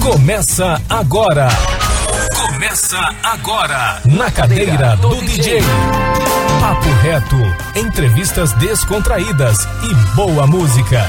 Começa 0.00 0.80
agora. 0.88 1.48
Começa 2.34 2.98
agora. 3.22 4.00
Na 4.06 4.30
cadeira 4.30 4.96
do 4.96 5.14
DJ. 5.16 5.60
Papo 6.58 6.88
reto. 7.02 7.36
Entrevistas 7.76 8.54
descontraídas 8.54 9.68
e 9.84 9.94
boa 10.16 10.46
música. 10.46 11.04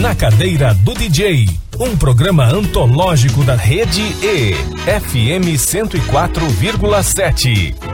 Na 0.00 0.12
cadeira 0.14 0.74
do 0.74 0.92
DJ. 0.92 1.48
Um 1.78 1.96
programa 1.96 2.46
antológico 2.46 3.44
da 3.44 3.54
Rede 3.54 4.02
E. 4.22 4.54
FM 4.84 5.56
104,7. 5.56 7.93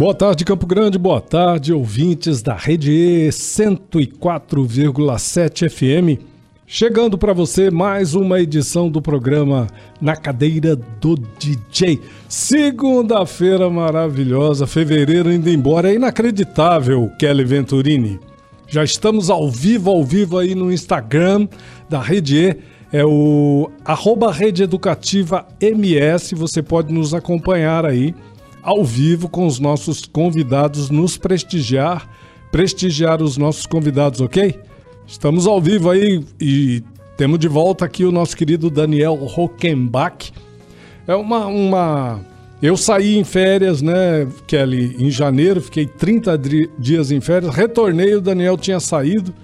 Boa 0.00 0.14
tarde, 0.14 0.46
Campo 0.46 0.66
Grande. 0.66 0.98
Boa 0.98 1.20
tarde, 1.20 1.74
ouvintes 1.74 2.40
da 2.40 2.54
Rede 2.54 2.90
E 2.90 3.28
104,7 3.28 5.68
FM. 5.68 6.18
Chegando 6.66 7.18
para 7.18 7.34
você 7.34 7.70
mais 7.70 8.14
uma 8.14 8.40
edição 8.40 8.88
do 8.88 9.02
programa 9.02 9.66
Na 10.00 10.16
Cadeira 10.16 10.74
do 10.74 11.16
DJ. 11.38 12.00
Segunda-feira 12.26 13.68
maravilhosa, 13.68 14.66
fevereiro 14.66 15.30
indo 15.30 15.50
embora. 15.50 15.90
É 15.90 15.96
inacreditável, 15.96 17.12
Kelly 17.18 17.44
Venturini. 17.44 18.18
Já 18.68 18.82
estamos 18.82 19.28
ao 19.28 19.50
vivo, 19.50 19.90
ao 19.90 20.02
vivo 20.02 20.38
aí 20.38 20.54
no 20.54 20.72
Instagram 20.72 21.46
da 21.90 22.00
Rede 22.00 22.38
E. 22.38 22.56
É 22.90 23.04
o 23.04 23.70
arroba 23.84 24.32
Rede 24.32 24.62
Educativa 24.62 25.46
MS. 25.60 26.34
Você 26.34 26.62
pode 26.62 26.90
nos 26.90 27.12
acompanhar 27.12 27.84
aí 27.84 28.14
ao 28.62 28.84
vivo 28.84 29.28
com 29.28 29.46
os 29.46 29.58
nossos 29.58 30.04
convidados, 30.04 30.90
nos 30.90 31.16
prestigiar, 31.16 32.08
prestigiar 32.50 33.22
os 33.22 33.36
nossos 33.36 33.66
convidados, 33.66 34.20
ok? 34.20 34.58
Estamos 35.06 35.46
ao 35.46 35.60
vivo 35.60 35.90
aí 35.90 36.24
e 36.40 36.82
temos 37.16 37.38
de 37.38 37.48
volta 37.48 37.84
aqui 37.84 38.04
o 38.04 38.12
nosso 38.12 38.36
querido 38.36 38.70
Daniel 38.70 39.18
Hockenbach. 39.36 40.32
É 41.06 41.14
uma, 41.14 41.46
uma. 41.46 42.20
Eu 42.62 42.76
saí 42.76 43.16
em 43.16 43.24
férias, 43.24 43.82
né, 43.82 44.28
Kelly, 44.46 44.96
em 44.98 45.10
janeiro, 45.10 45.60
fiquei 45.60 45.86
30 45.86 46.38
dias 46.78 47.10
em 47.10 47.20
férias, 47.20 47.54
retornei, 47.54 48.14
o 48.14 48.20
Daniel 48.20 48.56
tinha 48.56 48.80
saído. 48.80 49.34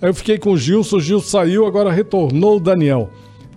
Aí 0.00 0.08
eu 0.08 0.14
fiquei 0.14 0.38
com 0.38 0.52
o 0.52 0.56
Gilson, 0.56 0.96
o 0.96 1.00
Gilson 1.00 1.28
saiu, 1.28 1.66
agora 1.66 1.90
retornou 1.90 2.56
o 2.56 2.60
Daniel. 2.60 3.10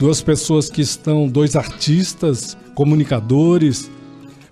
duas 0.00 0.20
pessoas 0.20 0.68
que 0.68 0.80
estão, 0.80 1.28
dois 1.28 1.54
artistas, 1.54 2.56
comunicadores, 2.74 3.88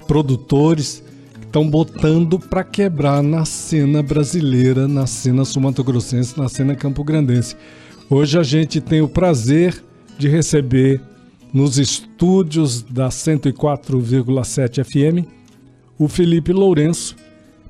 produtores 0.06 1.03
estão 1.56 1.67
botando 1.67 2.39
para 2.39 2.62
quebrar 2.62 3.22
na 3.22 3.47
cena 3.47 4.03
brasileira, 4.03 4.87
na 4.87 5.06
cena 5.06 5.43
sumatogrossense, 5.43 6.39
na 6.39 6.50
cena 6.50 6.75
campograndense. 6.75 7.56
Hoje 8.11 8.39
a 8.39 8.43
gente 8.43 8.78
tem 8.78 9.00
o 9.00 9.09
prazer 9.09 9.83
de 10.19 10.28
receber 10.28 11.00
nos 11.55 11.78
estúdios 11.78 12.83
da 12.83 13.09
104,7 13.09 14.84
FM 14.84 15.27
o 15.99 16.09
Felipe 16.09 16.53
Lourenço. 16.53 17.17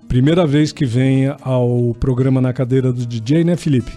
Primeira 0.08 0.44
vez 0.44 0.72
que 0.72 0.84
vem 0.84 1.32
ao 1.40 1.94
programa 2.00 2.40
na 2.40 2.52
cadeira 2.52 2.92
do 2.92 3.06
DJ, 3.06 3.44
né, 3.44 3.54
Felipe? 3.54 3.92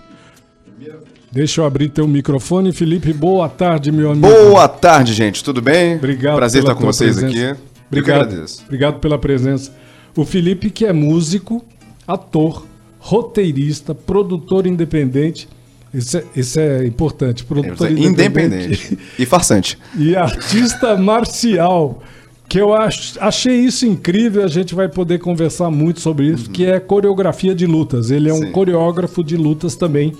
Deixa 1.31 1.61
eu 1.61 1.65
abrir 1.65 1.89
teu 1.89 2.07
microfone, 2.07 2.71
Felipe. 2.71 3.11
Boa 3.11 3.49
tarde, 3.49 3.91
meu 3.91 4.11
amigo. 4.11 4.27
Boa 4.27 4.67
tarde, 4.67 5.13
gente. 5.13 5.43
Tudo 5.43 5.63
bem? 5.63 5.95
Obrigado. 5.95 6.35
Prazer 6.35 6.61
estar 6.61 6.75
com 6.75 6.85
vocês 6.85 7.17
presença. 7.17 7.51
aqui. 7.53 7.61
Obrigado. 7.87 8.45
Obrigado 8.67 8.99
pela 8.99 9.17
presença. 9.17 9.78
O 10.15 10.25
Felipe, 10.25 10.69
que 10.69 10.85
é 10.85 10.93
músico, 10.93 11.63
ator, 12.07 12.65
roteirista, 12.99 13.95
produtor 13.95 14.67
independente. 14.67 15.47
Isso 15.93 16.17
é, 16.17 16.23
isso 16.35 16.59
é 16.59 16.85
importante. 16.85 17.43
Produtor 17.43 17.87
é, 17.87 17.91
independente. 17.91 18.97
e 19.17 19.25
farsante. 19.25 19.77
E 19.97 20.15
artista 20.15 20.95
marcial. 20.97 22.03
Que 22.47 22.59
eu 22.59 22.73
ach, 22.73 23.15
achei 23.19 23.57
isso 23.59 23.85
incrível, 23.85 24.43
a 24.43 24.47
gente 24.47 24.73
vai 24.73 24.89
poder 24.89 25.19
conversar 25.19 25.69
muito 25.69 25.99
sobre 25.99 26.25
isso, 26.31 26.47
uhum. 26.47 26.51
que 26.51 26.65
é 26.65 26.79
coreografia 26.79 27.53
de 27.53 27.67
lutas. 27.67 28.09
Ele 28.09 28.27
é 28.27 28.33
Sim. 28.33 28.45
um 28.45 28.51
coreógrafo 28.51 29.23
de 29.23 29.37
lutas 29.37 29.75
também 29.75 30.15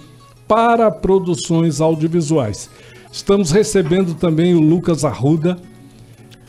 para 0.48 0.92
produções 0.92 1.82
audiovisuais. 1.82 2.70
Estamos 3.12 3.50
recebendo 3.50 4.14
também 4.14 4.54
o 4.54 4.60
Lucas 4.60 5.04
Arruda, 5.04 5.58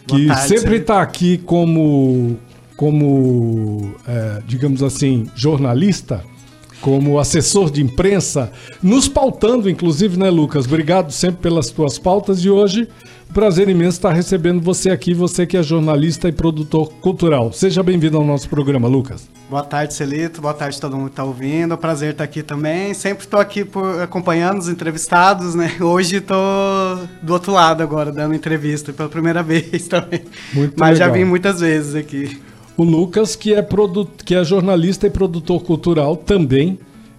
que 0.06 0.26
tarde, 0.26 0.48
sempre 0.48 0.76
está 0.76 1.00
aqui 1.00 1.38
como, 1.38 2.36
como 2.80 3.94
é, 4.08 4.40
digamos 4.46 4.82
assim, 4.82 5.26
jornalista, 5.34 6.24
como 6.80 7.18
assessor 7.18 7.70
de 7.70 7.82
imprensa, 7.82 8.50
nos 8.82 9.06
pautando, 9.06 9.68
inclusive, 9.68 10.18
né, 10.18 10.30
Lucas? 10.30 10.64
Obrigado 10.64 11.12
sempre 11.12 11.42
pelas 11.42 11.68
tuas 11.68 11.98
pautas 11.98 12.42
e 12.42 12.48
hoje 12.48 12.88
prazer 13.34 13.68
imenso 13.68 13.98
estar 13.98 14.14
recebendo 14.14 14.62
você 14.62 14.88
aqui, 14.88 15.12
você 15.12 15.46
que 15.46 15.58
é 15.58 15.62
jornalista 15.62 16.26
e 16.26 16.32
produtor 16.32 16.88
cultural. 17.02 17.52
Seja 17.52 17.82
bem-vindo 17.82 18.16
ao 18.16 18.24
nosso 18.24 18.48
programa, 18.48 18.88
Lucas. 18.88 19.28
Boa 19.50 19.62
tarde, 19.62 19.92
Celito. 19.92 20.40
Boa 20.40 20.54
tarde 20.54 20.78
a 20.78 20.80
todo 20.80 20.96
mundo 20.96 21.08
que 21.08 21.12
está 21.12 21.24
ouvindo. 21.24 21.76
Prazer 21.76 22.12
estar 22.12 22.24
aqui 22.24 22.42
também. 22.42 22.94
Sempre 22.94 23.24
estou 23.24 23.38
aqui 23.38 23.62
por, 23.62 24.00
acompanhando 24.00 24.58
os 24.58 24.70
entrevistados, 24.70 25.54
né? 25.54 25.70
Hoje 25.84 26.16
estou 26.16 26.38
do 27.20 27.34
outro 27.34 27.52
lado 27.52 27.82
agora, 27.82 28.10
dando 28.10 28.34
entrevista 28.34 28.90
pela 28.90 29.10
primeira 29.10 29.42
vez 29.44 29.86
também. 29.86 30.22
Muito 30.54 30.80
Mas 30.80 30.98
legal. 30.98 31.08
já 31.08 31.14
vim 31.14 31.24
muitas 31.24 31.60
vezes 31.60 31.94
aqui. 31.94 32.40
O 32.80 32.82
Lucas, 32.82 33.36
que 33.36 33.52
é, 33.52 33.60
produ 33.60 34.08
que 34.24 34.34
é 34.34 34.42
jornalista 34.42 35.06
e 35.06 35.10
produtor 35.10 35.62
cultural 35.62 36.16
também, 36.16 36.78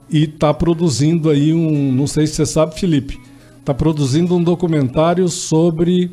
e 0.10 0.24
está 0.24 0.52
produzindo 0.52 1.30
aí 1.30 1.54
um, 1.54 1.92
não 1.92 2.08
sei 2.08 2.26
se 2.26 2.34
você 2.34 2.48
sabe, 2.48 2.80
Felipe, 2.80 3.22
está 3.60 3.72
produzindo 3.72 4.36
um 4.36 4.44
documentário 4.44 5.30
sobre 5.30 6.10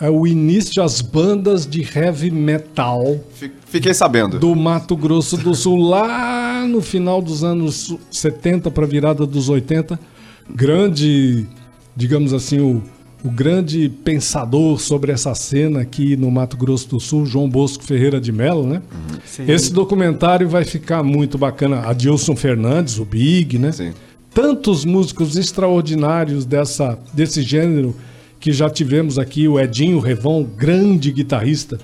é, 0.00 0.10
o 0.10 0.26
início 0.26 0.82
das 0.82 1.00
bandas 1.00 1.68
de 1.68 1.82
heavy 1.82 2.32
metal. 2.32 3.20
Fiquei 3.66 3.94
sabendo. 3.94 4.40
Do 4.40 4.56
Mato 4.56 4.96
Grosso 4.96 5.36
do 5.36 5.54
Sul, 5.54 5.78
lá 5.78 6.66
no 6.66 6.80
final 6.80 7.22
dos 7.22 7.44
anos 7.44 7.96
70 8.10 8.72
para 8.72 8.86
virada 8.86 9.24
dos 9.24 9.48
80. 9.48 10.00
Grande, 10.50 11.46
digamos 11.94 12.32
assim, 12.32 12.58
o, 12.58 12.82
o 13.24 13.30
grande 13.30 13.88
pensador 13.88 14.78
sobre 14.78 15.10
essa 15.10 15.34
cena 15.34 15.80
aqui 15.80 16.14
no 16.16 16.30
Mato 16.30 16.56
Grosso 16.56 16.88
do 16.90 17.00
Sul, 17.00 17.24
João 17.24 17.48
Bosco 17.48 17.82
Ferreira 17.82 18.20
de 18.20 18.30
Mello, 18.30 18.66
né? 18.66 18.82
Sim. 19.24 19.44
Esse 19.48 19.72
documentário 19.72 20.48
vai 20.48 20.64
ficar 20.64 21.02
muito 21.02 21.38
bacana. 21.38 21.80
Adilson 21.88 22.36
Fernandes, 22.36 22.98
o 22.98 23.04
Big, 23.04 23.58
né? 23.58 23.72
Sim 23.72 23.92
tantos 24.34 24.84
músicos 24.84 25.36
extraordinários 25.36 26.44
dessa, 26.44 26.98
desse 27.12 27.40
gênero 27.40 27.94
que 28.40 28.52
já 28.52 28.68
tivemos 28.68 29.18
aqui, 29.18 29.46
o 29.46 29.58
Edinho 29.58 30.00
Revon, 30.00 30.42
grande 30.42 31.12
guitarrista, 31.12 31.78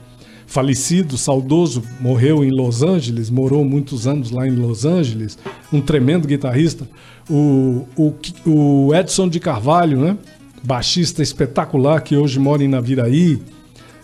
falecido, 0.47 1.17
saudoso, 1.17 1.83
morreu 2.01 2.45
em 2.45 2.51
Los 2.51 2.83
Angeles, 2.83 3.31
morou 3.31 3.65
muitos 3.65 4.07
anos 4.07 4.33
lá 4.33 4.47
em 4.47 4.57
Los 4.57 4.85
Angeles, 4.85 5.39
um 5.73 5.81
tremendo 5.81 6.27
guitarrista. 6.27 6.87
O, 7.31 7.87
o, 7.97 8.15
o 8.45 8.95
Edson 8.95 9.29
de 9.29 9.39
Carvalho, 9.39 10.01
né? 10.01 10.19
Baixista 10.63 11.23
espetacular 11.23 12.01
que 12.03 12.17
hoje 12.17 12.39
mora 12.39 12.63
em 12.63 12.69
Naviraí. 12.69 13.41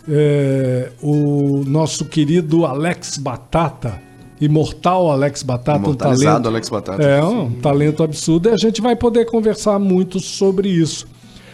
É, 0.09 0.91
o 1.03 1.65
nosso 1.67 2.05
querido 2.05 2.65
Alex 2.65 3.19
Batata, 3.19 4.01
imortal 4.41 5.11
Alex 5.11 5.43
Batata, 5.43 5.89
um 5.91 5.95
talento. 5.95 6.47
Alex 6.49 6.69
Batata. 6.69 7.03
É, 7.03 7.23
um 7.25 7.51
talento 7.51 8.03
absurdo 8.05 8.49
e 8.49 8.53
a 8.53 8.57
gente 8.57 8.81
vai 8.81 8.95
poder 8.95 9.25
conversar 9.27 9.79
muito 9.81 10.21
sobre 10.21 10.69
isso. 10.69 11.07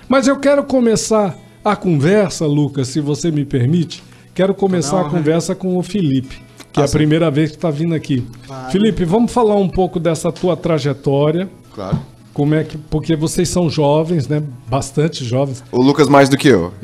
Mas 0.06 0.28
eu 0.28 0.38
quero 0.38 0.64
começar 0.64 1.34
a 1.64 1.74
conversa, 1.74 2.44
Lucas, 2.44 2.88
se 2.88 3.00
você 3.00 3.30
me 3.30 3.44
permite. 3.44 4.02
Quero 4.34 4.54
começar 4.54 5.00
a 5.00 5.04
Não, 5.04 5.10
conversa 5.10 5.54
com 5.54 5.76
o 5.78 5.82
Felipe, 5.82 6.36
que 6.72 6.80
é 6.80 6.82
Ah, 6.82 6.84
a 6.84 6.88
sim. 6.88 6.96
primeira 6.98 7.30
vez 7.30 7.50
que 7.50 7.56
está 7.56 7.70
vindo 7.70 7.94
aqui. 7.94 8.26
Claro. 8.46 8.70
Felipe, 8.70 9.04
vamos 9.04 9.32
falar 9.32 9.56
um 9.56 9.68
pouco 9.68 9.98
dessa 10.00 10.30
tua 10.32 10.56
trajetória. 10.56 11.48
Claro. 11.74 11.98
Como 12.32 12.54
é 12.54 12.64
que. 12.64 12.78
Porque 12.78 13.14
vocês 13.16 13.48
são 13.48 13.68
jovens, 13.68 14.26
né? 14.28 14.42
Bastante 14.68 15.24
jovens. 15.24 15.62
O 15.70 15.82
Lucas 15.82 16.08
mais 16.08 16.28
do 16.28 16.36
que 16.36 16.48
eu. 16.48 16.72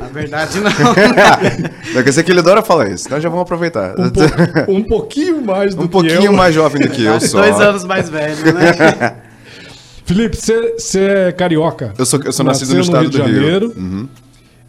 Na 0.00 0.06
verdade, 0.08 0.58
não. 0.60 0.70
Que 2.02 2.08
eu 2.08 2.12
sei 2.12 2.22
que 2.22 2.30
ele 2.30 2.40
adora 2.40 2.62
falar 2.62 2.88
isso, 2.90 3.06
então 3.06 3.20
já 3.20 3.28
vamos 3.28 3.42
aproveitar. 3.42 3.94
Um, 3.98 4.10
po- 4.10 4.72
um 4.72 4.82
pouquinho 4.82 5.42
mais 5.42 5.74
do 5.74 5.82
Um 5.82 5.86
que 5.86 5.92
pouquinho 5.92 6.24
eu. 6.26 6.32
mais 6.32 6.54
jovem 6.54 6.80
do 6.82 6.88
que 6.90 7.04
eu 7.04 7.20
só. 7.20 7.40
Dois 7.42 7.60
anos 7.60 7.84
mais 7.84 8.08
velho, 8.08 8.36
né? 8.54 9.16
Felipe, 10.04 10.36
você 10.36 11.00
é 11.00 11.32
carioca. 11.32 11.92
Eu 11.98 12.06
sou, 12.06 12.20
eu 12.22 12.32
sou 12.32 12.44
nascido 12.44 12.74
no 12.74 12.80
estado 12.80 13.08
do 13.10 13.22
Rio. 13.22 13.34
Janeiro. 13.34 14.08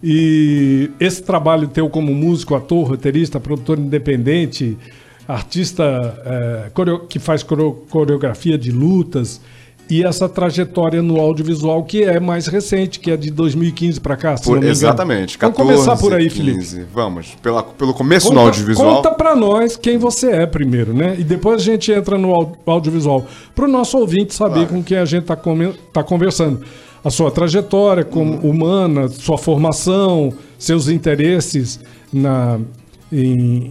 E 0.04 0.90
esse 1.00 1.22
trabalho 1.24 1.68
teu 1.68 1.90
como 1.90 2.14
músico, 2.14 2.56
ator, 2.56 2.88
roteirista, 2.90 3.40
produtor 3.40 3.78
independente, 3.80 4.78
artista 5.28 6.70
coreo- 6.74 7.00
que 7.08 7.20
faz 7.20 7.44
coreo- 7.44 7.84
coreografia 7.90 8.58
de 8.58 8.72
lutas 8.72 9.42
e 9.90 10.04
essa 10.04 10.28
trajetória 10.28 11.02
no 11.02 11.18
audiovisual 11.20 11.82
que 11.84 12.04
é 12.04 12.20
mais 12.20 12.48
recente, 12.48 13.00
que 13.00 13.10
é 13.10 13.16
de 13.16 13.32
2015 13.32 14.02
para 14.02 14.18
cá, 14.18 14.36
Por- 14.36 14.62
exatamente. 14.64 15.38
Vamos 15.40 15.56
14, 15.58 15.74
começar 15.84 15.98
por 15.98 16.14
aí, 16.14 16.30
Felipe. 16.30 16.58
15. 16.58 16.86
Vamos. 16.94 17.28
Pela, 17.42 17.64
pelo 17.64 17.94
começo 17.94 18.28
no 18.28 18.36
Conta, 18.36 18.48
audiovisual. 18.50 18.96
conta 18.98 19.12
pra 19.12 19.34
nós 19.36 19.78
quem 19.78 19.98
você 19.98 20.32
é 20.32 20.46
primeiro, 20.46 20.94
né? 20.94 21.16
E 21.18 21.24
depois 21.24 21.62
a 21.62 21.64
gente 21.64 21.90
entra 21.92 22.18
no 22.18 22.34
au- 22.34 22.58
audiovisual. 22.66 23.26
Pro 23.56 23.66
nosso 23.68 23.98
ouvinte 23.98 24.34
saber 24.34 24.54
Claro. 24.56 24.68
com 24.70 24.84
quem 24.84 24.98
a 24.98 25.06
gente 25.06 25.24
tá, 25.24 25.36
come- 25.38 25.74
tá 25.94 26.04
conversando. 26.04 26.62
A 27.02 27.10
sua 27.10 27.32
trajetória 27.32 28.04
como 28.04 28.34
Uhum. 28.34 28.50
humana, 28.50 29.08
sua 29.08 29.38
formação, 29.38 30.34
seus 30.60 30.90
interesses 30.90 31.80
na, 32.12 32.60
em, 33.12 33.24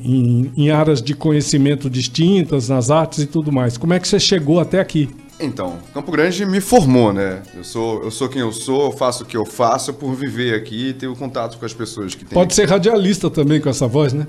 em- 0.05 0.53
em 0.57 0.71
áreas 0.71 1.01
de 1.03 1.15
conhecimento 1.15 1.89
distintas, 1.91 2.69
nas 2.69 2.91
artes 2.91 3.21
e 3.21 3.27
tudo 3.27 3.53
mais. 3.53 3.77
Como 3.77 3.93
é 3.95 4.01
que 4.01 4.09
você 4.09 4.19
chegou 4.21 4.61
até 4.61 4.81
aqui? 4.81 5.09
Então, 5.39 5.77
Campo 5.93 6.11
Grande 6.11 6.47
me 6.47 6.63
formou, 6.63 7.13
né? 7.13 7.43
Eu 7.55 7.63
sou, 7.63 8.03
eu 8.03 8.11
sou 8.11 8.27
quem 8.27 8.41
eu 8.41 8.51
sou, 8.53 8.87
eu 8.87 8.93
faço 8.93 9.23
o 9.23 9.27
que 9.27 9.37
eu 9.37 9.45
faço 9.45 9.93
por 9.93 10.15
viver 10.15 10.55
aqui 10.55 10.89
e 10.89 10.93
ter 10.95 11.09
o 11.09 11.15
contato 11.15 11.59
com 11.59 11.67
as 11.67 11.75
pessoas 11.75 12.15
que 12.15 12.25
têm. 12.25 12.33
Pode 12.33 12.55
ser 12.55 12.67
radialista 12.67 13.29
também 13.29 13.61
com 13.61 13.69
essa 13.69 13.87
voz, 13.87 14.15
né? 14.15 14.27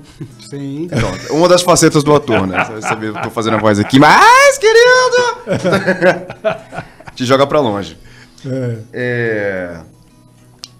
Sim. 0.50 0.86
Pronto, 0.90 1.32
uma 1.34 1.48
das 1.48 1.62
facetas 1.62 2.04
do 2.04 2.14
ator, 2.14 2.46
né? 2.46 2.62
Você 2.78 2.94
vê, 2.96 3.08
eu 3.08 3.14
tô 3.22 3.30
fazendo 3.30 3.56
a 3.56 3.58
voz 3.58 3.78
aqui, 3.78 3.98
mas, 3.98 4.58
querido! 4.58 5.48
Te 7.16 7.24
joga 7.24 7.46
pra 7.46 7.60
longe. 7.60 7.96
É. 8.46 8.76
É, 8.92 9.80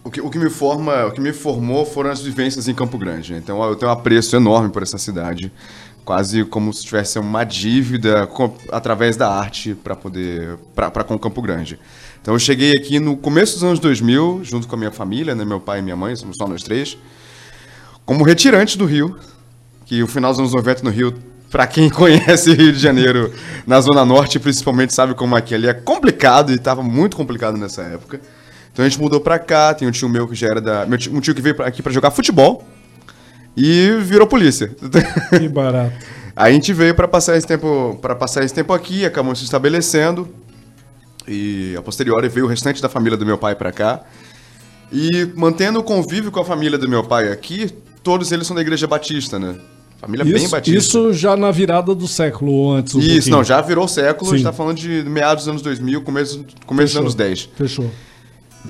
O, 0.08 0.10
que, 0.10 0.22
o 0.22 0.30
que 0.30 0.38
me 0.38 0.48
forma, 0.48 1.04
o 1.04 1.12
que 1.12 1.20
me 1.20 1.34
formou 1.34 1.84
foram 1.84 2.10
as 2.10 2.22
vivências 2.22 2.66
em 2.66 2.72
Campo 2.72 2.96
Grande. 2.96 3.34
Então 3.34 3.62
eu 3.62 3.76
tenho 3.76 3.90
um 3.90 3.92
apreço 3.92 4.34
enorme 4.36 4.70
por 4.70 4.82
essa 4.82 4.96
cidade, 4.96 5.52
quase 6.02 6.46
como 6.46 6.72
se 6.72 6.82
tivesse 6.82 7.18
uma 7.18 7.44
dívida 7.44 8.26
com- 8.26 8.54
através 8.72 9.18
da 9.18 9.28
arte 9.30 9.74
para 9.74 9.94
poder 9.94 10.56
para 10.74 11.04
com 11.04 11.18
Campo 11.18 11.42
Grande. 11.42 11.78
Então 12.22 12.32
eu 12.32 12.38
cheguei 12.38 12.72
aqui 12.72 12.98
no 12.98 13.18
começo 13.18 13.52
dos 13.56 13.64
anos 13.64 13.78
2000, 13.80 14.40
junto 14.44 14.66
com 14.66 14.76
a 14.76 14.78
minha 14.78 14.90
família, 14.90 15.34
né, 15.34 15.44
meu 15.44 15.60
pai 15.60 15.80
e 15.80 15.82
minha 15.82 15.94
mãe, 15.94 16.16
somos 16.16 16.38
só 16.38 16.48
nós 16.48 16.62
três, 16.62 16.96
como 18.06 18.24
retirante 18.24 18.78
do 18.78 18.86
Rio, 18.86 19.14
que 19.84 20.02
o 20.02 20.06
final 20.06 20.30
dos 20.30 20.40
anos 20.40 20.54
90 20.54 20.84
no 20.84 20.90
Rio, 20.90 21.12
pra 21.50 21.66
quem 21.66 21.90
conhece 21.92 22.54
Rio 22.54 22.72
de 22.72 22.78
Janeiro, 22.78 23.30
na 23.66 23.78
Zona 23.82 24.06
Norte 24.06 24.38
principalmente, 24.38 24.94
sabe 24.94 25.12
como 25.12 25.36
é 25.36 25.42
que 25.42 25.54
ali 25.54 25.66
é 25.66 25.74
complicado 25.74 26.50
e 26.50 26.58
tava 26.58 26.82
muito 26.82 27.14
complicado 27.14 27.58
nessa 27.58 27.82
época. 27.82 28.18
Então 28.78 28.86
a 28.86 28.88
gente 28.88 29.00
mudou 29.00 29.20
pra 29.20 29.40
cá, 29.40 29.74
tem 29.74 29.88
um 29.88 29.90
tio 29.90 30.08
meu 30.08 30.28
que 30.28 30.36
já 30.36 30.46
era 30.46 30.60
da. 30.60 30.86
Meu 30.86 30.96
tio, 30.96 31.12
um 31.12 31.18
tio 31.20 31.34
que 31.34 31.42
veio 31.42 31.52
pra- 31.56 31.66
aqui 31.66 31.82
pra 31.82 31.90
jogar 31.92 32.12
futebol 32.12 32.62
e 33.56 33.90
virou 34.02 34.24
polícia. 34.24 34.70
Que 35.36 35.48
barato. 35.50 35.96
Aí 36.36 36.52
a 36.52 36.54
gente 36.54 36.72
veio 36.72 36.94
pra 36.94 37.08
passar 37.08 37.36
esse 37.36 37.44
tempo 37.44 37.98
para 38.00 38.14
passar 38.14 38.44
esse 38.44 38.54
tempo 38.54 38.72
aqui, 38.72 39.04
acabamos 39.04 39.40
se 39.40 39.44
estabelecendo. 39.44 40.28
E 41.26 41.74
a 41.76 41.82
posteriori 41.82 42.28
veio 42.28 42.46
o 42.46 42.48
restante 42.48 42.80
da 42.80 42.88
família 42.88 43.18
do 43.18 43.26
meu 43.26 43.36
pai 43.36 43.56
pra 43.56 43.72
cá. 43.72 44.02
E 44.92 45.28
mantendo 45.34 45.80
o 45.80 45.82
convívio 45.82 46.30
com 46.30 46.38
a 46.38 46.44
família 46.44 46.78
do 46.78 46.88
meu 46.88 47.02
pai 47.02 47.32
aqui, 47.32 47.74
todos 48.04 48.30
eles 48.30 48.46
são 48.46 48.54
da 48.54 48.62
igreja 48.62 48.86
batista, 48.86 49.40
né? 49.40 49.56
Família 50.00 50.24
bem 50.24 50.36
Isso, 50.36 50.50
batista. 50.52 50.78
isso 50.78 51.12
já 51.12 51.36
na 51.36 51.50
virada 51.50 51.92
do 51.96 52.06
século 52.06 52.52
ou 52.52 52.72
antes. 52.74 52.94
um 52.94 53.00
Isso, 53.00 53.10
pouquinho. 53.14 53.36
não, 53.38 53.42
já 53.42 53.60
virou 53.60 53.88
século, 53.88 54.30
a 54.30 54.34
gente 54.34 54.44
Sim. 54.44 54.50
tá 54.50 54.52
falando 54.52 54.76
de 54.76 55.02
meados 55.02 55.42
dos 55.44 55.48
anos 55.50 55.62
2000, 55.62 56.00
começo, 56.02 56.46
começo 56.64 56.92
dos 56.94 57.00
anos 57.00 57.14
10. 57.16 57.48
Fechou. 57.56 57.90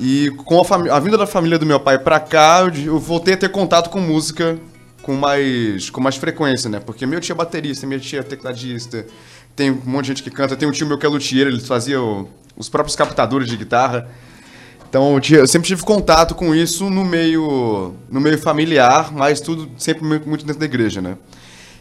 E 0.00 0.30
com 0.44 0.60
a, 0.60 0.96
a 0.96 1.00
vinda 1.00 1.16
da 1.18 1.26
família 1.26 1.58
do 1.58 1.66
meu 1.66 1.80
pai 1.80 1.98
pra 1.98 2.20
cá, 2.20 2.60
eu, 2.84 2.98
voltei 2.98 3.34
a 3.34 3.36
ter 3.36 3.48
contato 3.48 3.90
com 3.90 4.00
música 4.00 4.58
com 5.02 5.14
mais, 5.14 5.88
com 5.90 6.00
mais 6.00 6.16
frequência, 6.16 6.68
né? 6.68 6.80
Porque 6.80 7.06
meu 7.06 7.20
tio 7.20 7.32
é 7.32 7.36
baterista, 7.36 7.86
minha 7.86 7.98
tia 7.98 8.20
é 8.20 8.22
tecladista, 8.22 9.06
tem 9.56 9.70
um 9.70 9.80
monte 9.84 10.02
de 10.04 10.08
gente 10.08 10.22
que 10.22 10.30
canta, 10.30 10.54
tem 10.56 10.68
um 10.68 10.72
tio 10.72 10.86
meu 10.86 10.98
que 10.98 11.06
é 11.06 11.08
luthier, 11.08 11.46
ele 11.46 11.60
fazia 11.60 12.00
o- 12.00 12.28
os 12.56 12.68
próprios 12.68 12.94
captadores 12.94 13.48
de 13.48 13.56
guitarra. 13.56 14.08
Então 14.88 15.14
eu, 15.14 15.20
tinha- 15.20 15.40
eu 15.40 15.46
sempre 15.46 15.66
tive 15.68 15.82
contato 15.82 16.34
com 16.34 16.54
isso 16.54 16.88
no 16.90 17.04
meio, 17.04 17.94
no 18.10 18.20
meio 18.20 18.38
familiar, 18.38 19.10
mas 19.12 19.40
tudo 19.40 19.68
sempre 19.78 20.04
muito, 20.04 20.44
dentro 20.44 20.58
da 20.60 20.64
igreja, 20.66 21.00
né? 21.00 21.16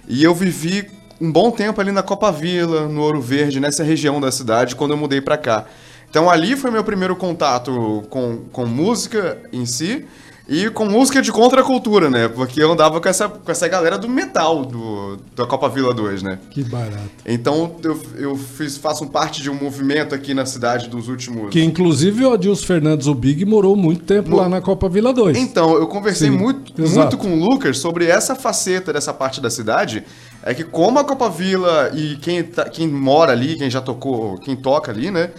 E 0.07 0.23
eu 0.23 0.33
vivi 0.33 0.89
um 1.19 1.31
bom 1.31 1.51
tempo 1.51 1.81
ali 1.81 1.91
na 1.91 2.01
Copa 2.03 2.31
Vila, 2.31 2.87
no 2.87 3.01
Ouro 3.01 3.19
Verde, 3.21 3.59
nessa 3.59 3.83
região 3.83 4.21
da 4.21 4.31
cidade, 4.31 4.75
quando 4.75 4.91
eu 4.91 4.97
mudei 4.97 5.19
pra 5.19 5.37
cá. 5.37 5.65
Então 6.09 6.29
ali 6.29 6.55
foi 6.55 6.71
meu 6.71 6.83
primeiro 6.83 7.15
contato 7.15 8.03
com, 8.09 8.39
com 8.51 8.65
música 8.65 9.37
em 9.51 9.65
si 9.65 10.05
e 10.49 10.69
com 10.69 10.85
música 10.85 11.21
de 11.21 11.29
contracultura, 11.29 12.09
né? 12.09 12.29
Porque 12.29 12.63
eu 12.63 12.71
andava 12.71 13.01
com 13.01 13.09
essa, 13.09 13.27
com 13.27 13.51
essa 13.51 13.67
galera 13.67 13.97
do 13.97 14.07
metal 14.07 14.63
do, 14.63 15.19
da 15.35 15.45
Copa 15.45 15.67
Vila 15.67 15.93
2, 15.93 16.23
né? 16.23 16.39
Que 16.49 16.63
barato. 16.63 17.01
Então 17.25 17.75
eu, 17.83 18.01
eu 18.15 18.35
fiz, 18.37 18.77
faço 18.77 19.05
parte 19.07 19.41
de 19.41 19.49
um 19.49 19.53
movimento 19.55 20.15
aqui 20.15 20.33
na 20.33 20.45
cidade 20.45 20.87
dos 20.89 21.09
últimos. 21.09 21.49
Que 21.49 21.61
inclusive 21.61 22.23
o 22.25 22.31
Adilson 22.31 22.65
Fernandes, 22.65 23.07
o 23.07 23.13
Big, 23.13 23.43
morou 23.45 23.75
muito 23.75 24.05
tempo 24.05 24.29
Mo- 24.29 24.37
lá 24.37 24.47
na 24.47 24.61
Copa 24.61 24.87
Vila 24.87 25.11
2. 25.11 25.37
Então, 25.37 25.75
eu 25.75 25.85
conversei 25.87 26.29
Sim, 26.29 26.37
muito, 26.37 26.81
exato. 26.81 27.17
muito 27.17 27.17
com 27.17 27.33
o 27.33 27.49
Lucas 27.51 27.77
sobre 27.79 28.05
essa 28.05 28.33
faceta 28.33 28.93
dessa 28.93 29.13
parte 29.13 29.41
da 29.41 29.49
cidade. 29.49 30.05
É 30.41 30.53
que 30.53 30.63
como 30.63 30.97
a 30.97 31.03
Copa 31.03 31.29
Vila 31.29 31.91
e 31.93 32.15
quem, 32.21 32.41
tá- 32.41 32.69
quem 32.69 32.87
mora 32.87 33.33
ali, 33.33 33.57
quem 33.57 33.69
já 33.69 33.81
tocou, 33.81 34.37
quem 34.37 34.55
toca 34.55 34.93
ali, 34.93 35.11
né? 35.11 35.31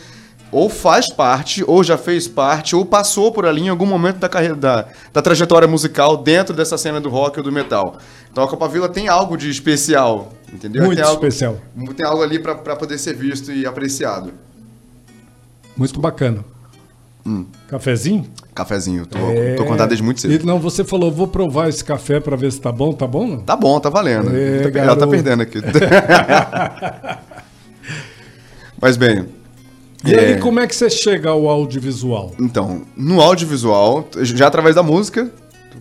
Ou 0.51 0.71
faz 0.71 1.13
parte, 1.13 1.63
ou 1.67 1.85
já 1.85 1.99
fez 1.99 2.27
parte, 2.27 2.75
ou 2.75 2.85
passou 2.85 3.31
por 3.31 3.45
ali 3.45 3.63
em 3.63 3.69
algum 3.69 3.85
momento 3.85 4.17
da 4.17 4.29
carreira 4.29 4.55
da, 4.55 4.87
da 5.13 5.21
trajetória 5.21 5.69
musical 5.69 6.17
dentro 6.17 6.55
dessa 6.55 6.79
cena 6.79 7.01
do 7.01 7.09
rock 7.09 7.39
ou 7.39 7.45
do 7.45 7.53
metal. 7.53 7.99
Então 8.31 8.43
a 8.43 8.49
Copa 8.49 8.67
Vila 8.69 8.89
tem 8.89 9.09
algo 9.09 9.37
de 9.37 9.51
especial, 9.51 10.33
entendeu? 10.53 10.85
Muito 10.85 10.99
tem 10.99 11.07
algo, 11.07 11.27
especial. 11.27 11.59
Tem 11.97 12.07
algo 12.07 12.23
ali 12.23 12.39
pra 12.39 12.55
poder 12.55 12.99
ser 12.99 13.15
visto 13.15 13.53
e 13.53 13.67
apreciado. 13.67 14.33
Muito 15.77 16.01
bacana. 16.01 16.45
Cafezinho? 17.69 18.27
Cafezinho, 18.55 19.07
tô, 19.07 19.19
tô 19.57 19.65
com 19.65 19.71
vontade 19.71 19.91
desde 19.91 20.03
muito 20.03 20.21
cedo. 20.21 20.43
E, 20.43 20.47
não, 20.47 20.59
você 20.59 20.83
falou, 20.83 21.13
vou 21.13 21.29
provar 21.29 21.69
esse 21.69 21.85
café 21.85 22.19
pra 22.19 22.37
ver 22.37 22.51
se 22.51 22.61
tá 22.61 22.73
bom. 22.73 22.93
Tá 22.93 23.07
bom, 23.07 23.27
não? 23.27 23.41
Tá 23.41 23.55
bom, 23.55 23.79
tá 23.79 23.91
valendo. 23.91 24.31
É, 24.35 24.79
Ela 24.79 24.97
tá 24.97 25.07
perdendo 25.07 25.43
aqui. 25.43 25.61
Mas 28.81 28.97
bem. 28.97 29.27
E 30.05 30.15
é, 30.15 30.35
aí, 30.35 30.41
como 30.41 30.61
é 30.61 30.67
que 30.67 30.75
você 30.77 30.89
chega 30.89 31.31
ao 31.31 31.49
audiovisual? 31.49 32.33
Então, 32.41 32.83
no 32.97 33.21
audiovisual, 33.21 34.09
já 34.23 34.47
através 34.47 34.75
da 34.77 34.83
música, 34.83 35.31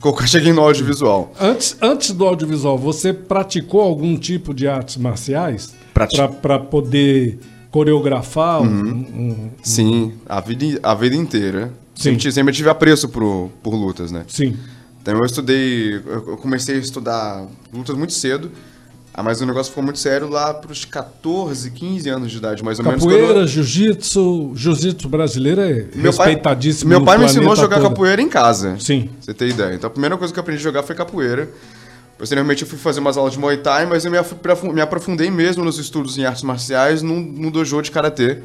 eu 0.04 0.18
cheguei 0.28 0.52
no 0.54 0.62
audiovisual. 0.62 1.32
Antes, 1.40 1.78
antes 1.82 2.12
do 2.12 2.26
audiovisual, 2.26 2.78
você 2.78 3.14
praticou 3.14 3.82
algum 3.82 4.18
tipo 4.18 4.54
de 4.54 4.68
artes 4.68 4.98
marciais? 4.98 5.74
Pra 6.42 6.60
poder 6.60 7.40
coreografar 7.72 8.62
um- 8.62 8.66
um, 8.68 9.50
Sim, 9.62 10.14
a 10.28 10.40
vida, 10.42 10.80
a 10.84 10.94
vida 10.96 11.16
inteira. 11.16 11.72
Sim. 11.96 12.04
Sempre, 12.04 12.18
tive- 12.20 12.32
sempre 12.34 12.54
tive 12.54 12.70
apreço 12.70 13.10
por, 13.10 13.50
por 13.64 13.74
lutas, 13.76 14.12
né? 14.12 14.24
Sim. 14.28 14.56
Então 15.02 15.18
eu 15.18 15.26
estudei, 15.26 15.96
eu 15.96 16.38
comecei 16.38 16.76
a 16.76 16.80
estudar 16.80 17.46
lutas 17.74 17.96
muito 17.96 18.14
cedo, 18.14 18.52
ah, 19.18 19.24
mas 19.24 19.42
o 19.42 19.46
negócio 19.48 19.72
ficou 19.72 19.84
muito 19.84 19.98
sério 19.98 20.30
lá 20.30 20.54
pros 20.54 20.86
14, 20.86 21.72
15 21.72 22.08
anos 22.08 22.32
de 22.32 22.38
idade, 22.38 22.64
mais 22.64 22.78
ou 22.78 22.86
menos. 22.86 23.04
Capoeira, 23.04 23.34
quando- 23.34 23.48
jiu-jitsu, 23.48 24.52
jiu-jitsu 24.56 25.10
brasileiro 25.10 25.60
é 25.62 25.74
Meu 25.96 26.14
pai, 26.14 26.28
respeitadíssimo 26.28 26.90
meu 26.90 27.00
no 27.00 27.06
pai 27.06 27.18
me 27.18 27.26
ensinou 27.26 27.52
a 27.52 27.56
jogar 27.56 27.78
todo. 27.80 27.90
capoeira 27.90 28.22
em 28.22 28.30
casa. 28.30 28.78
Sim. 28.80 29.10
Você 29.20 29.34
ter 29.34 29.48
ideia. 29.50 29.74
Então 29.74 29.88
a 29.88 29.92
primeira 29.92 30.16
coisa 30.18 30.32
que 30.32 30.40
eu 30.40 30.42
aprendi 30.42 30.60
a 30.60 30.64
jogar 30.64 30.84
foi 30.84 30.96
capoeira. 30.96 31.50
Posteriormente 32.18 32.62
eu 32.64 32.68
fui 32.68 32.78
fazer 32.78 33.00
umas 33.00 33.18
aulas 33.18 33.34
de 33.34 33.40
Muay 33.40 33.58
Thai, 33.58 33.86
mas 33.88 34.06
eu 34.06 34.12
me, 34.12 34.18
aprofu- 34.18 34.72
me 34.72 34.82
aprofundei 34.82 35.30
mesmo 35.32 35.64
nos 35.64 35.78
estudos 35.80 36.18
em 36.18 36.26
artes 36.26 36.44
marciais 36.44 37.02
num, 37.02 37.20
num 37.20 37.50
dojo 37.52 37.82
de 37.82 37.92
karatê. 37.92 38.40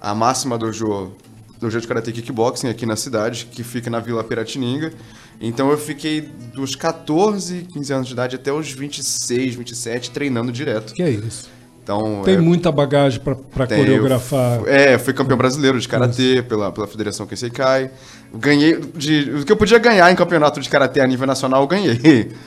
A 0.00 0.14
máxima 0.14 0.56
dojo 0.58 1.12
dojo 1.60 1.80
de 1.80 1.86
karatê 1.86 2.10
kickboxing 2.12 2.68
aqui 2.68 2.86
na 2.86 2.96
cidade, 2.96 3.46
que 3.50 3.62
fica 3.62 3.90
na 3.90 4.00
Vila 4.00 4.24
Piratininga. 4.24 4.92
Então 5.40 5.70
eu 5.70 5.78
fiquei 5.78 6.22
dos 6.54 6.74
14, 6.74 7.66
15 7.72 7.92
anos 7.92 8.06
de 8.06 8.12
idade 8.14 8.36
até 8.36 8.52
os 8.52 8.70
26, 8.72 9.54
27 9.56 10.10
treinando 10.10 10.50
direto. 10.50 10.94
Que 10.94 11.02
é 11.02 11.10
isso? 11.10 11.48
Então, 11.82 12.22
Tem 12.24 12.34
é, 12.34 12.38
muita 12.40 12.70
bagagem 12.70 13.20
tem, 13.66 13.78
coreografar. 13.78 14.60
eu 14.60 14.66
É, 14.66 14.98
fui 14.98 15.12
campeão 15.12 15.36
brasileiro 15.36 15.80
de 15.80 15.88
karatê 15.88 16.42
pela, 16.46 16.70
pela 16.70 16.86
Federação 16.86 17.26
Kenseikai. 17.26 17.90
Ganhei 18.34 18.78
de, 18.94 19.30
o 19.40 19.44
que 19.44 19.50
eu 19.50 19.56
podia 19.56 19.78
ganhar 19.78 20.10
em 20.12 20.14
campeonato 20.14 20.60
de 20.60 20.68
karatê 20.68 21.00
a 21.00 21.06
nível 21.06 21.26
nacional, 21.26 21.62
eu 21.62 21.66
ganhei. 21.66 22.30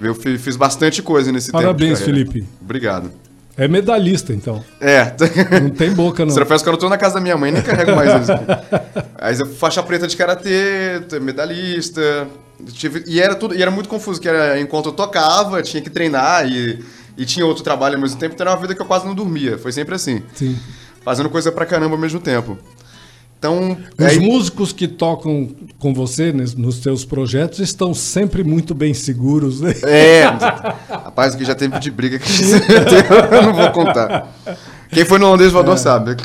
Eu 0.00 0.14
fi- 0.14 0.38
fiz 0.38 0.54
bastante 0.54 1.02
coisa 1.02 1.32
nesse 1.32 1.50
Parabéns, 1.50 1.98
tempo. 1.98 2.10
carreira. 2.10 2.30
Felipe. 2.30 2.48
Obrigado. 2.62 3.10
É 3.58 3.66
medalhista, 3.66 4.32
então. 4.32 4.64
É. 4.80 5.12
Não 5.60 5.68
tem 5.70 5.92
boca, 5.92 6.24
não. 6.24 6.32
Troféus 6.32 6.62
que 6.62 6.68
eu 6.68 6.76
tô 6.76 6.88
na 6.88 6.96
casa 6.96 7.14
da 7.14 7.20
minha 7.20 7.36
mãe, 7.36 7.50
nem 7.50 7.60
carrego 7.60 7.94
mais 7.96 8.08
eles. 8.14 8.28
Aí 9.18 9.38
eu 9.38 9.46
faixa 9.46 9.82
preta 9.82 10.06
de 10.06 10.16
karatê, 10.16 11.00
t- 11.08 11.18
medalhista. 11.18 12.28
Tive, 12.72 13.02
e 13.06 13.20
era 13.20 13.34
tudo, 13.34 13.54
e 13.56 13.60
era 13.62 13.70
muito 13.70 13.88
confuso, 13.88 14.20
que 14.20 14.28
era 14.28 14.60
enquanto 14.60 14.86
eu 14.86 14.92
tocava, 14.92 15.60
tinha 15.62 15.82
que 15.82 15.90
treinar 15.90 16.46
e, 16.48 16.84
e 17.16 17.24
tinha 17.24 17.44
outro 17.44 17.62
trabalho 17.64 17.96
ao 17.96 18.00
mesmo 18.00 18.18
tempo, 18.18 18.34
então 18.34 18.44
era 18.46 18.54
uma 18.54 18.60
vida 18.60 18.74
que 18.74 18.80
eu 18.82 18.86
quase 18.86 19.04
não 19.06 19.14
dormia. 19.14 19.58
Foi 19.58 19.72
sempre 19.72 19.94
assim. 19.94 20.22
Sim. 20.34 20.56
Fazendo 21.04 21.28
coisa 21.28 21.50
pra 21.50 21.66
caramba 21.66 21.94
ao 21.94 22.00
mesmo 22.00 22.20
tempo. 22.20 22.56
Então. 23.38 23.76
Os 23.96 24.04
aí- 24.04 24.18
músicos 24.18 24.72
que 24.72 24.88
tocam 24.88 25.48
com 25.78 25.94
você 25.94 26.32
nos 26.32 26.76
seus 26.76 27.04
projetos 27.04 27.60
estão 27.60 27.94
sempre 27.94 28.42
muito 28.42 28.74
bem 28.74 28.92
seguros, 28.92 29.60
né? 29.60 29.72
É, 29.84 30.24
rapaz, 30.90 31.34
que 31.36 31.44
já 31.44 31.54
teve 31.54 31.78
de 31.78 31.90
briga 31.90 32.18
que 32.18 32.28
eu 33.32 33.42
não 33.42 33.54
vou 33.54 33.70
contar. 33.70 34.28
Quem 34.90 35.04
foi 35.04 35.18
no 35.18 35.26
holandês 35.26 35.52
voador 35.52 35.78
sabe. 35.78 36.16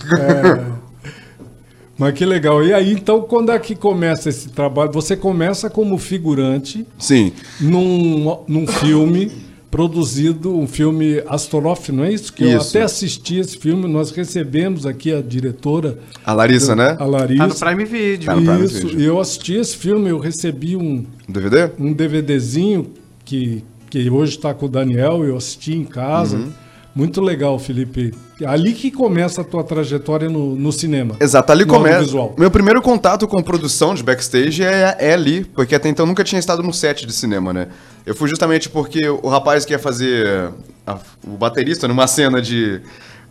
Mas 1.98 2.14
que 2.14 2.26
legal. 2.26 2.64
E 2.64 2.74
aí, 2.74 2.92
então, 2.94 3.22
quando 3.22 3.52
é 3.52 3.60
que 3.60 3.76
começa 3.76 4.30
esse 4.30 4.50
trabalho? 4.50 4.92
Você 4.94 5.16
começa 5.16 5.70
como 5.70 5.98
figurante 6.00 6.86
Sim, 6.98 7.32
num, 7.62 8.40
num 8.48 8.66
filme 8.66 9.32
produzido, 9.74 10.56
um 10.56 10.68
filme 10.68 11.24
Astorof, 11.26 11.92
não 11.92 12.04
é 12.04 12.14
isso? 12.14 12.32
Que 12.32 12.44
eu 12.44 12.60
Isso. 12.60 12.70
até 12.78 12.84
assisti 12.84 13.40
esse 13.40 13.58
filme, 13.58 13.88
nós 13.88 14.12
recebemos 14.12 14.86
aqui 14.86 15.12
a 15.12 15.20
diretora, 15.20 15.98
a 16.24 16.32
Larissa, 16.32 16.76
né? 16.76 16.90
a 16.92 16.96
Tá 16.98 17.06
Larissa. 17.08 17.48
no 17.48 17.56
Prime 17.56 17.86
Video. 17.86 18.26
Tá 18.28 18.36
no 18.36 18.44
Prime 18.44 18.66
Isso, 18.68 18.88
Video. 18.88 19.00
e 19.02 19.04
eu 19.04 19.20
assisti 19.20 19.56
esse 19.56 19.76
filme, 19.76 20.12
eu 20.12 20.20
recebi 20.20 20.78
um, 20.78 21.04
DVD? 21.28 21.72
um 21.80 21.92
DVDzinho 21.92 22.92
que, 23.26 23.64
que 23.90 24.08
hoje 24.12 24.36
está 24.38 24.54
com 24.54 24.68
o 24.68 24.70
Daniel, 24.70 25.26
eu 25.26 25.36
assisti 25.36 25.74
em 25.74 25.86
casa. 25.86 26.38
Uhum. 26.38 26.52
Muito 26.94 27.20
legal, 27.20 27.58
Felipe. 27.58 28.14
Ali 28.46 28.74
que 28.74 28.92
começa 28.92 29.42
a 29.42 29.44
tua 29.44 29.64
trajetória 29.64 30.30
no, 30.30 30.56
no 30.56 30.72
cinema. 30.72 31.16
Exato, 31.20 31.52
ali 31.52 31.66
começa. 31.66 32.00
Meu 32.38 32.52
primeiro 32.52 32.82
contato 32.82 33.28
com 33.28 33.42
produção 33.42 33.94
de 33.96 34.04
backstage 34.04 34.64
é, 34.64 34.96
é 35.00 35.14
ali, 35.14 35.44
porque 35.46 35.76
até 35.76 35.90
então 35.90 36.04
eu 36.04 36.08
nunca 36.08 36.24
tinha 36.24 36.40
estado 36.40 36.62
no 36.64 36.74
set 36.74 37.06
de 37.06 37.14
cinema, 37.14 37.54
né? 37.54 37.68
Eu 38.06 38.14
fui 38.16 38.28
justamente 38.30 38.70
porque 38.70 39.08
o 39.10 39.28
rapaz 39.28 39.64
que 39.66 39.74
ia 39.74 39.80
fazer 39.80 40.52
a- 40.86 40.98
o 41.26 41.32
baterista 41.38 41.88
numa 41.88 42.08
cena 42.08 42.42
de. 42.42 42.82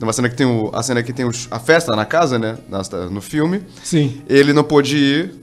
Numa 0.00 0.12
cena 0.12 0.28
que 0.28 0.34
tem 0.34 0.46
o, 0.46 0.70
a 0.74 0.82
cena 0.82 1.02
que 1.02 1.12
tem 1.12 1.24
os- 1.24 1.46
a 1.50 1.58
festa 1.60 1.94
na 1.94 2.04
casa, 2.04 2.38
né? 2.38 2.56
no 3.10 3.20
filme. 3.20 3.62
Sim. 3.84 4.20
Ele 4.28 4.52
não 4.52 4.64
pôde 4.64 4.96
ir. 4.96 5.34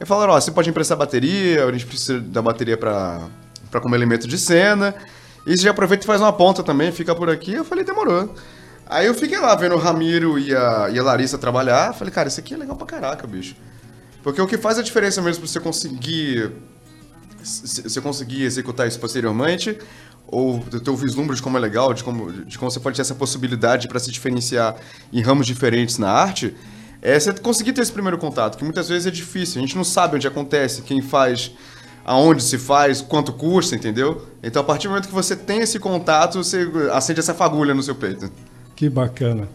E 0.00 0.04
falaram, 0.04 0.32
ó, 0.34 0.40
você 0.40 0.50
pode 0.50 0.68
emprestar 0.68 0.98
bateria, 0.98 1.64
a 1.64 1.72
gente 1.72 1.86
precisa 1.86 2.20
da 2.20 2.42
bateria 2.42 2.76
pra, 2.76 3.22
pra 3.70 3.80
como 3.80 3.94
elemento 3.94 4.28
de 4.28 4.36
cena. 4.38 4.94
E 5.46 5.56
você 5.56 5.62
já 5.64 5.70
aproveita 5.70 6.04
e 6.04 6.06
faz 6.06 6.20
uma 6.20 6.32
ponta 6.32 6.62
também, 6.62 6.90
fica 6.92 7.14
por 7.14 7.28
aqui. 7.30 7.52
Eu 7.54 7.64
falei, 7.64 7.84
demorou. 7.84 8.34
Aí 8.86 9.06
eu 9.06 9.14
fiquei 9.14 9.38
lá 9.38 9.54
vendo 9.54 9.74
o 9.74 9.78
Ramiro 9.78 10.38
e 10.38 10.54
a, 10.54 10.88
e 10.92 10.98
a 10.98 11.02
Larissa 11.02 11.38
trabalhar. 11.38 11.94
Falei, 11.94 12.12
cara, 12.12 12.28
isso 12.28 12.38
aqui 12.40 12.54
é 12.54 12.56
legal 12.56 12.76
pra 12.76 12.86
caraca, 12.86 13.26
bicho. 13.26 13.56
Porque 14.22 14.40
o 14.40 14.46
que 14.46 14.58
faz 14.58 14.78
a 14.78 14.82
diferença 14.82 15.20
mesmo 15.22 15.42
pra 15.42 15.48
você 15.50 15.60
conseguir. 15.60 16.52
se- 17.42 17.82
Você 17.82 18.00
conseguir 18.00 18.42
executar 18.44 18.86
isso 18.88 18.98
posteriormente, 19.00 19.78
ou 20.26 20.60
ter 20.60 20.90
o 20.90 20.96
vislumbre 20.96 21.36
de 21.36 21.42
como 21.42 21.56
é 21.56 21.60
legal, 21.60 21.92
de 21.94 22.02
como, 22.04 22.32
de 22.32 22.58
como 22.58 22.70
você 22.70 22.80
pode 22.80 22.96
ter 22.96 23.02
essa 23.02 23.14
possibilidade 23.14 23.86
pra 23.88 23.98
se 24.00 24.10
diferenciar 24.10 24.76
em 25.12 25.20
ramos 25.20 25.46
diferentes 25.46 25.98
na 25.98 26.10
arte, 26.10 26.54
é 27.02 27.18
você 27.20 27.32
conseguir 27.34 27.74
ter 27.74 27.82
esse 27.82 27.92
primeiro 27.92 28.16
contato, 28.16 28.56
que 28.56 28.64
muitas 28.64 28.88
vezes 28.88 29.06
é 29.06 29.10
difícil. 29.10 29.58
A 29.58 29.60
gente 29.66 29.76
não 29.76 29.84
sabe 29.84 30.16
onde 30.16 30.26
acontece, 30.26 30.80
quem 30.82 31.02
faz, 31.02 31.50
aonde 32.04 32.42
se 32.42 32.56
faz, 32.56 33.02
quanto 33.02 33.32
custa, 33.34 33.74
entendeu? 33.76 34.26
Então, 34.42 34.62
a 34.62 34.64
partir 34.64 34.84
do 34.86 34.90
momento 34.90 35.08
que 35.08 35.14
você 35.14 35.36
tem 35.36 35.60
esse 35.60 35.78
contato, 35.78 36.42
você 36.42 36.66
acende 36.92 37.20
essa 37.20 37.34
fagulha 37.34 37.74
no 37.74 37.82
seu 37.82 37.94
peito. 37.94 38.30
Que 38.76 38.88
bacana. 38.88 39.48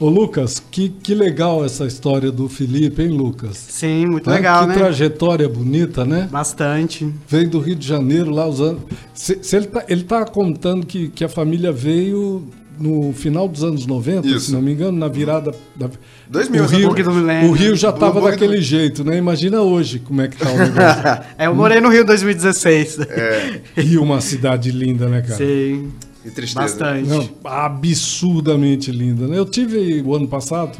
Ô, 0.00 0.08
Lucas, 0.08 0.62
que, 0.70 0.88
que 0.90 1.12
legal 1.12 1.64
essa 1.64 1.84
história 1.84 2.30
do 2.30 2.48
Felipe, 2.48 3.02
hein, 3.02 3.08
Lucas? 3.08 3.56
Sim, 3.56 4.06
muito 4.06 4.30
Né? 4.30 4.36
legal, 4.36 4.60
que 4.62 4.68
né? 4.68 4.74
trajetória 4.74 5.48
bonita, 5.48 6.04
né? 6.04 6.28
Bastante. 6.30 7.12
Veio 7.28 7.50
do 7.50 7.58
Rio 7.58 7.74
de 7.74 7.84
Janeiro 7.86 8.30
lá 8.30 8.46
os 8.46 8.60
anos. 8.60 8.82
Se, 9.12 9.38
se 9.42 9.56
ele, 9.56 9.66
tá, 9.66 9.84
ele 9.88 10.04
tá 10.04 10.24
contando 10.24 10.86
que, 10.86 11.08
que 11.08 11.24
a 11.24 11.28
família 11.28 11.72
veio 11.72 12.44
no 12.78 13.12
final 13.12 13.48
dos 13.48 13.64
anos 13.64 13.86
90, 13.86 14.28
Isso. 14.28 14.38
se 14.46 14.52
não 14.52 14.62
me 14.62 14.70
engano, 14.72 14.96
na 14.96 15.08
virada 15.08 15.52
da. 15.74 15.90
2000, 16.30 16.62
o 16.62 16.66
Rio, 16.68 16.88
bug 16.90 17.02
do 17.02 17.12
milênio. 17.12 17.50
o 17.50 17.52
Rio 17.52 17.74
já 17.74 17.90
Do 17.90 17.98
tava 17.98 18.20
bug 18.20 18.26
do- 18.26 18.30
daquele 18.30 18.60
jeito, 18.62 19.02
né? 19.02 19.16
Imagina 19.18 19.62
hoje 19.62 19.98
como 19.98 20.20
é 20.22 20.28
que 20.28 20.36
tá 20.36 20.48
o 20.48 20.56
negócio. 20.56 21.24
É, 21.36 21.46
eu 21.48 21.54
morei 21.56 21.80
no 21.80 21.88
Rio 21.88 22.02
em 22.02 22.06
2016. 22.06 23.00
É. 23.00 23.60
e 23.82 23.98
uma 23.98 24.20
cidade 24.20 24.70
linda, 24.70 25.08
né, 25.08 25.22
cara? 25.22 25.34
Sim, 25.38 25.90
Que 26.28 26.34
tristeza. 26.34 26.60
bastante. 26.60 27.08
Não, 27.08 27.28
absurdamente 27.44 28.90
linda. 28.92 29.26
né? 29.26 29.38
Eu 29.38 29.46
tive 29.46 30.02
o 30.02 30.14
ano 30.14 30.28
passado 30.28 30.78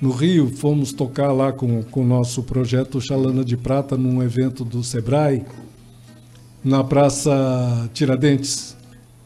no 0.00 0.10
Rio, 0.10 0.50
fomos 0.54 0.92
tocar 0.92 1.32
lá 1.32 1.52
com, 1.52 1.82
com 1.84 2.02
o 2.02 2.06
nosso 2.06 2.42
projeto 2.42 3.00
Chalana 3.00 3.44
de 3.44 3.56
Prata 3.56 3.96
num 3.96 4.22
evento 4.22 4.64
do 4.64 4.82
Sebrae 4.82 5.44
na 6.62 6.82
Praça 6.82 7.88
Tiradentes. 7.94 8.76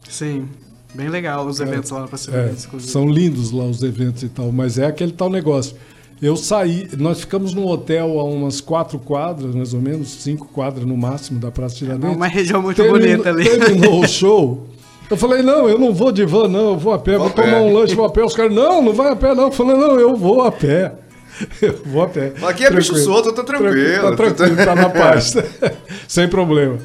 Sim, 0.09 0.47
bem 0.95 1.09
legal 1.09 1.47
os 1.47 1.61
eventos 1.61 1.91
lá 1.91 2.07
para 2.07 2.19
ser 2.19 2.35
É, 2.35 2.55
são 2.79 3.09
lindos 3.09 3.51
lá 3.51 3.65
os 3.65 3.83
eventos 3.83 4.23
e 4.23 4.29
tal, 4.29 4.53
mas 4.53 4.79
é 4.79 4.87
aquele 4.87 5.13
tal 5.13 5.31
negócio. 5.31 5.77
Eu 6.21 6.37
saí, 6.37 6.89
nós 6.99 7.21
ficamos 7.21 7.55
num 7.55 7.65
hotel 7.65 8.19
a 8.19 8.25
umas 8.25 8.61
quatro 8.61 8.99
quadras, 8.99 9.55
mais 9.55 9.73
ou 9.73 9.81
menos, 9.81 10.09
cinco 10.09 10.47
quadras 10.49 10.85
no 10.85 10.97
máximo 10.97 11.39
da 11.39 11.51
Praça 11.51 11.77
Tiradentes. 11.77 12.13
É 12.13 12.17
uma 12.17 12.27
região 12.27 12.61
muito 12.61 12.83
bonita 12.83 13.31
ali. 13.31 13.45
Terminou 13.45 14.03
o 14.03 14.07
show. 14.09 14.67
Eu 15.11 15.17
falei, 15.17 15.43
não, 15.43 15.69
eu 15.69 15.79
não 15.79 15.95
vou 15.95 16.13
de 16.13 16.25
van, 16.25 16.49
não, 16.49 16.71
eu 16.73 16.79
vou 16.79 16.93
a 16.93 16.99
pé, 16.99 17.17
vou 17.17 17.29
a 17.29 17.31
pé. 17.31 17.43
tomar 17.43 17.59
um 17.63 17.73
lanche, 17.73 17.95
vou 17.95 18.05
a 18.05 18.11
pé. 18.11 18.23
Os 18.25 18.35
caras, 18.35 18.53
não, 18.53 18.83
não 18.83 18.93
vai 18.93 19.11
a 19.11 19.17
pé, 19.17 19.35
não. 19.35 19.45
Eu 19.45 19.53
falei, 19.53 19.77
não, 19.77 19.99
eu 19.99 20.15
vou 20.17 20.43
a 20.43 20.53
pé. 20.53 20.93
Eu 21.63 21.79
vou 21.87 22.03
a 22.03 22.09
pé. 22.09 22.33
Aqui 22.43 22.65
é 22.65 22.71
bicho 22.71 22.93
Tranquilo. 22.93 23.15
solto, 23.15 23.29
eu 23.29 23.33
tô 23.33 23.45
tranquilo. 23.45 24.11
Tá 24.11 24.17
tranquilo, 24.17 24.57
tá 24.57 24.75
na 24.75 24.91
paz. 24.91 25.37
Sem 26.09 26.27
problema. 26.29 26.79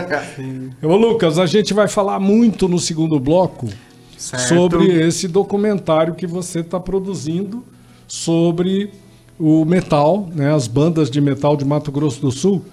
Ô, 0.82 0.96
Lucas, 0.96 1.38
a 1.38 1.44
gente 1.44 1.74
vai 1.74 1.86
falar 1.86 2.18
muito 2.18 2.66
no 2.66 2.78
segundo 2.78 3.20
bloco 3.20 3.68
Certo. 4.16 4.48
sobre 4.48 5.06
esse 5.06 5.28
documentário 5.28 6.14
que 6.14 6.26
você 6.26 6.60
está 6.60 6.80
produzindo 6.80 7.62
sobre 8.08 8.90
o 9.38 9.66
metal, 9.66 10.28
né, 10.34 10.50
as 10.54 10.66
bandas 10.66 11.10
de 11.10 11.20
metal 11.20 11.54
de 11.54 11.66
Mato 11.66 11.92
Grosso 11.92 12.22
do 12.22 12.30
Sul. 12.30 12.64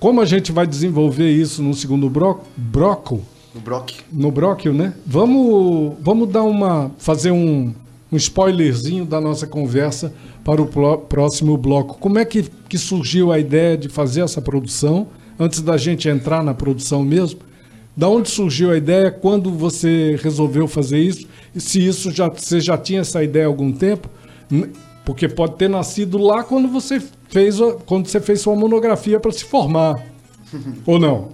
Como 0.00 0.18
a 0.20 0.24
gente 0.24 0.50
vai 0.50 0.66
desenvolver 0.66 1.30
isso 1.30 1.62
no 1.62 1.74
segundo 1.74 2.08
bro 2.08 2.40
bloco, 2.56 3.20
O 3.54 3.60
Brock. 3.60 3.92
no 4.12 4.30
bróquio, 4.30 4.72
né? 4.72 4.94
Vamos, 5.06 5.94
vamos 6.00 6.28
dar 6.28 6.42
uma, 6.42 6.90
fazer 6.98 7.30
um, 7.30 7.72
um 8.10 8.16
spoilerzinho 8.16 9.04
da 9.04 9.20
nossa 9.20 9.46
conversa 9.46 10.12
para 10.44 10.60
o 10.60 10.66
próximo 10.98 11.56
bloco. 11.56 11.96
Como 11.98 12.18
é 12.18 12.24
que, 12.24 12.42
que 12.68 12.76
surgiu 12.76 13.30
a 13.30 13.38
ideia 13.38 13.76
de 13.78 13.88
fazer 13.88 14.22
essa 14.22 14.42
produção? 14.42 15.06
Antes 15.38 15.60
da 15.60 15.76
gente 15.76 16.08
entrar 16.08 16.42
na 16.42 16.52
produção 16.54 17.02
mesmo, 17.04 17.40
da 17.96 18.08
onde 18.08 18.28
surgiu 18.28 18.70
a 18.72 18.76
ideia? 18.76 19.10
Quando 19.10 19.50
você 19.50 20.18
resolveu 20.22 20.66
fazer 20.66 20.98
isso? 20.98 21.26
E 21.54 21.60
se 21.60 21.84
isso 21.84 22.10
já 22.10 22.28
você 22.28 22.60
já 22.60 22.76
tinha 22.76 23.00
essa 23.00 23.22
ideia 23.22 23.44
há 23.46 23.48
algum 23.48 23.70
tempo? 23.72 24.08
N- 24.50 24.70
Porque 25.04 25.28
pode 25.28 25.54
ter 25.56 25.68
nascido 25.68 26.18
lá 26.18 26.42
quando 26.42 26.66
você 26.68 27.00
fez 27.28 27.58
quando 27.86 28.06
você 28.08 28.20
fez 28.20 28.40
sua 28.40 28.56
monografia 28.56 29.20
para 29.20 29.30
se 29.30 29.44
formar. 29.44 30.02
Ou 30.86 30.98
não? 30.98 31.28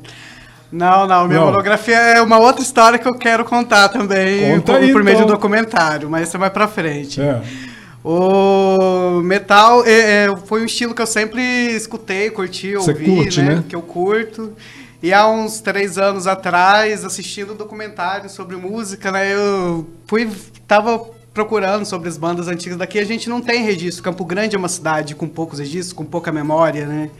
Não, 0.73 1.07
não, 1.07 1.27
minha 1.27 1.41
Não. 1.41 1.47
monografia 1.47 1.97
é 1.97 2.23
uma 2.23 2.39
outra 2.39 2.63
história 2.63 2.99
que 2.99 3.09
eu 3.09 3.15
quero 3.15 3.45
contar 3.45 3.89
também 3.89 4.53
Conta 4.55 4.73
por, 4.73 4.81
aí, 4.81 4.93
por 4.93 5.03
meio 5.03 5.17
de 5.17 5.23
um 5.23 5.27
então. 5.27 5.37
documentário, 5.37 6.09
mas 6.09 6.29
isso 6.29 6.37
é 6.37 6.41
mais 6.41 6.53
pra 6.53 6.69
frente. 6.69 7.21
É. 7.21 7.43
O 8.05 9.21
metal 9.23 9.85
é, 9.85 10.27
é, 10.27 10.37
foi 10.47 10.63
um 10.63 10.65
estilo 10.65 10.95
que 10.95 11.03
eu 11.03 11.07
sempre 11.07 11.43
escutei, 11.75 12.31
curti, 12.31 12.75
Você 12.75 12.93
ouvi, 12.93 13.05
curte, 13.05 13.43
né? 13.43 13.65
Que 13.69 13.77
eu 13.77 13.83
curto. 13.83 14.53
E 15.03 15.13
há 15.13 15.29
uns 15.29 15.61
três 15.61 15.99
anos 15.99 16.27
atrás, 16.27 17.05
assistindo 17.05 17.53
um 17.53 17.57
documentário 17.57 18.29
sobre 18.31 18.57
música, 18.57 19.11
né? 19.11 19.33
Eu 19.33 19.87
fui, 20.07 20.31
tava 20.67 20.99
procurando 21.35 21.85
sobre 21.85 22.09
as 22.09 22.17
bandas 22.17 22.49
antigas 22.49 22.79
daqui. 22.79 22.99
A 22.99 23.05
gente 23.05 23.29
não 23.29 23.41
tem 23.41 23.65
registro. 23.65 24.03
Campo 24.03 24.25
Grande 24.25 24.57
é 24.57 24.59
uma 24.59 24.69
cidade 24.69 25.15
com 25.15 25.29
poucos 25.29 25.59
registros, 25.59 25.93
com 25.93 26.05
pouca 26.05 26.33
memória, 26.33 26.87
né? 26.87 27.11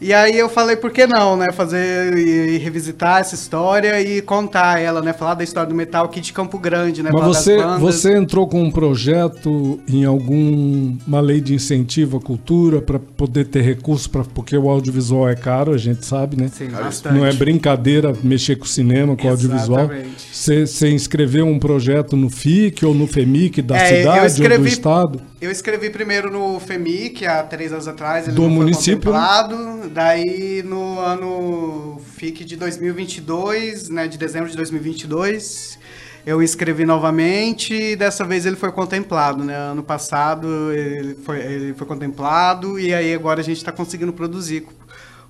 E 0.00 0.12
aí 0.12 0.38
eu 0.38 0.48
falei, 0.48 0.76
por 0.76 0.90
que 0.90 1.06
não, 1.06 1.36
né? 1.36 1.50
Fazer 1.52 2.16
e, 2.16 2.54
e 2.54 2.58
revisitar 2.58 3.20
essa 3.20 3.34
história 3.34 4.00
e 4.00 4.20
contar 4.20 4.80
ela, 4.80 5.00
né? 5.00 5.12
Falar 5.12 5.34
da 5.34 5.44
história 5.44 5.68
do 5.68 5.74
metal 5.74 6.04
aqui 6.06 6.20
de 6.20 6.32
Campo 6.32 6.58
Grande, 6.58 7.02
né? 7.02 7.10
Mas 7.12 7.20
Falar 7.46 7.78
você, 7.78 7.80
você 7.80 8.16
entrou 8.16 8.46
com 8.46 8.62
um 8.62 8.70
projeto 8.70 9.80
em 9.88 10.04
alguma 10.04 11.20
lei 11.20 11.40
de 11.40 11.54
incentivo 11.54 12.18
à 12.18 12.20
cultura 12.20 12.82
para 12.82 12.98
poder 12.98 13.46
ter 13.46 13.62
recurso, 13.62 14.10
pra, 14.10 14.24
porque 14.24 14.56
o 14.56 14.68
audiovisual 14.68 15.28
é 15.28 15.34
caro, 15.36 15.72
a 15.72 15.78
gente 15.78 16.04
sabe, 16.04 16.36
né? 16.36 16.48
Sim, 16.52 16.68
bastante. 16.68 17.14
Não 17.16 17.24
é 17.24 17.32
brincadeira 17.32 18.12
mexer 18.22 18.56
com 18.56 18.66
cinema, 18.66 19.16
com 19.16 19.28
audiovisual. 19.28 19.80
Exatamente. 19.84 20.14
Você, 20.32 20.66
você 20.66 20.90
inscreveu 20.90 21.46
um 21.46 21.58
projeto 21.58 22.16
no 22.16 22.28
FIC 22.28 22.84
ou 22.84 22.94
no 22.94 23.06
FEMIC 23.06 23.62
da 23.62 23.76
É, 23.76 23.98
cidade 23.98 24.18
ou 24.18 24.24
do 24.24 24.26
escrevi- 24.26 24.68
estado? 24.68 25.20
Eu 25.44 25.50
escrevi 25.50 25.90
primeiro 25.90 26.30
no 26.30 26.58
FEMIC, 26.58 27.26
há 27.26 27.42
três 27.42 27.70
anos 27.70 27.86
atrás, 27.86 28.26
ele 28.26 28.34
Do 28.34 28.48
município, 28.48 29.12
né? 29.12 29.18
contemplado. 29.18 29.90
Daí 29.90 30.62
no 30.62 30.98
ano 30.98 32.00
FIC 32.16 32.46
de 32.46 32.56
2022, 32.56 33.90
né, 33.90 34.08
de 34.08 34.16
dezembro 34.16 34.48
de 34.48 34.56
2022, 34.56 35.78
eu 36.24 36.42
inscrevi 36.42 36.86
novamente 36.86 37.74
e 37.74 37.94
dessa 37.94 38.24
vez 38.24 38.46
ele 38.46 38.56
foi 38.56 38.72
contemplado, 38.72 39.44
né? 39.44 39.54
Ano 39.54 39.82
passado 39.82 40.72
ele 40.72 41.14
foi, 41.16 41.40
ele 41.40 41.74
foi 41.74 41.86
contemplado 41.86 42.80
e 42.80 42.94
aí 42.94 43.12
agora 43.12 43.42
a 43.42 43.44
gente 43.44 43.58
está 43.58 43.70
conseguindo 43.70 44.14
produzir 44.14 44.66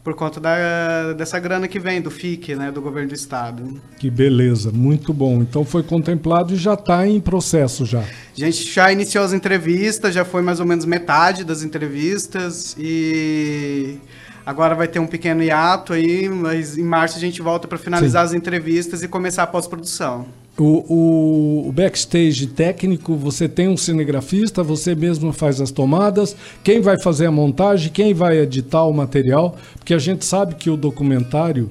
por 0.04 0.14
conta 0.14 0.38
da, 0.38 1.14
dessa 1.14 1.40
grana 1.40 1.66
que 1.66 1.80
vem 1.80 2.02
do 2.02 2.10
FIC, 2.10 2.54
né, 2.54 2.70
do 2.70 2.82
governo 2.82 3.08
do 3.08 3.14
estado. 3.14 3.80
Que 3.98 4.10
beleza, 4.10 4.70
muito 4.70 5.14
bom. 5.14 5.40
Então 5.40 5.64
foi 5.64 5.82
contemplado 5.82 6.52
e 6.52 6.56
já 6.56 6.74
está 6.74 7.08
em 7.08 7.18
processo 7.18 7.86
já. 7.86 8.00
A 8.00 8.04
gente 8.36 8.70
já 8.70 8.92
iniciou 8.92 9.24
as 9.24 9.32
entrevistas, 9.32 10.14
já 10.14 10.22
foi 10.22 10.42
mais 10.42 10.60
ou 10.60 10.66
menos 10.66 10.84
metade 10.84 11.42
das 11.42 11.62
entrevistas 11.62 12.76
e 12.78 13.96
agora 14.44 14.74
vai 14.74 14.86
ter 14.86 14.98
um 14.98 15.06
pequeno 15.06 15.42
hiato 15.42 15.94
aí, 15.94 16.28
mas 16.28 16.76
em 16.76 16.84
março 16.84 17.16
a 17.16 17.20
gente 17.20 17.40
volta 17.40 17.66
para 17.66 17.78
finalizar 17.78 18.22
as 18.24 18.34
entrevistas 18.34 19.02
e 19.02 19.08
começar 19.08 19.44
a 19.44 19.46
pós-produção. 19.46 20.26
O, 20.56 20.62
o- 20.94 21.68
o 21.68 21.72
backstage 21.72 22.46
técnico, 22.46 23.16
você 23.16 23.48
tem 23.48 23.66
um 23.68 23.76
cinegrafista, 23.76 24.62
você 24.62 24.94
mesmo 24.94 25.32
faz 25.32 25.60
as 25.60 25.72
tomadas, 25.72 26.36
quem 26.62 26.80
vai 26.80 26.96
fazer 26.96 27.26
a 27.26 27.30
montagem, 27.32 27.90
quem 27.90 28.14
vai 28.14 28.38
editar 28.38 28.84
o 28.84 28.92
material, 28.92 29.56
porque 29.76 29.92
a 29.92 29.98
gente 29.98 30.24
sabe 30.24 30.54
que 30.54 30.70
o 30.70 30.76
documentário, 30.76 31.70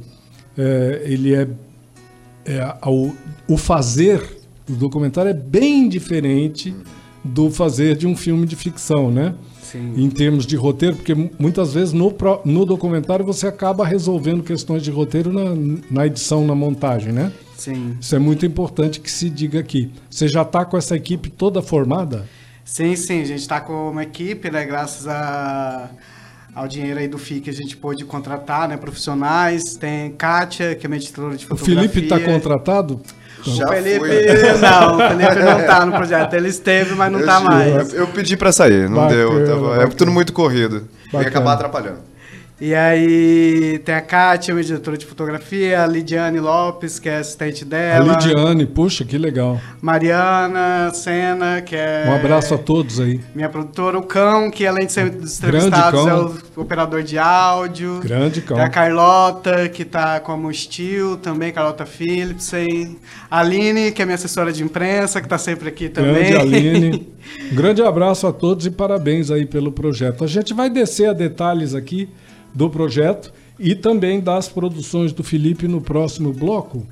é, 0.58 1.02
ele 1.06 1.34
é, 1.34 1.48
é, 2.46 2.76
o, 2.86 3.12
o 3.48 3.56
fazer 3.58 4.22
do 4.68 4.76
documentário 4.76 5.30
é 5.32 5.34
bem 5.34 5.88
diferente 5.88 6.76
do 7.24 7.50
fazer 7.50 7.96
de 7.96 8.06
um 8.06 8.18
filme 8.18 8.46
de 8.46 8.56
ficção, 8.58 9.10
né? 9.10 9.34
Sim. 9.62 9.94
Em 9.96 10.10
termos 10.10 10.46
de 10.46 10.58
roteiro, 10.58 10.98
porque 10.98 11.16
mu- 11.16 11.32
muitas 11.40 11.74
vezes 11.74 11.94
no, 11.94 12.14
no 12.44 12.66
documentário 12.66 13.24
você 13.26 13.48
acaba 13.48 13.86
resolvendo 13.86 14.44
questões 14.44 14.84
de 14.84 14.92
roteiro 14.92 15.32
na, 15.32 15.56
na 15.90 16.06
edição, 16.06 16.46
na 16.46 16.54
montagem, 16.54 17.14
né? 17.14 17.32
Sim. 17.58 17.98
Isso 18.00 18.16
é 18.16 18.20
muito 18.20 18.46
importante 18.46 19.00
que 19.00 19.10
se 19.12 19.30
diga 19.30 19.60
aqui. 19.60 19.92
Você 20.10 20.28
já 20.28 20.42
está 20.42 20.66
com 20.66 20.78
essa 20.78 20.96
equipe 20.96 21.30
toda 21.30 21.62
formada? 21.62 22.26
Sim, 22.66 22.96
sim, 22.96 23.22
a 23.22 23.26
gente 23.26 23.40
está 23.42 23.60
com 23.62 23.92
uma 23.92 24.04
equipe, 24.04 24.50
né, 24.50 24.66
graças 24.66 25.08
a, 25.08 25.90
ao 26.56 26.68
dinheiro 26.68 27.00
aí 27.00 27.08
do 27.08 27.18
FIC 27.18 27.50
a 27.50 27.54
gente 27.54 27.76
pôde 27.78 28.06
contratar, 28.06 28.68
né, 28.70 28.78
profissionais, 28.78 29.76
tem 29.76 30.12
Kátia, 30.12 30.74
que 30.76 30.86
é 30.86 30.90
minha 30.90 30.98
editora 31.00 31.36
de 31.36 31.46
O 31.46 31.50
fotografia. 31.50 31.90
Felipe 31.90 32.00
está 32.02 32.20
contratado? 32.20 33.02
Já 33.46 33.66
o 33.66 33.68
Felipe, 33.68 34.00
foi. 34.00 34.28
não, 34.62 34.96
o 34.96 35.10
Felipe 35.10 35.40
não 35.44 35.68
tá 35.68 35.86
no 35.86 35.92
projeto, 35.92 36.34
ele 36.34 36.48
esteve, 36.48 36.96
mas 36.96 37.12
não 37.12 37.20
Eu 37.20 37.26
tá 37.26 37.40
juro, 37.40 37.52
mais. 37.52 37.94
Eu, 37.94 38.00
eu 38.00 38.08
pedi 38.08 38.38
pra 38.38 38.54
sair, 38.54 38.90
não 38.90 38.96
Bacana, 39.04 39.16
deu. 39.46 39.46
tava- 39.48 39.84
é 39.84 39.88
tudo 39.88 40.12
muito 40.12 40.32
corrido. 40.32 40.78
Ia 40.78 41.12
Bacana. 41.12 41.28
acabar 41.30 41.54
atrapalhando. 41.54 42.00
E 42.66 42.74
aí 42.74 43.78
tem 43.80 43.94
a 43.94 44.00
Kátia, 44.00 44.54
minha 44.54 44.64
diretora 44.64 44.98
de 44.98 45.06
fotografia, 45.06 45.84
a 45.84 45.86
Lidiane 45.86 46.40
Lopes, 46.40 46.98
que 46.98 47.10
é 47.10 47.18
assistente 47.18 47.66
A 47.66 47.68
dela. 47.68 48.14
Lidiane, 48.14 48.66
puxa, 48.66 49.04
que 49.04 49.18
legal. 49.18 49.60
Mariana 49.82 50.90
Sena, 50.94 51.62
que 51.62 51.76
é. 51.76 52.06
Um 52.08 52.16
abraço 52.16 52.54
a 52.54 52.58
todos 52.58 53.02
aí. 53.02 53.20
Minha 53.36 53.50
produtora, 53.50 54.00
o 54.00 54.04
Cão, 54.04 54.50
que 54.50 54.66
além 54.66 54.86
de 54.86 54.94
ser 54.94 55.10
dos 55.10 55.40
entrevistados, 55.40 56.08
é 56.08 56.14
o 56.14 56.62
operador 56.62 57.04
de 57.04 57.18
áudio. 57.18 58.00
Grande 58.00 58.40
cão. 58.40 58.56
Tem 58.56 58.66
a 58.66 58.70
Carlota, 58.70 59.68
que 59.68 59.84
tá 59.84 60.22
como 60.22 60.50
Steel 60.54 61.18
também, 61.18 61.52
Carlota 61.52 61.86
Philipsen. 61.86 62.98
A 63.30 63.42
Aline, 63.42 63.92
que 63.92 64.02
é 64.02 64.06
minha 64.06 64.16
assessora 64.16 64.54
de 64.54 64.64
imprensa, 64.64 65.22
que 65.22 65.28
tá 65.28 65.38
sempre 65.38 65.68
aqui 65.68 65.90
também. 65.90 66.32
Grande 66.32 66.38
Aline. 66.38 67.14
Um 67.52 67.56
grande 67.60 67.82
abraço 67.82 68.26
a 68.26 68.32
todos 68.32 68.66
e 68.66 68.72
parabéns 68.72 69.30
aí 69.30 69.46
pelo 69.46 69.70
projeto. 69.70 70.24
A 70.24 70.28
gente 70.28 70.54
vai 70.54 70.70
descer 70.70 71.10
a 71.10 71.14
detalhes 71.14 71.76
aqui 71.76 72.08
do 72.54 72.70
projeto 72.70 73.34
e 73.60 73.76
também 73.76 74.20
das 74.20 74.48
produções 74.48 75.12
do 75.12 75.24
Felipe 75.24 75.68
no 75.68 75.82
próximo 75.82 76.32
bloco. 76.32 76.86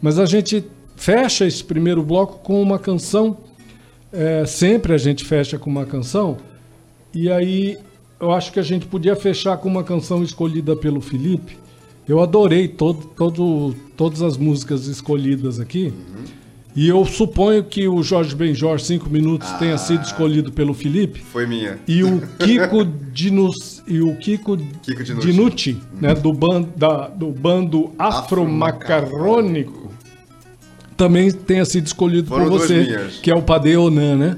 Mas 0.00 0.18
a 0.18 0.26
gente 0.26 0.64
fecha 0.96 1.46
esse 1.46 1.62
primeiro 1.62 2.02
bloco 2.02 2.38
com 2.38 2.60
uma 2.60 2.78
canção. 2.78 3.36
É, 4.12 4.44
sempre 4.46 4.94
a 4.94 4.98
gente 4.98 5.24
fecha 5.24 5.58
com 5.58 5.68
uma 5.68 5.84
canção. 5.84 6.36
E 7.12 7.30
aí 7.30 7.78
eu 8.20 8.32
acho 8.32 8.52
que 8.52 8.60
a 8.60 8.62
gente 8.62 8.86
podia 8.86 9.16
fechar 9.16 9.56
com 9.58 9.68
uma 9.68 9.84
canção 9.84 10.22
escolhida 10.22 10.74
pelo 10.76 11.00
Felipe. 11.00 11.58
Eu 12.06 12.20
adorei 12.20 12.68
todo, 12.68 13.06
todo, 13.16 13.74
todas 13.96 14.22
as 14.22 14.36
músicas 14.36 14.86
escolhidas 14.86 15.58
aqui. 15.58 15.92
E 16.76 16.88
eu 16.88 17.04
suponho 17.04 17.62
que 17.62 17.86
o 17.86 18.02
Jorge 18.02 18.34
Benjor 18.34 18.80
5 18.80 19.08
minutos 19.08 19.48
tenha 19.52 19.78
sido 19.78 20.02
escolhido 20.04 20.50
pelo 20.50 20.74
Felipe. 20.74 21.20
Foi 21.20 21.46
minha. 21.46 21.78
E 21.86 22.02
o 22.02 22.20
Kiko 22.38 22.84
Dinus, 22.84 23.80
e 23.86 24.00
o 24.00 24.16
Kiko, 24.16 24.56
Kiko 24.82 25.04
Dinucci. 25.04 25.26
Dinucci, 25.26 25.78
né, 26.00 26.14
do, 26.14 26.32
ban, 26.32 26.62
da, 26.76 27.06
do 27.08 27.28
bando 27.28 27.92
afro-macarrônico, 27.96 29.92
também 30.96 31.30
tenha 31.30 31.64
sido 31.64 31.86
escolhido 31.86 32.28
Foram 32.28 32.48
por 32.48 32.58
você, 32.58 33.08
que 33.22 33.30
é 33.30 33.34
o 33.34 33.42
Padeonan, 33.42 34.16
né? 34.16 34.36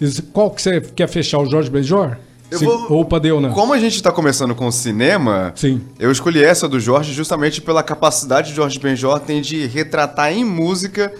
Isso. 0.00 0.22
Qual 0.32 0.50
que 0.50 0.60
você 0.62 0.80
quer 0.80 1.08
fechar, 1.08 1.38
o 1.38 1.46
Jorge 1.46 1.70
Benjor? 1.70 2.16
Eu 2.50 2.58
Sim, 2.58 2.66
vou- 2.66 2.86
Ou 2.92 3.00
o 3.00 3.04
Padeonan? 3.04 3.50
Como 3.50 3.72
a 3.72 3.78
gente 3.78 4.00
tá 4.02 4.12
começando 4.12 4.54
com 4.54 4.66
o 4.66 4.72
cinema, 4.72 5.52
Sim. 5.56 5.80
eu 5.98 6.12
escolhi 6.12 6.42
essa 6.42 6.68
do 6.68 6.78
Jorge 6.78 7.12
justamente 7.12 7.60
pela 7.60 7.82
capacidade 7.82 8.50
que 8.50 8.56
Jorge 8.56 8.78
Benjor 8.78 9.18
tem 9.20 9.40
de 9.40 9.66
retratar 9.66 10.32
em 10.32 10.44
música, 10.44 11.12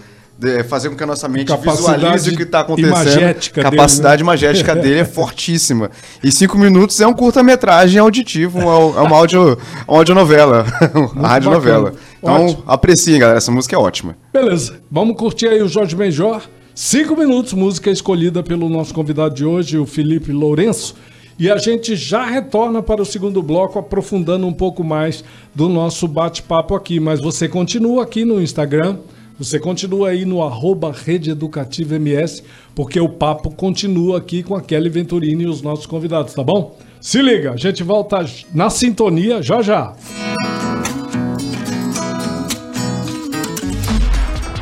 fazer 0.67 0.89
com 0.89 0.95
que 0.95 1.03
a 1.03 1.07
nossa 1.07 1.27
mente 1.27 1.47
Capacidade 1.47 1.97
visualize 1.97 2.29
o 2.29 2.37
que 2.37 2.45
tá 2.45 2.59
acontecendo. 2.59 2.91
imagética 2.91 3.63
dele, 3.63 3.75
capacidade 3.77 4.21
né? 4.21 4.25
imagética 4.25 4.75
dele 4.75 4.99
é 4.99 5.05
fortíssima. 5.05 5.89
E 6.23 6.31
cinco 6.31 6.57
minutos 6.57 6.99
é 6.99 7.07
um 7.07 7.13
curta-metragem 7.13 7.99
auditivo, 7.99 8.59
é 8.59 8.65
um- 8.65 8.97
é 8.97 9.01
uma, 9.01 9.15
audio, 9.17 9.57
uma 9.87 9.97
audionovela, 9.97 10.65
uma 11.15 11.27
radionovela. 11.27 11.93
Então, 12.21 12.45
Ótimo. 12.47 12.63
apreciem, 12.67 13.19
galera, 13.19 13.37
essa 13.37 13.51
música 13.51 13.75
é 13.75 13.79
ótima. 13.79 14.15
Beleza, 14.33 14.79
vamos 14.91 15.15
curtir 15.17 15.47
aí 15.47 15.61
o 15.61 15.67
Jorge 15.67 15.95
Benjor. 15.95 16.41
Cinco 16.73 17.15
minutos, 17.15 17.53
música 17.53 17.89
escolhida 17.89 18.43
pelo 18.43 18.67
nosso 18.67 18.93
convidado 18.93 19.33
de 19.33 19.45
hoje, 19.45 19.77
o 19.77 19.85
Felipe 19.85 20.31
Lourenço. 20.33 20.95
E 21.39 21.49
a 21.49 21.57
gente 21.57 21.95
já 21.95 22.25
retorna 22.25 22.81
para 22.81 23.01
o 23.01 23.05
segundo 23.05 23.41
bloco, 23.41 23.77
aprofundando 23.79 24.45
um 24.47 24.53
pouco 24.53 24.83
mais 24.83 25.23
do 25.53 25.67
nosso 25.69 26.07
bate-papo 26.07 26.75
aqui. 26.75 26.99
Mas 26.99 27.19
você 27.21 27.47
continua 27.47 28.03
aqui 28.03 28.23
no 28.25 28.41
Instagram, 28.41 28.97
você 29.37 29.59
continua 29.59 30.09
aí 30.09 30.25
no 30.25 30.41
arroba 30.41 30.91
Rede 30.91 31.29
Educativa 31.29 31.95
MS, 31.95 32.43
porque 32.73 32.99
o 32.99 33.09
papo 33.09 33.51
continua 33.51 34.17
aqui 34.17 34.41
com 34.43 34.55
a 34.55 34.61
Kelly 34.61 34.89
Venturini 34.89 35.43
e 35.43 35.47
os 35.47 35.61
nossos 35.61 35.85
convidados, 35.85 36.33
tá 36.33 36.43
bom? 36.43 36.77
Se 37.01 37.21
liga, 37.21 37.51
a 37.51 37.57
gente 37.57 37.83
volta 37.83 38.25
na 38.53 38.69
sintonia 38.69 39.41
já 39.41 39.61
já. 39.61 39.93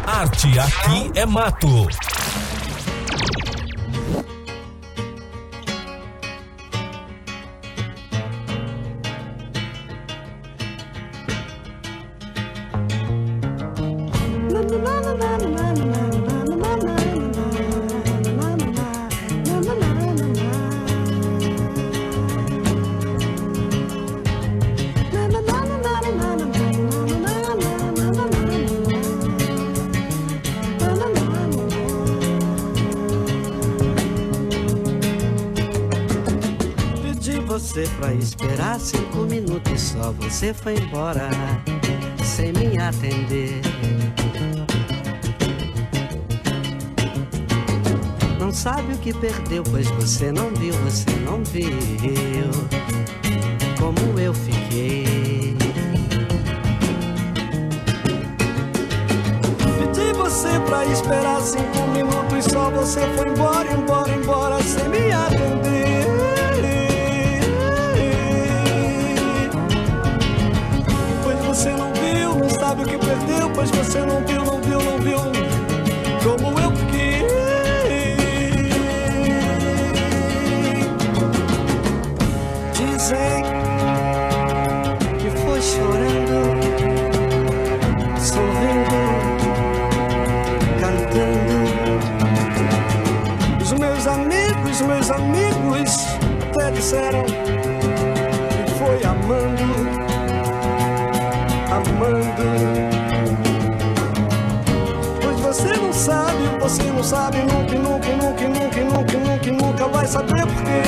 Arte 0.06 0.48
aqui 0.60 1.12
é 1.20 1.26
mato. 1.26 2.13
Cinco 38.80 39.20
minutos 39.20 39.82
só 39.82 40.12
você 40.14 40.54
foi 40.54 40.76
embora 40.76 41.30
sem 42.24 42.52
me 42.54 42.78
atender. 42.78 43.62
Não 48.40 48.52
sabe 48.52 48.94
o 48.94 48.98
que 48.98 49.14
perdeu, 49.14 49.64
pois 49.64 49.88
você 49.92 50.32
não 50.32 50.50
viu, 50.56 50.74
você 50.76 51.10
não 51.26 51.44
viu. 51.44 52.50
como 53.80 54.20
eu 54.20 54.34
fiquei. 54.34 55.56
Pedi 59.78 60.14
você 60.14 60.60
pra 60.66 60.86
esperar 60.86 61.42
cinco 61.42 61.88
minutos, 61.94 62.46
só 62.52 62.70
você 62.70 63.02
foi 63.16 63.28
embora, 63.28 63.72
embora, 63.74 64.16
embora, 64.16 64.64
sem 64.64 64.88
me 64.90 65.12
atender. 65.12 65.33
Você 73.94 74.04
não 74.04 74.26
viu, 74.26 74.44
não 74.44 74.53
você 106.74 106.92
não 106.92 107.04
sabe 107.04 107.38
nunca, 107.38 107.76
nunca, 107.78 108.10
nunca, 108.16 108.48
nunca, 108.48 108.84
nunca, 108.84 109.18
nunca, 109.20 109.52
nunca 109.52 109.88
vai 109.90 110.08
saber 110.08 110.42
porquê. 110.42 110.82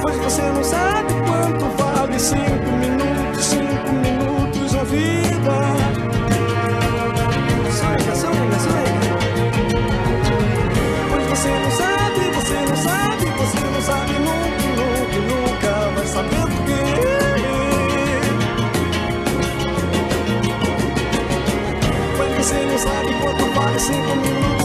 Pois 0.00 0.16
você 0.16 0.42
não 0.42 0.64
sabe 0.64 1.12
quanto 1.26 1.66
vale 1.76 2.18
cinco 2.18 2.70
minutos, 2.80 3.44
cinco 3.44 3.92
minutos 3.92 4.72
na 4.72 4.84
vida. 4.84 5.52
Sonha, 7.70 8.14
sonha, 8.16 8.58
sonha. 8.58 8.96
Pois 11.10 11.26
você 11.26 11.50
não 11.50 11.70
sabe, 11.70 12.20
você 12.34 12.54
não 12.66 12.76
sabe, 12.76 13.24
você 13.26 13.60
não 13.60 13.82
sabe 13.82 14.25
minutos, 23.78 24.55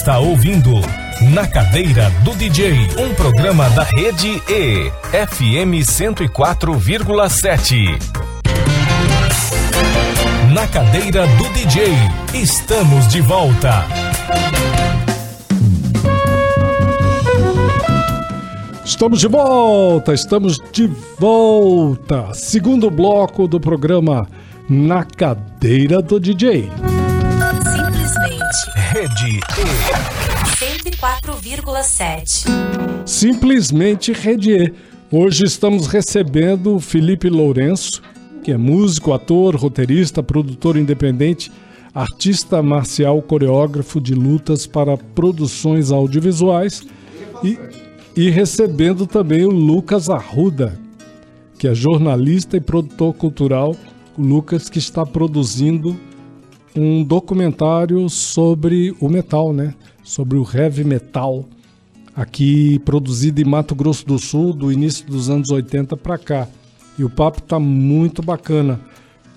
está 0.00 0.18
ouvindo 0.18 0.80
Na 1.30 1.46
Cadeira 1.46 2.10
do 2.24 2.34
DJ, 2.34 2.88
um 2.96 3.14
programa 3.14 3.68
da 3.68 3.82
rede 3.82 4.42
E, 4.48 4.90
FM 5.12 5.84
104,7. 5.84 7.98
Na 10.54 10.66
Cadeira 10.68 11.26
do 11.26 11.44
DJ, 11.50 11.92
estamos 12.32 13.08
de 13.08 13.20
volta. 13.20 13.84
Estamos 18.82 19.20
de 19.20 19.28
volta, 19.28 20.14
estamos 20.14 20.58
de 20.72 20.86
volta. 21.18 22.32
Segundo 22.32 22.90
bloco 22.90 23.46
do 23.46 23.60
programa 23.60 24.26
Na 24.66 25.04
Cadeira 25.04 26.00
do 26.00 26.18
DJ. 26.18 26.70
0,7. 31.40 32.44
Simplesmente 33.06 34.12
Redier. 34.12 34.74
Hoje 35.10 35.44
estamos 35.44 35.86
recebendo 35.86 36.78
Felipe 36.78 37.30
Lourenço, 37.30 38.02
que 38.44 38.52
é 38.52 38.58
músico, 38.58 39.14
ator, 39.14 39.56
roteirista, 39.56 40.22
produtor 40.22 40.76
independente, 40.76 41.50
artista 41.94 42.62
marcial, 42.62 43.22
coreógrafo 43.22 43.98
de 43.98 44.14
lutas 44.14 44.66
para 44.66 44.98
produções 44.98 45.90
audiovisuais 45.90 46.86
e, 47.42 47.58
e 48.14 48.28
recebendo 48.28 49.06
também 49.06 49.46
o 49.46 49.50
Lucas 49.50 50.10
Arruda, 50.10 50.78
que 51.58 51.66
é 51.66 51.74
jornalista 51.74 52.58
e 52.58 52.60
produtor 52.60 53.14
cultural, 53.14 53.74
o 54.16 54.22
Lucas 54.22 54.68
que 54.68 54.78
está 54.78 55.06
produzindo 55.06 55.98
um 56.76 57.02
documentário 57.02 58.08
sobre 58.10 58.94
o 59.00 59.08
metal, 59.08 59.54
né? 59.54 59.74
Sobre 60.10 60.36
o 60.36 60.44
heavy 60.44 60.82
metal, 60.82 61.44
aqui 62.16 62.80
produzido 62.80 63.40
em 63.40 63.44
Mato 63.44 63.76
Grosso 63.76 64.04
do 64.04 64.18
Sul, 64.18 64.52
do 64.52 64.72
início 64.72 65.06
dos 65.06 65.30
anos 65.30 65.50
80 65.50 65.96
para 65.96 66.18
cá. 66.18 66.48
E 66.98 67.04
o 67.04 67.08
papo 67.08 67.40
tá 67.40 67.60
muito 67.60 68.20
bacana. 68.20 68.80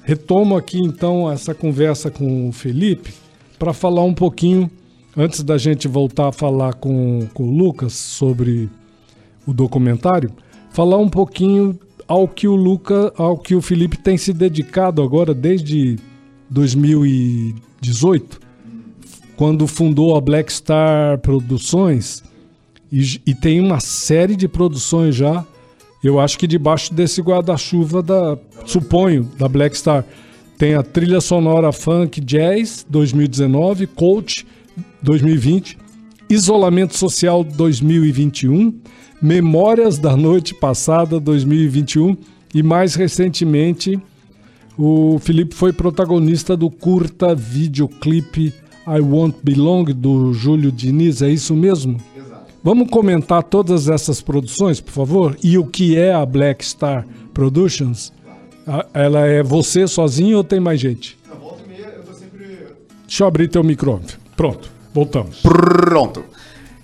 Retomo 0.02 0.58
aqui 0.58 0.80
então 0.80 1.32
essa 1.32 1.54
conversa 1.54 2.10
com 2.10 2.50
o 2.50 2.52
Felipe 2.52 3.14
para 3.60 3.72
falar 3.72 4.02
um 4.02 4.16
pouquinho, 4.16 4.68
antes 5.16 5.44
da 5.44 5.60
gente 5.60 5.88
voltar 5.88 6.30
a 6.30 6.32
falar 6.32 6.74
com, 6.74 7.28
com 7.36 7.44
o 7.44 7.56
Lucas 7.56 7.94
sobre 7.94 8.68
o 9.46 9.54
documentário, 9.54 10.32
falar 10.72 10.98
um 10.98 11.08
pouquinho 11.08 11.80
ao 12.08 12.28
que 12.28 12.48
o 12.48 12.56
Luca, 12.56 13.14
ao 13.16 13.38
que 13.38 13.54
o 13.54 13.62
Felipe 13.62 14.00
tem 14.00 14.18
se 14.18 14.34
dedicado 14.34 15.04
agora 15.04 15.36
desde 15.36 16.00
2018, 16.50 18.42
quando 19.44 19.68
fundou 19.68 20.16
a 20.16 20.22
Black 20.22 20.54
Star 20.54 21.18
Produções 21.18 22.24
e, 22.90 23.20
e 23.28 23.36
tem 23.36 23.60
uma 23.60 23.82
série 23.82 24.38
de 24.38 24.48
produções 24.48 25.18
já. 25.18 25.46
Eu 26.02 26.18
acho 26.18 26.40
que 26.40 26.48
debaixo 26.48 26.94
desse 26.94 27.22
guarda-chuva 27.22 28.02
da, 28.02 28.38
suponho, 28.66 29.30
da 29.38 29.50
Black 29.50 29.78
Star, 29.78 30.06
tem 30.58 30.76
a 30.76 30.82
trilha 30.82 31.20
sonora 31.20 31.74
funk 31.74 32.22
jazz 32.22 32.86
2019, 32.90 33.86
coach 33.88 34.48
2020, 35.02 35.78
isolamento 36.30 36.96
social 36.96 37.44
2021, 37.44 38.80
memórias 39.22 39.98
da 39.98 40.16
noite 40.16 40.54
passada 40.54 41.20
2021 41.20 42.16
e 42.56 42.64
mais 42.64 42.96
recentemente 42.96 44.00
o 44.78 45.20
Felipe 45.20 45.54
foi 45.54 45.74
protagonista 45.74 46.56
do 46.56 46.70
curta 46.70 47.36
videoclipe 47.36 48.54
I 48.88 49.00
Won't 49.00 49.38
Belong 49.44 49.86
do 49.94 50.34
Júlio 50.34 50.72
Diniz, 50.72 51.22
é 51.22 51.30
isso 51.30 51.56
mesmo? 51.56 51.98
Vamos 52.64 52.90
comentar 52.90 53.44
todas 53.44 53.90
essas 53.90 54.22
produções, 54.22 54.80
por 54.80 54.92
favor? 54.92 55.38
E 55.44 55.58
o 55.58 55.66
que 55.66 55.98
é 55.98 56.14
a 56.14 56.26
Black 56.26 56.64
Star 56.66 57.06
Productions? 57.34 58.12
A- 58.66 58.86
Ela 58.94 59.28
é 59.28 59.44
você 59.44 59.88
sozinho 59.88 60.38
ou 60.38 60.44
tem 60.44 60.60
mais 60.60 60.80
gente? 60.80 61.18
Deixa 63.08 63.24
eu 63.24 63.28
abrir 63.28 63.48
teu 63.48 63.64
microfone. 63.64 64.06
Pronto, 64.36 64.72
voltamos. 64.94 65.42
Pronto. 65.42 66.24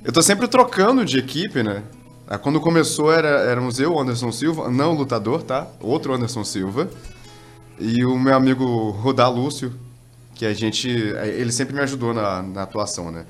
Eu 0.04 0.12
tô 0.14 0.22
sempre 0.22 0.48
trocando 0.48 1.04
de 1.04 1.18
equipe, 1.18 1.64
né? 1.64 1.84
Ah, 2.28 2.38
Quando 2.38 2.60
começou 2.60 3.12
era, 3.12 3.28
éramos 3.28 3.80
eu, 3.80 3.98
Anderson 3.98 4.32
Silva, 4.32 4.70
não 4.70 4.94
o 4.94 4.98
lutador, 4.98 5.42
tá? 5.44 5.68
Outro 5.82 6.14
Anderson 6.14 6.44
Silva. 6.44 6.88
E 7.80 8.04
o 8.06 8.18
meu 8.20 8.36
amigo 8.36 8.92
Rodar 8.92 9.32
Lúcio, 9.34 9.74
que 10.40 10.46
a 10.46 10.54
gente. 10.54 10.88
Ele 10.88 11.52
sempre 11.52 11.76
me 11.76 11.82
ajudou 11.82 12.14
na, 12.14 12.42
na 12.42 12.64
atuação, 12.64 13.12
né? 13.12 13.26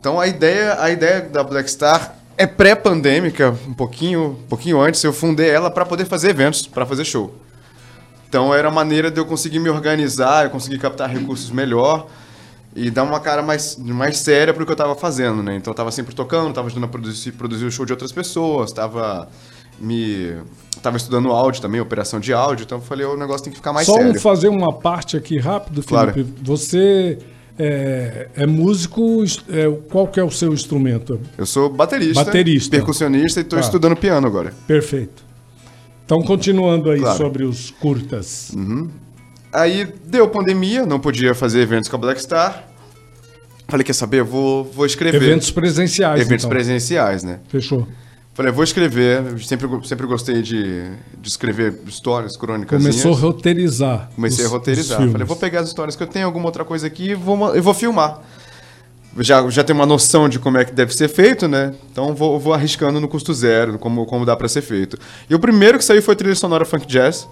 Então 0.00 0.18
a 0.18 0.26
ideia, 0.26 0.82
a 0.82 0.90
ideia 0.90 1.20
da 1.20 1.44
Black 1.44 1.70
Star 1.70 2.16
é 2.36 2.48
pré-pandêmica, 2.48 3.56
um 3.68 3.72
pouquinho, 3.72 4.30
um 4.30 4.48
pouquinho 4.48 4.80
antes. 4.80 5.04
Eu 5.04 5.12
fundei 5.12 5.48
ela 5.48 5.70
para 5.70 5.86
poder 5.86 6.04
fazer 6.04 6.30
eventos, 6.30 6.66
para 6.66 6.84
fazer 6.84 7.04
show. 7.04 7.32
Então 8.28 8.52
era 8.52 8.66
a 8.66 8.70
maneira 8.72 9.08
de 9.08 9.20
eu 9.20 9.24
conseguir 9.24 9.60
me 9.60 9.70
organizar, 9.70 10.44
eu 10.44 10.50
conseguir 10.50 10.78
captar 10.78 11.08
recursos 11.08 11.50
melhor 11.50 12.08
e 12.74 12.90
dar 12.90 13.04
uma 13.04 13.20
cara 13.20 13.40
mais, 13.40 13.76
mais 13.76 14.18
séria 14.18 14.52
pro 14.52 14.66
que 14.66 14.72
eu 14.72 14.76
tava 14.76 14.96
fazendo, 14.96 15.44
né? 15.44 15.54
Então 15.54 15.70
eu 15.70 15.76
tava 15.76 15.92
sempre 15.92 16.12
tocando, 16.12 16.52
tava 16.52 16.66
ajudando 16.66 16.84
a 16.86 16.88
produzir, 16.88 17.30
produzir 17.30 17.66
o 17.66 17.70
show 17.70 17.86
de 17.86 17.92
outras 17.92 18.10
pessoas, 18.10 18.72
tava 18.72 19.28
me 19.80 20.34
tava 20.82 20.96
estudando 20.98 21.30
áudio 21.30 21.62
também, 21.62 21.80
operação 21.80 22.20
de 22.20 22.32
áudio, 22.32 22.64
então 22.64 22.78
eu 22.78 22.82
falei, 22.82 23.06
o 23.06 23.16
negócio 23.16 23.44
tem 23.44 23.50
que 23.52 23.56
ficar 23.58 23.72
mais 23.72 23.86
Só 23.86 23.94
sério. 23.94 24.20
fazer 24.20 24.48
uma 24.48 24.72
parte 24.72 25.16
aqui 25.16 25.38
rápido, 25.38 25.82
Claro. 25.82 26.12
Felipe. 26.12 26.34
Você 26.42 27.18
é, 27.58 28.28
é 28.36 28.46
músico, 28.46 29.22
é, 29.48 29.70
qual 29.90 30.06
que 30.08 30.20
é 30.20 30.24
o 30.24 30.30
seu 30.30 30.52
instrumento? 30.52 31.18
Eu 31.38 31.46
sou 31.46 31.70
baterista, 31.70 32.24
Baterista. 32.24 32.70
percussionista 32.70 33.40
e 33.40 33.42
estou 33.42 33.58
Tá. 33.58 33.64
estudando 33.64 33.96
piano 33.96 34.26
agora. 34.26 34.52
Perfeito. 34.66 35.24
Então, 36.04 36.20
continuando 36.22 36.90
aí 36.90 37.00
Claro. 37.00 37.16
sobre 37.16 37.44
os 37.44 37.70
curtas. 37.70 38.52
Aí 39.52 39.88
deu 40.04 40.28
pandemia, 40.28 40.84
não 40.84 41.00
podia 41.00 41.34
fazer 41.34 41.60
eventos 41.60 41.88
com 41.88 41.96
a 41.96 41.98
Black 41.98 42.20
Star. 42.20 42.64
Falei, 43.68 43.84
quer 43.84 43.94
saber? 43.94 44.20
Eu 44.20 44.26
vou, 44.26 44.64
vou 44.64 44.84
escrever. 44.84 45.16
Eventos 45.22 45.50
presenciais, 45.50 46.20
Eventos 46.20 46.44
então. 46.44 46.50
presenciais, 46.50 47.22
né? 47.24 47.40
Fechou. 47.48 47.88
Falei, 48.34 48.50
vou 48.50 48.64
escrever. 48.64 49.22
Sempre, 49.44 49.68
sempre 49.86 50.06
gostei 50.06 50.42
de, 50.42 50.82
de 51.20 51.28
escrever 51.28 51.74
histórias, 51.86 52.36
crônicas. 52.36 52.82
Começou 52.82 53.12
a 53.12 53.16
roteirizar. 53.16 54.10
Comecei 54.14 54.44
os- 54.44 54.50
a 54.50 54.54
roteirizar. 54.54 55.08
Falei, 55.12 55.26
vou 55.26 55.36
pegar 55.36 55.60
as 55.60 55.68
histórias 55.68 55.94
que 55.94 56.02
eu 56.02 56.06
tenho, 56.06 56.26
alguma 56.26 56.46
outra 56.46 56.64
coisa 56.64 56.86
aqui 56.86 57.10
e 57.10 57.14
vou, 57.14 57.54
eu 57.54 57.62
vou 57.62 57.72
filmar. 57.72 58.20
Já, 59.20 59.48
já 59.48 59.62
tenho 59.62 59.78
uma 59.78 59.86
noção 59.86 60.28
de 60.28 60.40
como 60.40 60.58
é 60.58 60.64
que 60.64 60.72
deve 60.72 60.92
ser 60.92 61.06
feito, 61.06 61.46
né? 61.46 61.72
Então 61.92 62.12
vou, 62.16 62.40
vou 62.40 62.52
arriscando 62.52 63.00
no 63.00 63.06
custo 63.06 63.32
zero, 63.32 63.78
como, 63.78 64.04
como 64.06 64.26
dá 64.26 64.34
pra 64.34 64.48
ser 64.48 64.62
feito. 64.62 64.98
E 65.30 65.34
o 65.36 65.38
primeiro 65.38 65.78
que 65.78 65.84
saiu 65.84 66.02
foi 66.02 66.14
a 66.14 66.16
trilha 66.16 66.34
sonora 66.34 66.64
Funk 66.64 66.84
Jazz. 66.88 67.28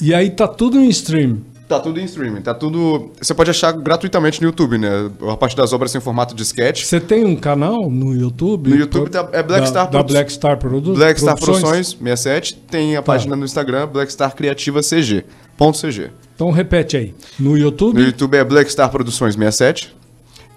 E 0.00 0.12
aí 0.12 0.30
tá 0.30 0.48
tudo 0.48 0.80
em 0.80 0.88
stream. 0.88 1.38
Tá 1.70 1.78
tudo 1.78 2.00
em 2.00 2.04
streaming, 2.04 2.40
tá 2.42 2.52
tudo. 2.52 3.12
Você 3.22 3.32
pode 3.32 3.48
achar 3.48 3.70
gratuitamente 3.70 4.40
no 4.42 4.48
YouTube, 4.48 4.76
né? 4.76 5.08
A 5.30 5.36
parte 5.36 5.54
das 5.56 5.72
obras 5.72 5.94
em 5.94 6.00
formato 6.00 6.34
de 6.34 6.42
sketch. 6.42 6.82
Você 6.82 6.98
tem 6.98 7.24
um 7.24 7.36
canal 7.36 7.88
no 7.88 8.12
YouTube? 8.12 8.70
No 8.70 8.74
YouTube 8.76 9.08
tá- 9.08 9.28
é 9.32 9.40
Black 9.40 9.60
da, 9.60 9.66
Star 9.68 9.84
da 9.84 9.90
Produ- 9.90 10.12
Black 10.12 10.32
Star 10.32 10.58
Produ 10.58 10.94
Black 10.94 11.20
Star 11.20 11.38
Produções 11.38 11.90
67, 11.90 12.56
tem 12.56 12.94
Tá. 12.94 12.98
a 12.98 13.02
página 13.02 13.36
no 13.36 13.44
Instagram, 13.44 13.86
Black 13.86 14.10
Star 14.10 14.34
Criativa 14.34 14.82
CG. 14.82 15.24
Ponto 15.56 15.78
CG. 15.78 16.10
Então 16.34 16.50
repete 16.50 16.96
aí. 16.96 17.14
No 17.38 17.56
YouTube, 17.56 18.00
No 18.00 18.04
YouTube 18.04 18.34
é 18.36 18.42
Black 18.42 18.68
Star 18.72 18.90
Produções 18.90 19.34
67. 19.36 19.94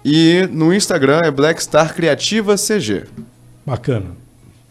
E 0.04 0.48
no 0.50 0.74
Instagram 0.74 1.20
é 1.24 1.30
Black 1.30 1.62
Star 1.62 1.94
Criativa 1.94 2.56
CG. 2.56 3.04
bacana. 3.64 4.16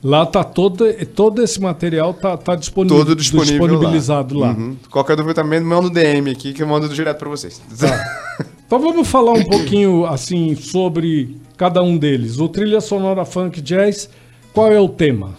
Lá 0.04 0.26
tá 0.26 0.44
todo, 0.44 0.86
todo 1.16 1.42
esse 1.42 1.62
material 1.62 2.13
tá, 2.13 2.36
tá 2.36 2.56
disponível, 2.56 2.98
Todo 2.98 3.16
disponível 3.16 3.68
disponibilizado 3.68 4.38
lá. 4.38 4.50
Uhum. 4.50 4.76
Qualquer 4.92 5.16
dúvida 5.16 5.36
também, 5.36 5.62
manda 5.62 5.88
um 5.88 5.89
DM 5.89 6.30
aqui 6.30 6.52
que 6.52 6.62
eu 6.62 6.68
mando 6.68 6.89
direto 6.89 7.20
pra 7.20 7.30
vocês. 7.30 7.62
Então 8.66 8.80
vamos 8.80 9.08
falar 9.08 9.34
um 9.34 9.44
pouquinho 9.46 10.06
assim 10.06 10.56
sobre 10.56 11.38
cada 11.56 11.82
um 11.82 11.98
deles. 11.98 12.39
O 12.39 12.50
trilha 12.50 12.82
sonora 12.82 13.24
funk 13.24 13.62
jazz, 13.62 14.10
qual 14.52 14.72
é 14.72 14.80
o 14.80 14.89
tema? 14.89 15.36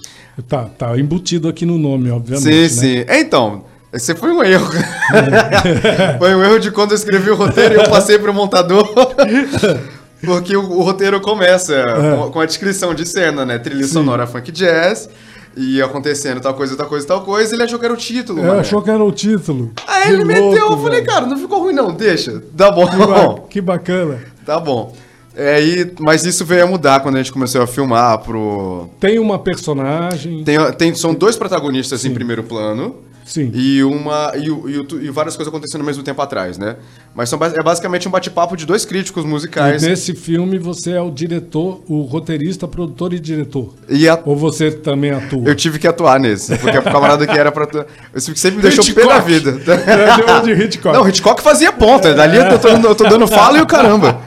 Tá, 0.48 0.64
tá 0.64 0.98
embutido 0.98 1.46
aqui 1.48 1.66
no 1.66 1.77
nome, 1.77 2.11
obviamente. 2.11 2.44
sim, 2.44 2.61
né? 2.61 2.68
sim. 2.68 3.05
Então, 3.09 3.64
esse 3.92 4.14
foi 4.14 4.33
um 4.33 4.42
erro. 4.42 4.66
foi 6.18 6.35
um 6.35 6.42
erro 6.42 6.59
de 6.59 6.70
quando 6.70 6.92
eu 6.92 6.96
escrevi 6.96 7.31
o 7.31 7.37
roteiro 7.37 7.74
e 7.74 7.79
eu 7.79 7.90
passei 7.90 8.18
pro 8.18 8.33
montador. 8.33 8.88
Porque 10.24 10.56
o, 10.56 10.60
o 10.62 10.82
roteiro 10.82 11.20
começa 11.20 11.74
É. 11.74 12.16
com, 12.16 12.30
com 12.30 12.40
a 12.40 12.46
descrição 12.46 12.94
de 12.94 13.06
cena, 13.06 13.44
né? 13.44 13.58
Trilha 13.58 13.87
sonora 13.87 14.26
funk 14.26 14.50
jazz. 14.52 15.08
E 15.56 15.80
acontecendo 15.80 16.40
tal 16.40 16.52
coisa, 16.54 16.76
tal 16.76 16.87
coisa, 16.88 17.06
tal 17.06 17.20
coisa. 17.22 17.54
Ele 17.54 17.62
achou 17.62 17.78
que 17.78 17.84
era 17.84 17.94
o 17.94 17.96
título, 17.96 18.44
É, 18.44 18.58
achou 18.58 18.82
que 18.82 18.90
era 18.90 19.04
o 19.04 19.12
título. 19.12 19.70
Aí 19.87 20.02
Que 20.04 20.08
ele 20.08 20.24
meteu, 20.24 20.44
louco, 20.50 20.72
eu 20.74 20.78
falei, 20.82 21.02
cara, 21.02 21.26
não 21.26 21.38
ficou 21.38 21.60
ruim 21.60 21.72
não, 21.72 21.92
deixa. 21.92 22.42
Tá 22.56 22.72
bom. 22.72 22.87
Que, 22.88 22.96
ba- 22.96 23.40
que 23.50 23.60
bacana. 23.60 24.18
Tá 24.44 24.58
bom. 24.58 24.92
É, 25.37 25.60
e, 25.62 25.92
mas 26.00 26.24
isso 26.24 26.44
veio 26.44 26.64
a 26.64 26.66
mudar 26.66 27.00
quando 27.00 27.16
a 27.16 27.18
gente 27.18 27.32
começou 27.32 27.60
a 27.62 27.66
filmar 27.66 28.18
pro. 28.18 28.88
Tem 29.00 29.18
uma 29.18 29.38
personagem. 29.38 30.42
Tem, 30.44 30.58
tem, 30.72 30.94
são 30.94 31.14
dois 31.14 31.37
protagonistas 31.37 32.04
em 32.04 32.12
primeiro 32.14 32.42
plano. 32.44 32.96
Sim. 33.24 33.50
E 33.54 33.82
uma. 33.82 34.32
E, 34.37 34.48
e, 34.48 35.06
e 35.06 35.10
várias 35.10 35.34
coisas 35.34 35.48
acontecendo 35.52 35.80
ao 35.80 35.87
mesmo 35.87 36.02
tempo 36.02 36.20
atrás, 36.20 36.58
né? 36.58 36.76
Mas 37.14 37.28
são, 37.30 37.38
é 37.42 37.62
basicamente 37.62 38.06
um 38.06 38.10
bate-papo 38.10 38.54
de 38.56 38.66
dois 38.66 38.84
críticos 38.84 39.24
E 39.24 39.26
musicais. 39.26 39.82
nesse 39.82 40.14
filme 40.14 40.58
você 40.58 40.92
é 40.92 41.00
o 41.00 41.10
diretor, 41.10 41.82
o 41.88 42.02
roteirista, 42.02 42.68
produtor 42.68 43.14
e 43.14 43.18
diretor. 43.18 43.72
E 43.88 44.06
a- 44.08 44.18
Ou 44.26 44.37
você 44.37 44.70
também 44.70 45.10
atua? 45.10 45.48
eu 45.48 45.54
tive 45.54 45.78
que 45.78 45.87
atuar 45.88 46.20
nesse, 46.20 46.56
porque 46.58 46.76
o 46.76 46.82
camarada 46.82 47.26
que 47.26 47.37
era 47.38 47.50
pra. 47.50 47.64
atu- 47.64 47.87
Eu 48.12 48.20
sempre 48.20 48.56
me 48.56 48.62
deixou 48.62 48.84
pé 48.94 49.04
na 49.06 49.18
vida. 49.20 49.54
É, 49.87 50.40
de 50.42 50.52
Hitchcock. 50.64 50.96
Não, 50.96 51.08
Hitchcock 51.08 51.42
fazia 51.42 51.72
ponta. 51.72 52.12
Dali 52.14 52.37
eu 52.37 52.58
tô, 52.58 52.68
eu 52.68 52.94
tô 52.94 53.04
dando 53.04 53.26
fala 53.26 53.58
e 53.58 53.62
o 53.62 53.66
caramba. 53.66 54.20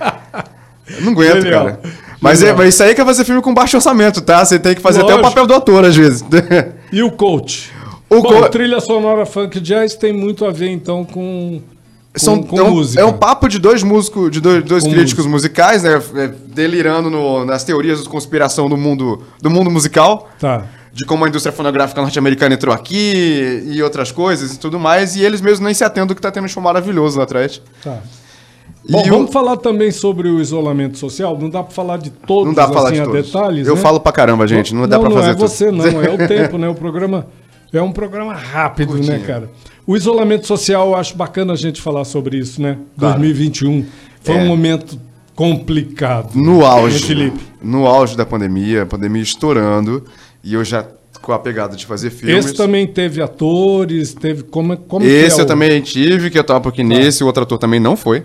Eu 0.90 1.02
não 1.04 1.12
aguento, 1.12 1.42
Genial. 1.42 1.66
cara. 1.66 1.80
Mas, 2.20 2.42
é, 2.42 2.52
mas 2.54 2.70
isso 2.70 2.82
aí 2.82 2.96
que 2.96 3.02
é 3.02 3.06
fazer 3.06 3.24
filme 3.26 3.42
com 3.44 3.54
baixo 3.54 3.78
orçamento, 3.78 4.22
tá? 4.22 4.44
Você 4.44 4.58
tem 4.58 4.74
que 4.74 4.82
fazer 4.82 5.02
até 5.02 5.14
o 5.14 5.18
Lógico. 5.18 5.30
papel 5.30 5.46
do 5.46 5.54
ator, 5.54 5.86
às 5.86 5.96
vezes. 5.96 6.24
E 6.92 7.04
o 7.04 7.12
coach? 7.12 7.70
O 8.10 8.22
Bom, 8.22 8.42
co- 8.42 8.50
trilha 8.50 8.80
sonora 8.80 9.26
funk 9.26 9.60
jazz 9.60 9.96
tem 9.96 10.14
muito 10.14 10.46
a 10.46 10.52
ver 10.52 10.70
então 10.70 11.04
com, 11.04 11.62
São, 12.16 12.42
com 12.42 12.58
é, 12.60 12.64
um, 12.64 12.72
música. 12.72 13.02
é 13.02 13.06
um 13.06 13.14
papo 13.14 13.50
de 13.50 13.60
dois 13.60 13.84
músicos, 13.84 14.32
de 14.32 14.40
dois, 14.40 14.64
dois 14.64 14.84
críticos 14.88 15.26
musicais, 15.26 15.84
né? 15.84 16.02
é, 16.16 16.28
Delirando 16.48 17.10
no- 17.10 17.44
nas 17.46 17.64
teorias 17.66 18.02
de 18.04 18.10
conspiração 18.10 18.70
do 18.70 18.78
mundo, 18.78 19.22
do 19.42 19.50
mundo 19.50 19.70
musical. 19.70 20.30
Tá. 20.40 20.64
De 20.94 21.06
como 21.06 21.24
a 21.26 21.28
indústria 21.28 21.54
fonográfica 21.54 22.02
norte-americana 22.02 22.56
entrou 22.56 22.74
aqui 22.74 23.64
e 23.68 23.84
outras 23.84 24.12
coisas 24.12 24.56
e 24.56 24.60
tudo 24.60 24.80
mais. 24.80 25.16
E 25.16 25.22
eles 25.24 25.42
mesmos 25.42 25.60
nem 25.60 25.74
se 25.74 25.84
atendam 25.84 26.16
que 26.16 26.22
tá 26.22 26.32
tendo 26.32 26.46
um 26.46 26.48
show 26.48 26.64
maravilhoso 26.64 27.18
lá 27.20 27.24
atrás. 27.26 27.62
Tá. 27.84 28.00
Bom, 28.90 29.04
E 29.06 29.10
vamos 29.10 29.30
o- 29.30 29.34
falar 29.34 29.58
também 29.58 29.92
sobre 29.92 30.28
o 30.30 30.40
isolamento 30.42 30.98
social. 30.98 31.38
Não 31.38 31.50
dá 31.52 31.62
pra 31.62 31.72
falar 31.74 31.98
de 31.98 32.10
todos 32.10 32.46
Não 32.48 32.54
dá 32.54 32.66
pra 32.66 32.74
falar 32.74 32.88
assim, 32.90 32.96
de 32.96 33.02
a 33.02 33.06
todos. 33.06 33.26
detalhes. 33.28 33.68
Eu 33.68 33.76
né? 33.76 33.82
falo 33.82 34.00
pra 34.00 34.12
caramba, 34.12 34.48
gente. 34.48 34.74
Não, 34.74 34.88
dá 34.88 34.98
pra 34.98 35.10
não 35.10 35.18
fazer 35.18 35.32
é 35.32 35.34
tudo. 35.36 35.48
você 35.48 35.72
não, 35.72 35.86
é 36.02 36.10
o 36.10 36.18
tempo, 36.28 36.58
né? 36.58 36.68
O 36.70 36.74
programa 36.74 37.28
é 37.74 37.82
um 37.82 37.92
programa 37.92 38.34
rápido, 38.34 38.94
né, 38.96 39.00
Curtinho. 39.00 39.22
cara? 39.28 39.50
O 39.86 39.96
isolamento 39.96 40.46
social, 40.48 40.88
eu 40.90 40.96
acho 40.96 41.16
bacana 41.16 41.54
a 41.54 41.56
gente 41.56 41.82
falar 41.82 42.04
sobre 42.06 42.38
isso, 42.38 42.62
né? 42.62 42.78
Claro. 42.98 43.20
2021 43.20 43.86
foi 44.22 44.36
É. 44.36 44.40
um 44.44 44.48
momento 44.48 45.00
complicado. 45.36 46.36
No 46.36 46.66
auge. 46.66 47.02
Né, 47.02 47.08
Felipe? 47.08 47.40
No 47.62 47.86
auge 47.88 48.18
da 48.18 48.26
pandemia, 48.26 48.84
a 48.84 48.86
pandemia 48.86 49.22
estourando. 49.22 50.04
E 50.44 50.54
eu 50.54 50.64
já 50.64 50.86
com 51.22 51.32
a 51.34 51.40
pegada 51.40 51.76
de 51.76 51.86
fazer 51.86 52.10
filmes. 52.12 52.46
Esse 52.46 52.54
também 52.56 52.86
teve 52.88 53.22
atores, 53.22 54.14
teve 54.14 54.44
como, 54.44 54.78
como 54.78 55.04
que 55.04 55.12
Esse 55.12 55.38
é 55.38 55.42
eu 55.42 55.46
o- 55.46 55.48
também 55.48 55.82
tive, 55.82 56.30
que 56.30 56.38
eu 56.38 56.44
tava 56.44 56.60
um 56.60 56.62
pouquinho 56.62 56.88
nesse, 56.90 57.24
o 57.24 57.28
outro 57.28 57.44
ator 57.44 57.58
também 57.58 57.80
não 57.80 57.98
foi. 57.98 58.24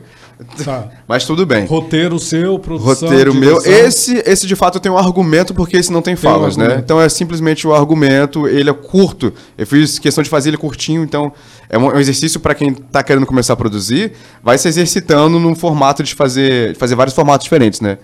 Tá. 0.64 0.88
Mas 1.09 1.24
tudo 1.24 1.44
bem. 1.46 1.64
Roteiro 1.66 2.18
seu, 2.18 2.59
produção, 2.59 3.09
Roteiro 3.09 3.35
meu. 3.35 3.59
Esse, 3.64 4.22
esse 4.26 4.46
de 4.46 4.55
fato 4.57 4.78
tem 4.81 4.90
um 4.90 4.96
argumento, 4.98 5.52
porque 5.55 5.76
esse 5.76 5.92
não 5.92 6.02
tem 6.02 6.14
um 6.14 6.16
falas, 6.16 6.57
né? 6.57 6.64
argumento. 6.64 6.85
Então 6.85 7.00
é 7.00 7.09
simplesmente 7.09 7.66
o 7.66 7.74
argumento, 7.74 8.46
ele 8.48 8.68
é 8.70 8.72
curto. 8.72 9.33
Eu 9.57 9.66
fiz 9.66 9.98
questão 9.98 10.22
de 10.22 10.31
fazer 10.31 10.50
ele 10.50 10.57
curtinho, 10.57 11.02
então 11.02 11.33
é 11.68 11.78
um, 11.78 11.90
é 11.90 11.94
um 11.96 12.00
exercício 12.00 12.40
para 12.40 12.55
quem 12.55 12.72
tá 12.72 13.02
querendo 13.02 13.26
começar 13.26 13.52
a 13.52 13.57
produzir, 13.57 14.12
vai 14.42 14.57
se 14.59 14.68
exercitando 14.68 15.38
num 15.38 15.55
formato 15.55 16.02
de 16.02 16.14
fazer, 16.14 16.72
de 16.72 16.78
fazer 16.78 16.94
vários 16.94 17.14
formatos 17.14 17.44
diferentes, 17.44 17.81
né? 17.81 17.98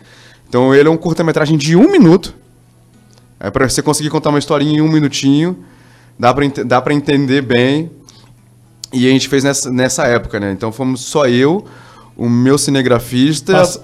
Então 0.48 0.74
ele 0.74 0.88
é 0.88 0.90
um 0.90 0.96
curta-metragem 0.96 1.56
de 1.58 1.76
um 1.76 1.90
minuto. 1.90 2.34
É 3.40 3.50
para 3.50 3.68
você 3.68 3.82
conseguir 3.82 4.10
contar 4.10 4.30
uma 4.30 4.38
historinha 4.38 4.78
em 4.78 4.80
um 4.80 4.88
minutinho. 4.90 5.58
Dá 6.18 6.34
pra, 6.34 6.44
ente- 6.44 6.64
dá 6.64 6.80
pra 6.80 6.92
entender 6.92 7.42
bem. 7.42 7.90
E 8.92 9.06
a 9.06 9.10
gente 9.10 9.28
fez 9.28 9.44
nessa, 9.44 9.70
nessa 9.70 10.04
época, 10.06 10.40
né? 10.40 10.50
Então 10.50 10.72
fomos 10.72 11.02
só 11.02 11.26
eu, 11.28 11.64
o 12.18 12.28
meu 12.28 12.58
cinegrafista. 12.58 13.52
Passa- 13.52 13.80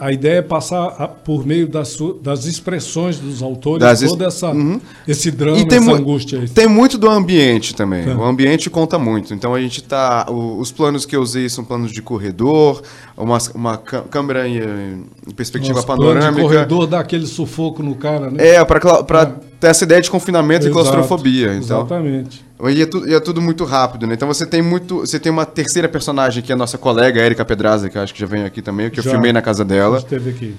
a 0.00 0.12
ideia 0.12 0.38
é 0.38 0.42
passar 0.42 0.86
a- 0.98 1.06
por 1.06 1.46
meio 1.46 1.68
das, 1.68 1.96
das 2.20 2.44
expressões 2.44 3.18
dos 3.20 3.40
autores 3.42 3.78
Das 3.80 4.02
es- 4.02 4.10
todo 4.10 4.24
essa, 4.24 4.50
Uhum. 4.50 4.80
esse 5.06 5.30
drama, 5.30 5.58
E 5.58 5.68
tem, 5.68 5.78
essa 5.78 5.92
angústia. 5.92 6.40
aí. 6.40 6.48
tem 6.48 6.66
muito 6.68 6.98
do 6.98 7.08
ambiente 7.08 7.74
também. 7.76 8.04
Tá. 8.04 8.16
O 8.16 8.24
ambiente 8.24 8.68
conta 8.68 8.98
muito. 8.98 9.32
Então 9.32 9.54
a 9.54 9.60
gente 9.60 9.82
tá. 9.84 10.26
o- 10.28 10.58
os 10.58 10.72
planos 10.72 11.06
que 11.06 11.14
eu 11.14 11.22
usei 11.22 11.48
são 11.48 11.64
planos 11.64 11.92
de 11.92 12.02
corredor, 12.02 12.82
uma, 13.16 13.38
uma 13.54 13.76
câ- 13.78 14.02
câmera 14.10 14.48
em, 14.48 14.56
em 15.26 15.30
perspectiva 15.36 15.74
Nossa, 15.74 15.86
plano 15.86 16.02
de 16.02 16.08
panorâmica. 16.08 16.42
corredor 16.42 16.86
dá 16.88 16.98
aquele 17.00 17.26
sufoco 17.26 17.82
no 17.84 17.94
cara, 17.94 18.30
né? 18.30 18.44
É, 18.56 18.64
pra, 18.64 18.80
pra 19.04 19.32
ter 19.60 19.68
essa 19.68 19.84
ideia 19.84 20.00
de 20.00 20.10
confinamento 20.10 20.66
Exato, 20.66 20.70
e 20.70 20.72
claustrofobia. 20.72 21.54
Então. 21.54 21.78
Exatamente. 21.80 22.44
E 22.68 22.82
é, 22.82 22.86
tu- 22.86 23.06
e 23.08 23.14
é 23.14 23.20
tudo 23.20 23.40
muito 23.42 23.64
rápido, 23.64 24.06
né? 24.06 24.14
Então 24.14 24.26
você 24.28 24.46
tem 24.46 24.62
muito. 24.62 25.00
Você 25.00 25.18
tem 25.18 25.30
uma 25.30 25.44
terceira 25.46 25.88
personagem, 25.88 26.42
que 26.42 26.52
é 26.52 26.54
a 26.54 26.58
nossa 26.58 26.78
colega, 26.78 27.20
Erika 27.20 27.44
Pedraza, 27.44 27.88
que 27.90 27.98
eu 27.98 28.02
acho 28.02 28.14
que 28.14 28.20
já 28.20 28.26
veio 28.26 28.46
aqui 28.46 28.62
também, 28.62 28.88
que 28.90 28.98
eu 29.00 29.04
Já. 29.04 29.10
filmei 29.10 29.32
na 29.32 29.42
casa 29.42 29.62
A 29.62 29.66
dela. 29.66 29.98
gente 30.00 30.08
teve 30.08 30.30
aqui. 30.30 30.54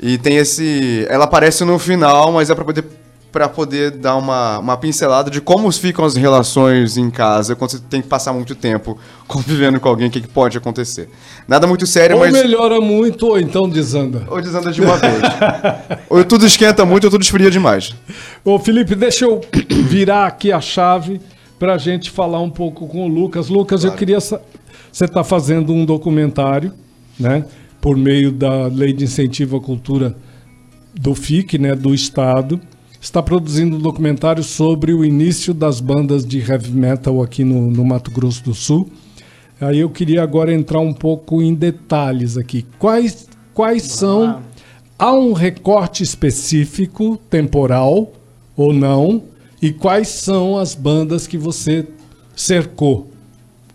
E 0.00 0.18
tem 0.18 0.36
esse. 0.36 1.06
Ela 1.08 1.24
aparece 1.24 1.64
no 1.64 1.78
final, 1.78 2.32
mas 2.32 2.50
é 2.50 2.54
pra 2.54 2.64
poder, 2.64 2.84
pra 3.32 3.48
poder 3.48 3.92
dar 3.92 4.16
uma, 4.16 4.58
uma 4.58 4.76
pincelada 4.76 5.30
de 5.30 5.40
como 5.40 5.72
ficam 5.72 6.04
as 6.04 6.14
relações 6.14 6.98
em 6.98 7.10
casa 7.10 7.56
quando 7.56 7.70
você 7.70 7.78
tem 7.78 8.02
que 8.02 8.06
passar 8.06 8.34
muito 8.34 8.54
tempo 8.54 8.98
convivendo 9.26 9.80
com 9.80 9.88
alguém, 9.88 10.08
o 10.08 10.10
que, 10.10 10.20
que 10.20 10.28
pode 10.28 10.58
acontecer. 10.58 11.08
Nada 11.48 11.66
muito 11.66 11.86
sério, 11.86 12.16
Ou 12.16 12.22
mas. 12.22 12.32
melhora 12.32 12.78
muito, 12.80 13.26
ou 13.26 13.40
então 13.40 13.66
desanda. 13.66 14.26
Ou 14.28 14.40
desanda 14.42 14.70
de 14.70 14.82
uma 14.82 14.98
vez. 14.98 15.22
ou 16.10 16.22
tudo 16.22 16.44
esquenta 16.44 16.84
muito, 16.84 17.04
ou 17.04 17.10
tudo 17.10 17.22
esfria 17.22 17.50
demais. 17.50 17.94
Ô 18.44 18.58
Felipe, 18.58 18.94
deixa 18.94 19.24
eu 19.24 19.40
virar 19.88 20.26
aqui 20.26 20.52
a 20.52 20.60
chave 20.60 21.18
pra 21.58 21.78
gente 21.78 22.10
falar 22.10 22.40
um 22.40 22.50
pouco 22.50 22.86
com 22.86 23.06
o 23.06 23.08
Lucas. 23.08 23.48
Lucas, 23.48 23.82
eu 23.82 23.92
queria. 23.92 24.20
Você 24.20 24.36
está 24.92 25.24
fazendo 25.24 25.72
um 25.72 25.86
documentário, 25.86 26.72
né? 27.18 27.46
Por 27.80 27.96
meio 27.96 28.30
da 28.30 28.66
Lei 28.66 28.92
de 28.92 29.04
Incentivo 29.04 29.56
à 29.56 29.60
Cultura 29.60 30.14
do 30.94 31.14
FIC, 31.14 31.58
né? 31.58 31.74
Do 31.74 31.94
Estado. 31.94 32.60
Está 33.02 33.20
produzindo 33.20 33.76
um 33.76 33.80
documentário 33.80 34.44
sobre 34.44 34.94
o 34.94 35.04
início 35.04 35.52
das 35.52 35.80
bandas 35.80 36.24
de 36.24 36.38
heavy 36.38 36.70
metal 36.70 37.20
aqui 37.20 37.42
no, 37.42 37.68
no 37.68 37.84
Mato 37.84 38.12
Grosso 38.12 38.44
do 38.44 38.54
Sul. 38.54 38.88
Aí 39.60 39.80
eu 39.80 39.90
queria 39.90 40.22
agora 40.22 40.54
entrar 40.54 40.78
um 40.78 40.94
pouco 40.94 41.42
em 41.42 41.52
detalhes 41.52 42.38
aqui. 42.38 42.64
Quais, 42.78 43.28
quais 43.52 43.82
são. 43.82 44.40
Há 44.96 45.12
um 45.12 45.32
recorte 45.32 46.04
específico, 46.04 47.20
temporal 47.28 48.12
ou 48.56 48.72
não? 48.72 49.24
E 49.60 49.72
quais 49.72 50.06
são 50.06 50.56
as 50.56 50.76
bandas 50.76 51.26
que 51.26 51.36
você 51.36 51.88
cercou? 52.36 53.10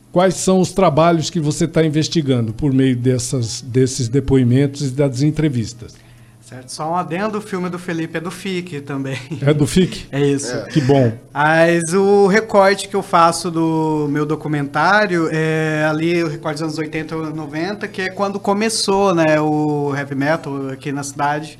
Quais 0.09 0.35
são 0.35 0.61
os 0.61 0.71
trabalhos 0.71 1.29
que 1.29 1.39
você 1.39 1.65
está 1.65 1.85
investigando 1.85 2.53
por 2.53 2.71
meio 2.71 2.95
dessas, 2.95 3.61
desses 3.61 4.07
depoimentos 4.07 4.87
e 4.87 4.91
das 4.91 5.21
entrevistas? 5.21 6.06
Certo, 6.47 6.69
só 6.69 6.91
um 6.91 6.95
adendo, 6.95 7.39
o 7.39 7.41
filme 7.41 7.69
do 7.69 7.77
Felipe 7.77 8.17
é 8.17 8.21
do 8.21 8.31
FIC 8.31 8.79
também. 8.79 9.19
É 9.45 9.53
do 9.53 9.67
FIC? 9.67 10.07
É 10.15 10.21
isso. 10.21 10.55
Que 10.67 10.79
bom. 10.79 11.11
Mas 11.33 11.93
o 11.93 12.25
recorte 12.27 12.87
que 12.87 12.95
eu 12.95 13.03
faço 13.03 13.51
do 13.51 14.07
meu 14.09 14.25
documentário 14.25 15.27
é 15.29 15.85
ali 15.89 16.23
o 16.23 16.29
recorte 16.29 16.61
dos 16.61 16.61
anos 16.61 16.77
80 16.77 17.15
e 17.15 17.33
90, 17.33 17.87
que 17.89 18.03
é 18.03 18.09
quando 18.09 18.39
começou, 18.39 19.13
né, 19.13 19.41
o 19.41 19.93
heavy 19.93 20.15
metal 20.15 20.69
aqui 20.69 20.89
na 20.93 21.03
cidade. 21.03 21.59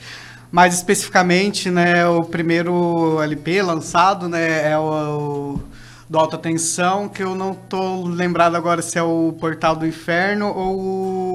Mais 0.50 0.76
especificamente, 0.76 1.70
né, 1.70 2.08
o 2.08 2.24
primeiro 2.24 3.22
LP 3.22 3.62
lançado, 3.62 4.30
né, 4.30 4.72
é 4.72 4.78
o, 4.78 4.84
o 4.84 5.62
do 6.10 6.18
Alta 6.18 6.38
Tensão, 6.38 7.10
que 7.10 7.22
eu 7.22 7.36
não 7.36 7.54
tô 7.54 8.04
lembrado 8.06 8.56
agora 8.56 8.82
se 8.82 8.98
é 8.98 9.04
o 9.04 9.36
Portal 9.38 9.76
do 9.76 9.86
Inferno 9.86 10.48
ou 10.48 10.80
o 10.80 11.27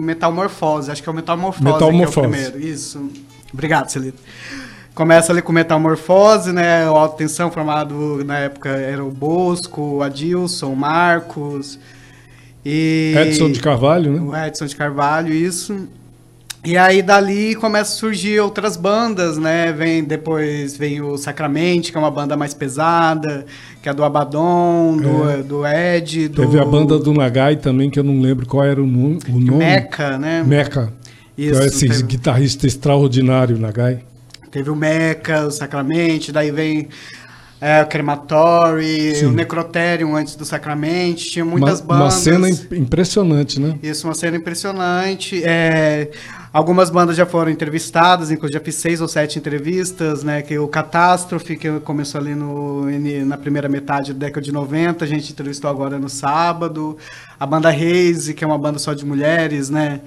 Metamorfose. 0.00 0.90
Acho 0.90 1.02
que 1.02 1.08
é 1.08 1.12
o 1.12 1.14
Metamorfose, 1.14 1.64
Metamorfose. 1.64 2.12
que 2.12 2.18
é 2.18 2.22
o 2.22 2.30
primeiro. 2.30 2.60
Isso. 2.60 3.10
Obrigado, 3.52 3.88
Celito. 3.88 4.20
Começa 4.94 5.30
ali 5.32 5.42
com 5.42 5.52
Metamorfose, 5.52 6.52
né? 6.52 6.88
O 6.88 6.96
Alta 6.96 7.18
Tensão 7.18 7.50
formado 7.50 8.24
na 8.24 8.38
época 8.38 8.70
era 8.70 9.04
o 9.04 9.10
Bosco, 9.10 10.02
Adilson, 10.02 10.72
o 10.72 10.76
Marcos. 10.76 11.78
E... 12.64 13.14
Edson 13.16 13.50
de 13.52 13.60
Carvalho, 13.60 14.12
né? 14.12 14.20
O 14.20 14.46
Edson 14.46 14.66
de 14.66 14.74
Carvalho, 14.74 15.32
isso. 15.32 15.86
E 16.66 16.76
aí 16.76 17.00
dali 17.00 17.54
começa 17.54 17.92
a 17.92 17.96
surgir 17.96 18.40
outras 18.40 18.76
bandas, 18.76 19.38
né? 19.38 19.72
Vem 19.72 20.02
depois 20.02 20.76
vem 20.76 21.00
o 21.00 21.16
Sacramente, 21.16 21.92
que 21.92 21.96
é 21.96 22.00
uma 22.00 22.10
banda 22.10 22.36
mais 22.36 22.52
pesada, 22.52 23.46
que 23.80 23.88
é 23.88 23.94
do 23.94 24.02
Abaddon, 24.02 24.96
do, 24.96 25.44
do 25.44 25.64
Ed, 25.66 26.26
do 26.26 26.42
Teve 26.42 26.58
a 26.58 26.64
banda 26.64 26.98
do 26.98 27.12
Nagai 27.12 27.54
também, 27.54 27.88
que 27.88 28.00
eu 28.00 28.04
não 28.04 28.20
lembro 28.20 28.46
qual 28.46 28.64
era 28.64 28.82
o, 28.82 28.86
nu- 28.86 29.18
o 29.28 29.38
nome. 29.38 29.58
Meca, 29.58 30.18
né? 30.18 30.42
Meca. 30.44 30.92
Isso, 31.38 31.60
que 31.60 31.64
é 31.64 31.68
esse 31.68 31.86
teve- 31.88 32.02
guitarrista 32.02 32.66
extraordinário, 32.66 33.56
Nagai. 33.58 34.00
Teve 34.50 34.68
o 34.70 34.74
Meca, 34.74 35.46
o 35.46 35.50
Sacramente, 35.52 36.32
daí 36.32 36.50
vem 36.50 36.88
é, 37.60 37.82
o 37.82 37.86
Crematório, 37.86 39.16
Sim. 39.16 39.26
o 39.26 39.32
Necrotério 39.32 40.14
antes 40.14 40.36
do 40.36 40.44
Sacramente, 40.44 41.30
tinha 41.30 41.44
Uma, 41.44 41.52
muitas 41.58 41.80
uma 41.80 41.86
bandas. 41.98 42.14
cena 42.14 42.48
im- 42.50 42.58
impressionante, 42.72 43.60
né? 43.60 43.78
Isso, 43.82 44.06
uma 44.06 44.14
cena 44.14 44.36
impressionante. 44.36 45.42
É, 45.44 46.10
algumas 46.52 46.90
bandas 46.90 47.16
já 47.16 47.24
foram 47.24 47.50
entrevistadas, 47.50 48.30
inclusive 48.30 48.58
já 48.58 48.64
fiz 48.64 48.74
seis 48.74 49.00
ou 49.00 49.08
sete 49.08 49.38
entrevistas, 49.38 50.22
né? 50.22 50.42
Que 50.42 50.58
o 50.58 50.68
Catástrofe, 50.68 51.56
que 51.56 51.80
começou 51.80 52.20
ali 52.20 52.34
no, 52.34 52.86
na 53.24 53.36
primeira 53.38 53.68
metade 53.68 54.12
da 54.12 54.26
década 54.26 54.44
de 54.44 54.52
90, 54.52 55.04
a 55.04 55.08
gente 55.08 55.32
entrevistou 55.32 55.70
agora 55.70 55.98
no 55.98 56.08
sábado. 56.08 56.96
A 57.40 57.46
banda 57.46 57.70
Reise, 57.70 58.34
que 58.34 58.44
é 58.44 58.46
uma 58.46 58.58
banda 58.58 58.78
só 58.78 58.92
de 58.94 59.04
mulheres, 59.04 59.70
né? 59.70 60.00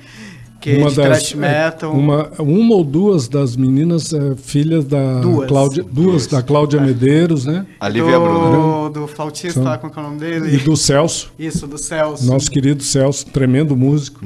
Que 0.60 0.72
é 0.72 0.86
de 0.86 0.93
thrash 0.95 1.34
é, 1.34 1.38
metal. 1.38 1.91
uma, 1.93 2.30
uma 2.38 2.76
ou 2.76 2.84
duas 2.84 3.30
das 3.30 3.56
meninas 3.56 4.12
é, 4.13 4.36
filhas 4.36 4.84
da 4.84 5.22
Duas. 5.22 5.48
Cláudia, 5.48 5.86
duas 5.89 6.28
da 6.28 6.43
Cláudia 6.43 6.82
Medeiros, 6.82 7.45
né? 7.45 7.65
A 7.80 7.88
Lívia 7.88 8.12
e 8.12 8.13
a 8.13 8.19
Bruna. 8.19 8.89
do, 8.89 8.89
do 8.89 9.08
flautista, 9.08 9.62
lá, 9.62 9.78
qual 9.78 9.89
que 9.91 9.98
é 9.98 10.02
o 10.02 10.06
nome 10.06 10.19
dele? 10.19 10.56
E 10.56 10.58
do 10.58 10.76
Celso, 10.76 11.32
Isso, 11.39 11.65
do 11.65 11.78
Celso. 11.78 12.26
nosso 12.26 12.52
querido 12.52 12.84
Celso, 12.84 13.26
tremendo 13.28 13.76
músico. 13.76 14.26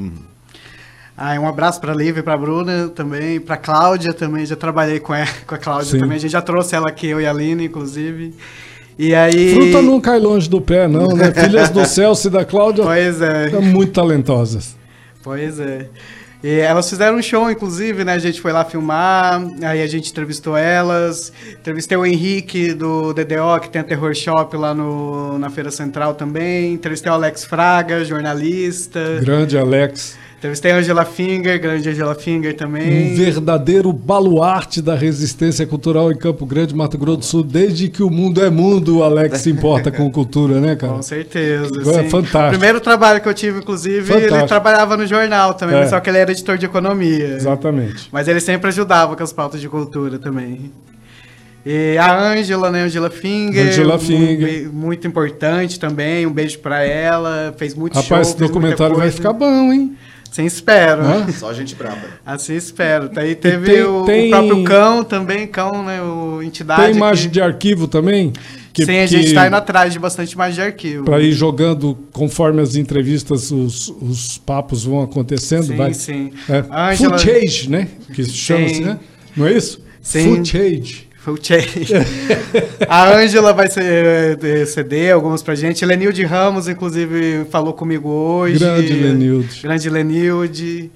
Ah, 1.15 1.39
um 1.39 1.47
abraço 1.47 1.79
pra 1.79 1.93
Lívia 1.93 2.21
e 2.21 2.23
pra 2.23 2.35
Bruna 2.35 2.89
também, 2.89 3.39
pra 3.39 3.55
Cláudia 3.55 4.11
também, 4.11 4.43
já 4.45 4.55
trabalhei 4.55 4.99
com, 4.99 5.13
ela, 5.13 5.27
com 5.45 5.53
a 5.53 5.57
Cláudia 5.59 5.91
Sim. 5.91 5.99
também, 5.99 6.17
a 6.17 6.19
gente 6.19 6.31
já 6.31 6.41
trouxe 6.41 6.75
ela 6.75 6.89
aqui, 6.89 7.07
eu 7.07 7.21
e 7.21 7.25
a 7.27 7.29
Aline, 7.29 7.65
inclusive. 7.65 8.33
E 8.97 9.13
aí... 9.13 9.53
Fruta 9.53 9.81
não 9.83 10.01
cai 10.01 10.19
longe 10.19 10.49
do 10.49 10.59
pé, 10.59 10.87
não, 10.87 11.09
né? 11.09 11.31
Filhas 11.39 11.69
do 11.69 11.85
Celso 11.85 12.27
e 12.27 12.31
da 12.31 12.43
Cláudia 12.43 12.83
Pois 12.83 13.21
é, 13.21 13.51
são 13.51 13.61
muito 13.61 13.91
talentosas. 13.93 14.75
pois 15.21 15.59
é. 15.59 15.87
E 16.43 16.59
elas 16.59 16.89
fizeram 16.89 17.17
um 17.17 17.21
show, 17.21 17.49
inclusive, 17.49 18.03
né? 18.03 18.13
A 18.13 18.19
gente 18.19 18.41
foi 18.41 18.51
lá 18.51 18.65
filmar, 18.65 19.41
aí 19.61 19.81
a 19.81 19.87
gente 19.87 20.11
entrevistou 20.11 20.57
elas. 20.57 21.31
Entrevistei 21.53 21.95
o 21.95 22.05
Henrique 22.05 22.73
do 22.73 23.13
DDO, 23.13 23.61
que 23.61 23.69
tem 23.69 23.79
a 23.79 23.83
Terror 23.83 24.13
Shop 24.13 24.57
lá 24.57 24.73
no, 24.73 25.39
na 25.39 25.49
Feira 25.49 25.71
Central 25.71 26.15
também. 26.15 26.73
Entrevistei 26.73 27.09
o 27.09 27.15
Alex 27.15 27.45
Fraga, 27.45 28.03
jornalista. 28.03 29.21
Grande 29.21 29.57
Alex. 29.57 30.17
Entrevistei 30.43 30.73
a 30.73 30.75
Angela 30.79 31.05
Finger, 31.05 31.57
grande 31.57 31.87
Angela 31.89 32.13
Finger 32.15 32.51
Um 32.53 32.57
também. 32.57 33.13
verdadeiro 33.15 33.93
baluarte 33.93 34.81
da 34.81 34.93
resistência 34.93 35.65
cultural 35.65 36.11
em 36.11 36.17
Campo 36.17 36.45
Grande, 36.45 36.75
Mato 36.75 36.97
Grosso 36.97 37.17
do 37.19 37.23
Sul. 37.25 37.43
Desde 37.43 37.87
que 37.87 38.03
o 38.03 38.09
mundo 38.09 38.43
é 38.43 38.49
mundo, 38.49 38.97
o 38.97 39.03
Alex 39.03 39.39
se 39.39 39.49
importa 39.49 39.89
com 39.89 40.11
cultura, 40.11 40.59
né, 40.59 40.75
cara? 40.75 40.91
Com 40.99 41.01
certeza. 41.01 41.71
É 41.97 42.03
sim. 42.03 42.09
fantástico. 42.09 42.47
O 42.47 42.49
primeiro 42.49 42.81
trabalho 42.81 43.21
que 43.21 43.29
eu 43.29 43.33
tive, 43.33 43.59
inclusive, 43.59 44.01
Fantástico. 44.05 44.35
ele 44.35 44.47
trabalhava 44.47 44.97
no 44.97 45.07
jornal 45.07 45.53
também, 45.53 45.77
É. 45.77 45.87
só 45.87 45.97
que 46.01 46.09
ele 46.09 46.17
era 46.17 46.29
editor 46.33 46.57
de 46.57 46.65
economia. 46.65 47.35
Exatamente. 47.35 48.09
Mas 48.11 48.27
ele 48.27 48.41
sempre 48.41 48.67
ajudava 48.67 49.15
com 49.15 49.23
as 49.23 49.31
pautas 49.31 49.61
de 49.61 49.69
cultura 49.69 50.19
também. 50.19 50.69
E 51.65 51.97
a 51.97 52.13
Ângela, 52.33 52.69
né, 52.69 52.81
Angela 52.81 53.09
Finger. 53.09 53.65
Angela 53.69 53.95
um 53.95 53.99
Finger. 53.99 54.63
be- 54.63 54.69
Muito 54.73 55.07
importante 55.07 55.79
também, 55.79 56.27
um 56.27 56.33
beijo 56.33 56.59
pra 56.59 56.83
ela. 56.83 57.55
Fez 57.57 57.73
muito 57.73 57.93
show, 57.93 58.03
Rapaz, 58.03 58.27
esse 58.27 58.37
fez 58.37 58.51
muita 58.51 58.59
documentário 58.61 58.97
vai 58.97 59.09
ficar 59.09 59.31
bom, 59.31 59.71
hein? 59.71 59.95
Assim 60.33 60.45
espero. 60.45 61.03
Hã? 61.03 61.27
Só 61.31 61.53
gente 61.53 61.75
braba. 61.75 62.01
Assim 62.25 62.55
espero. 62.55 63.07
Daí 63.07 63.35
teve 63.35 63.71
tem- 63.71 63.83
o, 63.83 64.01
o 64.01 64.05
tem- 64.05 64.29
próprio 64.31 64.63
cão 64.63 65.03
também, 65.03 65.45
cão, 65.45 65.83
né, 65.83 66.01
o 66.01 66.41
entidade. 66.41 66.81
Tem 66.87 66.95
imagem 66.95 67.27
que- 67.27 67.33
de 67.33 67.41
arquivo 67.41 67.87
também? 67.87 68.33
Que, 68.73 68.83
Sim, 68.83 68.97
a 68.97 69.01
que- 69.07 69.07
gente 69.21 69.33
tá 69.35 69.45
indo 69.45 69.55
atrás 69.55 69.93
de 69.93 69.99
bastante 69.99 70.31
imagem 70.31 70.55
de 70.55 70.61
arquivo. 70.61 71.05
Para 71.05 71.21
ir 71.21 71.31
jogando 71.33 71.95
conforme 72.11 72.63
as 72.63 72.75
entrevistas, 72.75 73.51
os, 73.51 73.89
os 74.01 74.39
papos 74.39 74.83
vão 74.83 75.03
acontecendo. 75.03 75.65
Sim, 75.67 75.75
vai. 75.77 75.93
sim. 75.93 76.31
É, 76.49 76.63
Angela- 76.91 77.19
Footage, 77.19 77.69
né? 77.69 77.87
Que 78.11 78.25
chama-se, 78.25 78.81
né? 78.81 78.97
Não 79.37 79.45
é 79.45 79.53
isso? 79.53 79.79
Sim. 80.01 80.37
Footage. 80.37 81.07
Foi 81.23 81.33
o 81.33 81.37
Che. 81.41 81.55
a 82.87 83.15
Ângela 83.15 83.53
vai 83.53 83.69
ser, 83.69 84.37
eh, 84.43 84.65
ceder 84.65 85.13
algumas 85.13 85.41
pra 85.41 85.55
gente. 85.55 85.85
Lenilde 85.85 86.23
Ramos, 86.25 86.67
inclusive, 86.67 87.45
falou 87.49 87.71
comigo 87.73 88.09
hoje. 88.09 88.59
Grande 88.59 88.93
Lenilde. 88.93 89.61
Grande 89.63 89.89
Lenilde. 89.89 90.91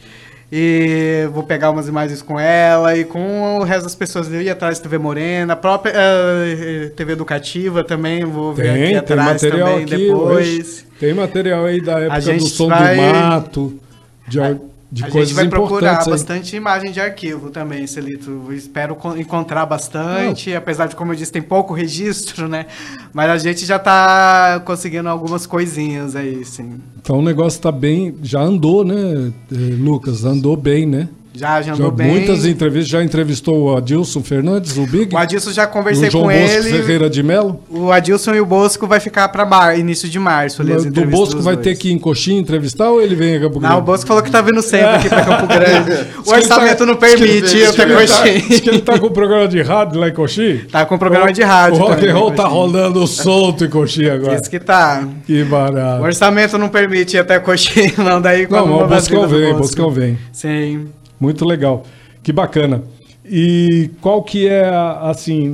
E 0.52 1.28
vou 1.34 1.44
pegar 1.44 1.72
umas 1.72 1.88
imagens 1.90 2.22
com 2.22 2.40
ela 2.40 2.98
e 2.98 3.04
com 3.04 3.58
o 3.60 3.63
resto 3.63 3.84
das 3.84 3.96
pessoas. 3.96 4.32
Eu 4.32 4.42
ia 4.42 4.54
atrás 4.54 4.78
da 4.80 4.84
TV 4.84 4.98
Morena, 4.98 5.54
a 5.54 5.56
própria 5.58 5.94
eh, 5.96 6.92
TV 6.96 7.13
Educativa 7.13 7.84
também, 7.84 8.24
vou 8.24 8.54
ver 8.54 8.70
aqui 8.70 8.80
Tem, 8.80 8.88
tem 8.90 8.98
atrás 8.98 9.28
material 9.44 9.68
também 9.70 9.84
aqui 9.84 9.98
depois. 10.08 10.48
hoje. 10.48 10.86
Tem 11.00 11.13
material 11.13 11.66
aí 11.66 11.82
da 11.82 12.00
época 12.00 12.34
do 12.34 12.48
som 12.48 12.68
vai- 12.70 12.96
do 12.96 13.02
mato, 13.02 13.80
de, 14.28 14.40
ar- 14.40 14.56
de 14.91 15.04
a 15.04 15.10
coisas 15.10 15.30
gente 15.30 15.36
vai 15.36 15.50
procurar 15.50 16.00
aí. 16.02 16.10
bastante 16.10 16.56
imagem 16.56 16.91
de 16.91 17.00
arquivo 17.00 17.50
também, 17.50 17.86
Celito. 17.86 18.52
Espero 18.54 18.95
con- 18.95 19.17
encontrar 19.17 19.65
bastante, 19.65 20.54
apesar 20.56 20.88
de, 20.88 20.95
como 20.95 21.12
eu 21.12 21.15
disse, 21.15 21.32
tem 21.32 21.41
pouco 21.41 21.73
registro, 21.73 22.47
né? 22.47 22.67
Mas 23.13 23.30
a 23.30 23.38
gente 23.38 23.65
já 23.65 23.78
tá 23.78 24.62
conseguindo 24.65 25.10
algumas 25.10 25.45
coisinhas 25.45 26.15
aí, 26.15 26.45
sim. 26.45 26.76
Então 27.02 27.19
o 27.19 27.21
negócio 27.21 27.62
tá 27.62 27.71
bem. 27.71 28.15
Já 28.23 28.41
andou, 28.41 28.84
né, 28.86 29.32
eh, 29.52 29.56
Lucas? 29.78 30.23
Andou 30.23 30.56
bem, 30.56 30.86
né? 30.86 31.10
Já, 31.38 31.62
já 31.62 31.67
Já 31.67 31.73
andou 31.76 31.91
bem. 31.91 32.08
muitas 32.08 32.45
entrevistas. 32.45 32.89
Já 32.89 33.04
entrevistou 33.04 33.65
o 33.65 33.78
Adilson 33.78 34.21
Fernandes, 34.23 34.76
o 34.78 34.86
Big? 34.88 35.13
O 35.13 35.17
Adilson 35.17 35.52
já 35.52 35.65
o 35.65 35.67
conversei 35.67 36.10
João 36.10 36.26
com 36.26 36.32
Bosco 36.32 36.54
ele. 36.58 36.69
Ferreira 36.71 37.10
de 37.10 37.21
Melo? 37.23 37.62
O 37.69 37.91
Adilson 37.91 38.34
e 38.34 38.41
o 38.41 38.45
Bosco 38.45 38.88
vai 38.88 39.00
ficar 39.00 39.28
para 39.30 39.45
mar, 39.45 39.78
início 39.78 40.10
de 40.10 40.17
março. 40.19 40.62
Ali, 40.62 40.73
do 40.89 41.06
Bosco 41.06 41.41
vai 41.41 41.56
dois. 41.56 41.63
ter 41.63 41.76
que 41.76 41.89
ir 41.89 41.91
em 41.93 42.00
Coxinha 42.00 42.39
entrevistar 42.39 42.89
ou 42.89 43.02
ele 43.02 43.15
vem 43.15 43.36
a 43.38 43.39
Campo 43.41 43.60
Grande? 43.60 43.73
Não, 43.76 43.82
o 43.82 43.84
Bosco 43.86 44.08
falou 44.08 44.23
que 44.23 44.32
tá 44.32 44.41
vindo 44.41 44.62
sempre 44.62 44.88
aqui 44.88 45.10
para 45.10 45.23
Campo 45.26 45.47
Grande. 45.47 45.67
Diz 46.17 46.28
O 46.28 46.34
ele 46.34 46.41
orçamento 46.41 46.78
tá- 46.80 46.86
não 46.86 46.93
diz 46.95 47.00
permite, 47.00 47.41
diz 47.47 47.76
tá- 47.76 47.86
Diz 47.86 47.95
coxinha. 48.12 48.60
que 48.62 48.69
ele 48.69 48.82
tá 48.82 49.00
com 49.00 49.06
o 49.08 49.12
programa 49.12 49.47
de 49.47 49.62
rádio 49.62 50.00
lá 50.00 50.10
em 50.10 50.13
Coxinha? 50.13 50.65
Tá 50.71 50.86
com 50.86 50.97
programa 50.97 51.32
de 51.32 51.43
rádio. 51.43 51.80
O 51.80 51.88
rock 51.88 52.08
and 52.08 52.13
roll 52.13 52.32
tá 52.32 52.47
rolando 52.47 53.06
solto 53.08 53.63
em 53.65 53.69
Coxinha 53.69 54.13
agora. 54.15 54.36
Isso 54.39 54.50
que 54.50 54.60
tá. 54.60 55.08
Que 55.26 55.43
O 55.43 55.45
barato. 55.45 56.04
orçamento 56.04 56.58
não 56.58 56.69
permite 56.69 57.15
ir 57.15 57.19
até 57.19 57.39
coxinha, 57.39 57.93
não. 58.00 58.21
Daí 58.21 58.47
Não, 58.50 58.84
o 58.84 58.88
Boscão 58.88 59.28
vem, 59.28 59.39
o 59.45 59.47
Bosco. 59.50 59.60
Boscão 59.62 59.91
vem. 59.91 60.17
Sim. 60.32 60.88
Muito 61.19 61.45
legal. 61.45 61.84
Que 62.24 62.32
bacana. 62.32 62.84
E 63.30 63.89
qual 64.01 64.24
que 64.24 64.47
é, 64.47 64.70
assim, 65.01 65.53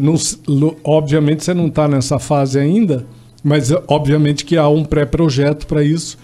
obviamente 0.84 1.44
você 1.44 1.54
não 1.54 1.68
está 1.68 1.88
nessa 1.88 2.20
fase 2.20 2.60
ainda, 2.60 3.06
mas 3.44 3.72
eh, 3.72 3.84
obviamente 3.88 4.46
que 4.46 4.58
há 4.58 4.68
um 4.68 4.86
pré-projeto 4.86 5.66
para 5.66 5.84
isso 5.84 6.18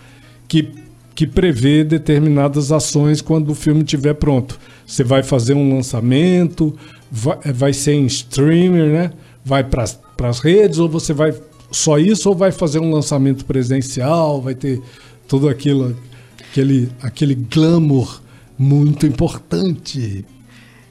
que, 0.48 0.70
que 1.16 1.26
prevê 1.26 1.84
determinadas 1.84 2.72
ações 2.72 3.20
quando 3.22 3.50
o 3.50 3.56
filme 3.56 3.82
estiver 3.82 4.14
pronto. 4.14 4.60
Você 4.86 5.04
vai 5.04 5.24
fazer 5.24 5.56
um 5.56 5.76
lançamento, 5.76 6.76
vai, 7.12 7.38
vai 7.54 7.74
ser 7.74 7.94
em 7.94 8.06
streamer, 8.06 8.92
né? 8.92 9.12
Vai 9.44 9.64
para 9.64 9.84
as 10.30 10.40
redes 10.40 10.78
ou 10.78 10.88
você 10.88 11.14
vai 11.14 11.34
só 11.72 11.98
isso 11.98 12.30
ou 12.30 12.36
vai 12.36 12.52
fazer 12.52 12.80
um 12.80 12.92
lançamento 12.92 13.46
presencial, 13.46 14.40
vai 14.42 14.54
ter 14.54 14.82
tudo 15.28 15.50
aquilo, 15.50 15.96
aquele, 16.40 16.90
aquele 17.02 17.36
glamour 17.36 18.22
muito 18.60 19.08
importante 19.08 20.26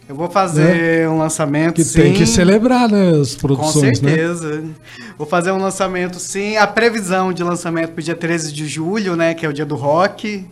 Eu 0.09 0.17
vou 0.17 0.31
fazer 0.31 1.07
um 1.07 1.19
lançamento, 1.19 1.75
que 1.75 1.85
sim. 1.85 2.01
tem 2.01 2.15
que 2.15 2.25
celebrar, 2.27 2.89
né, 2.89 3.11
as 3.21 3.35
Com 3.35 3.41
produções, 3.43 4.01
né? 4.01 4.11
certeza. 4.11 4.65
Vou 5.19 5.27
fazer 5.27 5.53
um 5.53 5.59
lançamento, 5.59 6.19
sim. 6.19 6.57
A 6.57 6.67
previsão 6.67 7.31
de 7.33 7.43
lançamento 7.45 7.93
pro 7.93 8.03
dia 8.03 8.15
13 8.15 8.53
de 8.53 8.67
julho, 8.67 9.15
né? 9.17 9.35
Que 9.35 9.45
é 9.45 9.49
o 9.49 9.53
dia 9.53 9.67
do 9.67 9.75
rock. 9.77 10.47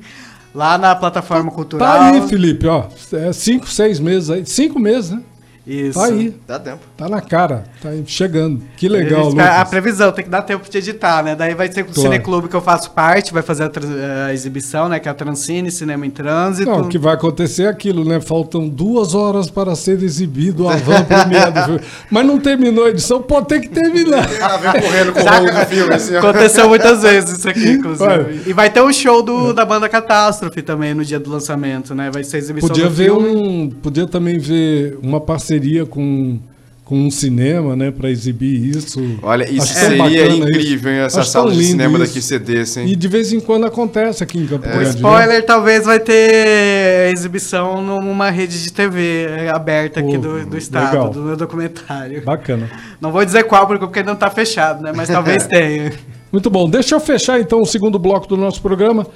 Lá 0.54 0.76
na 0.76 0.94
plataforma 0.94 1.50
cultural. 1.50 1.86
Tá 1.86 2.06
aí, 2.10 2.28
Felipe, 2.28 2.66
ó, 2.66 2.86
é 3.12 3.32
cinco, 3.32 3.68
seis 3.68 4.00
meses 4.00 4.30
aí, 4.30 4.44
cinco 4.46 4.78
meses, 4.78 5.10
né? 5.10 5.22
Isso. 5.66 5.98
Tá 5.98 6.06
aí, 6.06 6.32
Dá 6.46 6.58
tempo. 6.60 6.78
tá 6.96 7.08
na 7.08 7.20
cara, 7.20 7.64
tá 7.82 7.88
aí, 7.88 8.04
chegando. 8.06 8.62
Que 8.76 8.88
legal, 8.88 9.30
gente- 9.30 9.40
A 9.40 9.54
Lucas. 9.58 9.68
previsão, 9.70 10.12
tem 10.12 10.24
que 10.24 10.30
dar 10.30 10.42
tempo 10.42 10.70
de 10.70 10.78
editar, 10.78 11.24
né? 11.24 11.34
Daí 11.34 11.54
vai 11.54 11.70
ser 11.72 11.82
com 11.82 11.90
o 11.90 11.94
Claro. 11.94 12.08
Cineclube 12.10 12.48
que 12.48 12.54
eu 12.54 12.60
faço 12.60 12.92
parte, 12.92 13.32
vai 13.32 13.42
fazer 13.42 13.64
a, 13.64 14.26
a 14.28 14.32
exibição, 14.32 14.88
né? 14.88 15.00
Que 15.00 15.08
é 15.08 15.10
a 15.10 15.14
Transcine, 15.14 15.68
Cinema 15.72 16.06
em 16.06 16.10
Trânsito. 16.10 16.70
Não, 16.70 16.82
o 16.82 16.88
que 16.88 16.98
vai 16.98 17.14
acontecer 17.14 17.64
é 17.64 17.68
aquilo, 17.68 18.04
né? 18.04 18.20
Faltam 18.20 18.68
duas 18.68 19.12
horas 19.12 19.50
para 19.50 19.74
ser 19.74 20.00
exibido 20.02 20.68
a 20.68 20.76
van 20.76 21.02
do 21.50 21.64
filme. 21.64 21.80
Mas 22.12 22.24
não 22.26 22.38
terminou 22.38 22.84
a 22.84 22.90
edição, 22.90 23.20
pode 23.20 23.48
ter 23.48 23.58
que 23.60 23.68
terminar. 23.68 24.24
Ah, 24.40 24.56
vem 24.58 24.82
correndo 24.82 25.12
com 25.14 25.20
o 25.20 25.60
do 25.60 25.66
filme, 25.66 25.94
assim. 25.94 26.14
Aconteceu 26.14 26.68
muitas 26.68 27.02
vezes 27.02 27.38
isso 27.38 27.48
aqui, 27.48 27.70
inclusive. 27.74 28.08
Olha. 28.08 28.40
E 28.46 28.52
vai 28.52 28.70
ter 28.70 28.82
um 28.82 28.92
show 28.92 29.20
do, 29.20 29.52
da 29.52 29.64
banda 29.64 29.88
Catástrofe 29.88 30.62
também 30.62 30.94
no 30.94 31.04
dia 31.04 31.18
do 31.18 31.28
lançamento, 31.28 31.92
né? 31.92 32.08
Vai 32.12 32.22
ser 32.22 32.36
a 32.36 32.38
exibição 32.38 32.68
Podia 32.68 32.84
do 32.84 32.90
ver 32.90 33.06
filme. 33.06 33.28
um, 33.28 33.68
podia 33.70 34.06
também 34.06 34.38
ver 34.38 34.96
uma 35.02 35.20
parceria 35.20 35.55
com, 35.86 36.38
com 36.84 36.98
um 37.06 37.10
cinema, 37.10 37.74
né, 37.74 37.90
para 37.90 38.08
exibir 38.10 38.76
isso. 38.76 39.00
Olha, 39.22 39.50
isso 39.50 39.66
seria 39.66 40.26
incrível, 40.28 40.92
hein? 40.92 40.98
isso. 40.98 41.06
Essa 41.06 41.20
Acho 41.20 41.30
sala 41.30 41.52
de 41.52 41.64
cinema 41.64 41.98
isso. 41.98 42.06
daqui 42.06 42.22
cedesse, 42.22 42.80
hein? 42.80 42.88
E 42.88 42.94
de 42.96 43.08
vez 43.08 43.32
em 43.32 43.40
quando 43.40 43.66
acontece 43.66 44.22
aqui 44.22 44.38
em 44.38 44.46
Campo 44.46 44.66
O 44.66 44.70
Grande. 44.70 44.84
né? 44.84 44.90
spoiler 44.90 45.44
talvez 45.44 45.84
vai 45.84 45.98
ter 45.98 47.12
exibição 47.12 47.82
numa 47.82 48.30
rede 48.30 48.62
de 48.62 48.72
TV 48.72 49.48
aberta 49.52 50.00
aqui 50.00 50.12
Pô, 50.12 50.18
do, 50.18 50.46
do 50.46 50.56
estado, 50.58 50.92
legal. 50.92 51.10
do 51.10 51.22
meu 51.22 51.36
documentário. 51.36 52.22
Bacana. 52.24 52.70
Não 53.00 53.10
vou 53.10 53.24
dizer 53.24 53.44
qual, 53.44 53.66
porque 53.66 54.02
não 54.02 54.14
tá 54.14 54.30
fechado, 54.30 54.82
né? 54.82 54.92
Mas 54.94 55.08
talvez 55.08 55.44
tenha. 55.48 55.92
Muito 56.30 56.50
bom. 56.50 56.68
Deixa 56.68 56.94
eu 56.94 57.00
fechar 57.00 57.40
então 57.40 57.60
o 57.62 57.66
segundo 57.66 57.98
bloco 57.98 58.26
do 58.26 58.36
nosso 58.36 58.60
programa 58.60 59.06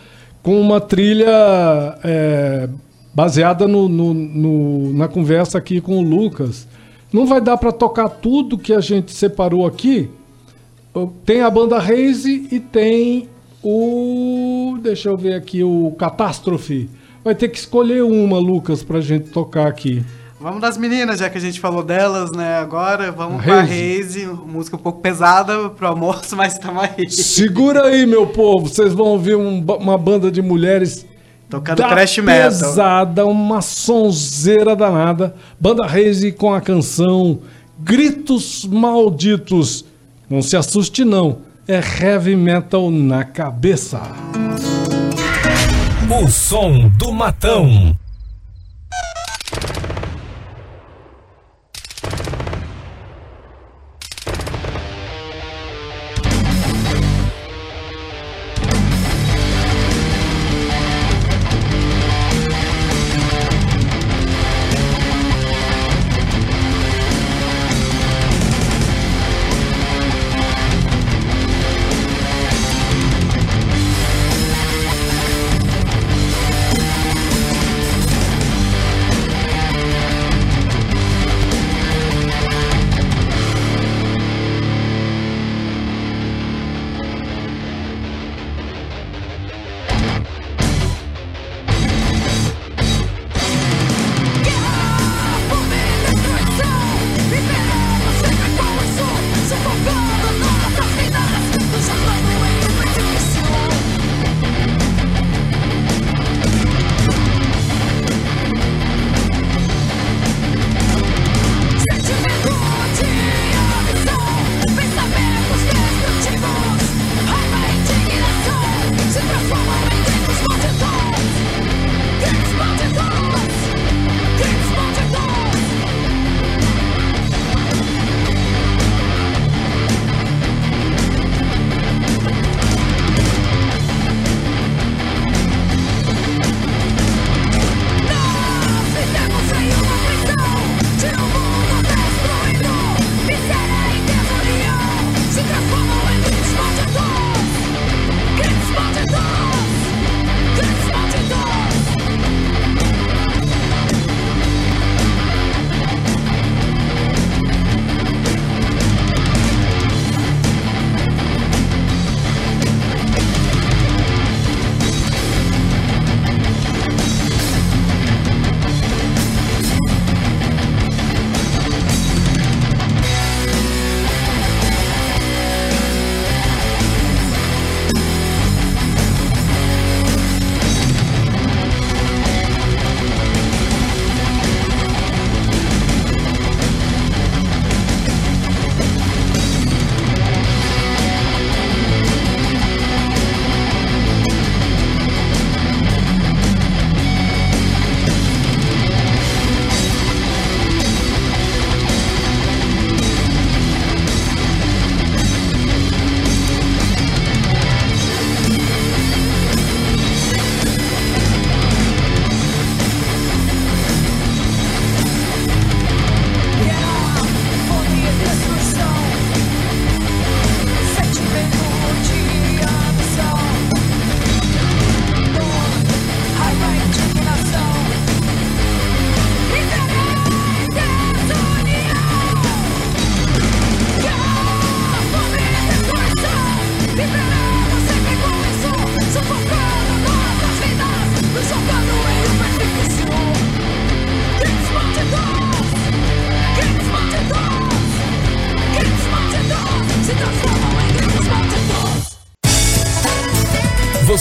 com 0.43 0.61
uma 0.61 0.81
trilha 0.81 1.29
é, 2.03 2.69
baseada 3.15 3.67
no, 3.67 3.89
no- 3.89 4.15
no- 4.15 4.93
na 4.93 5.09
conversa 5.09 5.59
aqui 5.59 5.81
com 5.81 5.99
o 5.99 6.03
Lucas. 6.03 6.67
Não 7.13 7.27
vai 7.27 7.41
dar 7.41 7.57
para 7.57 7.73
tocar 7.73 8.09
tudo 8.09 8.57
que 8.59 8.73
a 8.73 8.81
gente 8.81 9.13
separou 9.13 9.67
aqui. 9.67 10.09
Tem 11.25 11.41
a 11.43 11.51
banda 11.51 11.79
Raze 11.79 12.49
e 12.51 12.59
tem 12.61 13.29
o. 13.63 14.79
Deixa 14.83 15.09
eu 15.09 15.17
ver 15.17 15.35
aqui, 15.35 15.63
o 15.63 15.95
Catástrofe. 15.99 16.89
Vai 17.25 17.35
ter 17.35 17.49
que 17.49 17.59
escolher 17.59 18.03
uma, 18.03 18.39
Lucas, 18.39 18.83
pra 18.83 19.01
gente 19.01 19.31
tocar 19.31 19.67
aqui. 19.67 20.03
Vamos 20.41 20.61
das 20.63 20.79
meninas, 20.79 21.21
já 21.21 21.29
que 21.29 21.37
a 21.37 21.41
gente 21.41 21.61
falou 21.61 21.83
delas, 21.83 22.33
né? 22.33 22.57
Agora 22.57 23.13
vamos 23.13 23.41
A 23.41 23.43
pra. 23.45 23.61
Reise, 23.61 24.27
música 24.27 24.77
um 24.77 24.81
pouco 24.81 25.01
pesada 25.03 25.69
pro 25.69 25.87
almoço, 25.87 26.35
mas 26.39 26.59
tamo 26.59 26.81
aí. 26.81 27.11
Segura 27.11 27.85
aí, 27.87 28.07
meu 28.07 28.27
povo. 28.27 28.67
Vocês 28.69 28.93
vão 28.95 29.09
ouvir 29.09 29.37
um 29.37 29.59
uma 29.63 29.99
banda 29.99 30.31
de 30.31 30.41
mulheres 30.41 31.05
Tocando 31.51 31.79
da 31.79 31.89
thrash 31.89 32.19
metal. 32.19 32.49
pesada, 32.49 33.27
uma 33.27 33.61
sonzeira 33.61 34.77
danada. 34.77 35.35
Banda 35.59 35.85
Reise 35.85 36.31
com 36.31 36.55
a 36.55 36.61
canção 36.61 37.41
Gritos 37.81 38.65
Malditos. 38.65 39.85
Não 40.29 40.43
se 40.43 40.57
assuste 40.57 41.05
não, 41.05 41.39
é 41.67 41.81
heavy 41.81 42.37
metal 42.37 42.89
na 42.89 43.25
cabeça. 43.25 44.01
O 46.09 46.29
som 46.29 46.89
do 46.97 47.13
matão. 47.13 47.97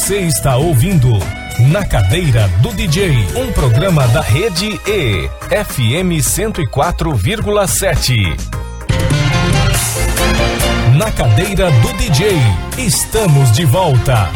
Você 0.10 0.22
está 0.22 0.58
ouvindo 0.58 1.08
Na 1.72 1.86
Cadeira 1.86 2.48
do 2.64 2.74
DJ, 2.74 3.12
um 3.36 3.52
programa 3.52 4.08
da 4.08 4.22
rede 4.22 4.82
E, 4.88 5.30
FM 5.64 6.18
104,7. 6.20 8.36
Na 10.98 11.12
Cadeira 11.12 11.70
do 11.70 11.94
DJ, 11.94 12.32
estamos 12.76 13.52
de 13.52 13.66
volta. 13.66 14.32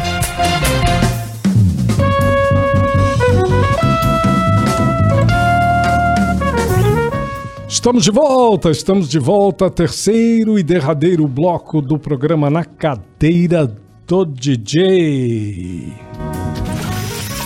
Estamos 7.66 8.04
de 8.04 8.12
volta, 8.12 8.70
estamos 8.70 9.08
de 9.08 9.18
volta, 9.18 9.68
terceiro 9.68 10.56
e 10.56 10.62
derradeiro 10.62 11.26
bloco 11.26 11.82
do 11.82 11.98
programa 11.98 12.48
Na 12.48 12.64
Cadeira 12.64 13.82
do 14.06 14.24
DJ. 14.26 15.94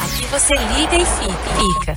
Aqui 0.03 0.27
você 0.31 0.55
liga 0.55 0.97
e 0.97 1.07
fica. 1.07 1.97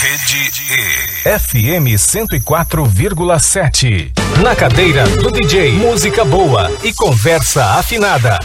Rede 0.00 0.50
E, 0.72 1.38
FM 1.38 1.86
104,7. 1.98 4.12
Na 4.42 4.56
Cadeira 4.56 5.04
do 5.04 5.30
DJ, 5.30 5.72
música 5.72 6.24
boa 6.24 6.72
e 6.82 6.94
conversa 6.94 7.62
afinada. 7.78 8.38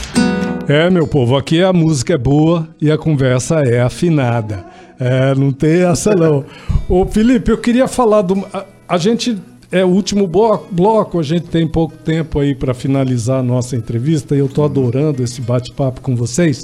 É, 0.67 0.89
meu 0.89 1.07
povo, 1.07 1.37
aqui 1.37 1.63
a 1.63 1.71
música 1.71 2.15
é 2.15 2.17
boa 2.17 2.67
e 2.81 2.91
a 2.91 2.97
conversa 2.97 3.61
é 3.61 3.79
afinada. 3.79 4.65
É, 4.99 5.33
não 5.35 5.53
tem 5.53 5.85
essa 5.85 6.13
não. 6.13 6.43
Ô, 6.89 7.05
Felipe, 7.05 7.49
eu 7.51 7.57
queria 7.57 7.87
falar 7.87 8.23
do. 8.23 8.45
A, 8.53 8.65
a 8.89 8.97
gente. 8.97 9.37
É 9.77 9.83
o 9.83 9.89
último 9.89 10.25
blo- 10.25 10.63
bloco, 10.71 11.19
a 11.19 11.23
gente 11.23 11.47
tem 11.47 11.67
pouco 11.67 11.97
tempo 11.97 12.39
aí 12.39 12.55
para 12.55 12.73
finalizar 12.73 13.39
a 13.39 13.43
nossa 13.43 13.75
entrevista 13.75 14.33
e 14.33 14.39
eu 14.39 14.47
tô 14.47 14.63
adorando 14.63 15.21
esse 15.21 15.41
bate-papo 15.41 15.99
com 15.99 16.15
vocês. 16.15 16.63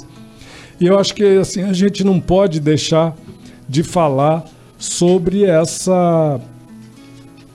E 0.80 0.86
eu 0.86 0.98
acho 0.98 1.14
que 1.14 1.22
assim, 1.36 1.62
a 1.62 1.72
gente 1.74 2.02
não 2.04 2.18
pode 2.18 2.58
deixar 2.58 3.14
de 3.68 3.82
falar 3.82 4.44
sobre 4.78 5.44
essa, 5.44 6.40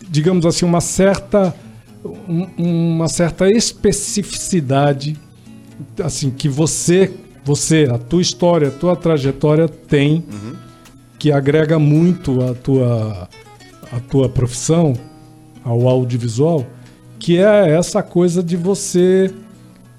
digamos 0.07 0.45
assim, 0.45 0.63
uma 0.65 0.79
certa, 0.79 1.55
um- 2.05 2.47
uma 2.95 3.07
certa 3.07 3.49
especificidade 3.49 5.17
assim 6.03 6.29
que 6.29 6.47
você, 6.47 7.11
você, 7.43 7.87
a 7.91 7.97
tua 7.97 8.21
história, 8.21 8.67
a 8.67 8.71
tua 8.71 8.95
trajetória 8.95 9.67
tem 9.67 10.23
que 11.17 11.31
agrega 11.31 11.79
muito 11.79 12.43
à 12.43 12.53
tua 12.53 13.27
a 13.91 13.99
tua 14.01 14.27
profissão, 14.29 14.93
ao 15.67 15.87
audiovisual, 15.87 16.65
que 17.19 17.37
é 17.37 17.69
essa 17.71 18.01
coisa 18.01 18.41
de 18.41 18.55
você 18.55 19.31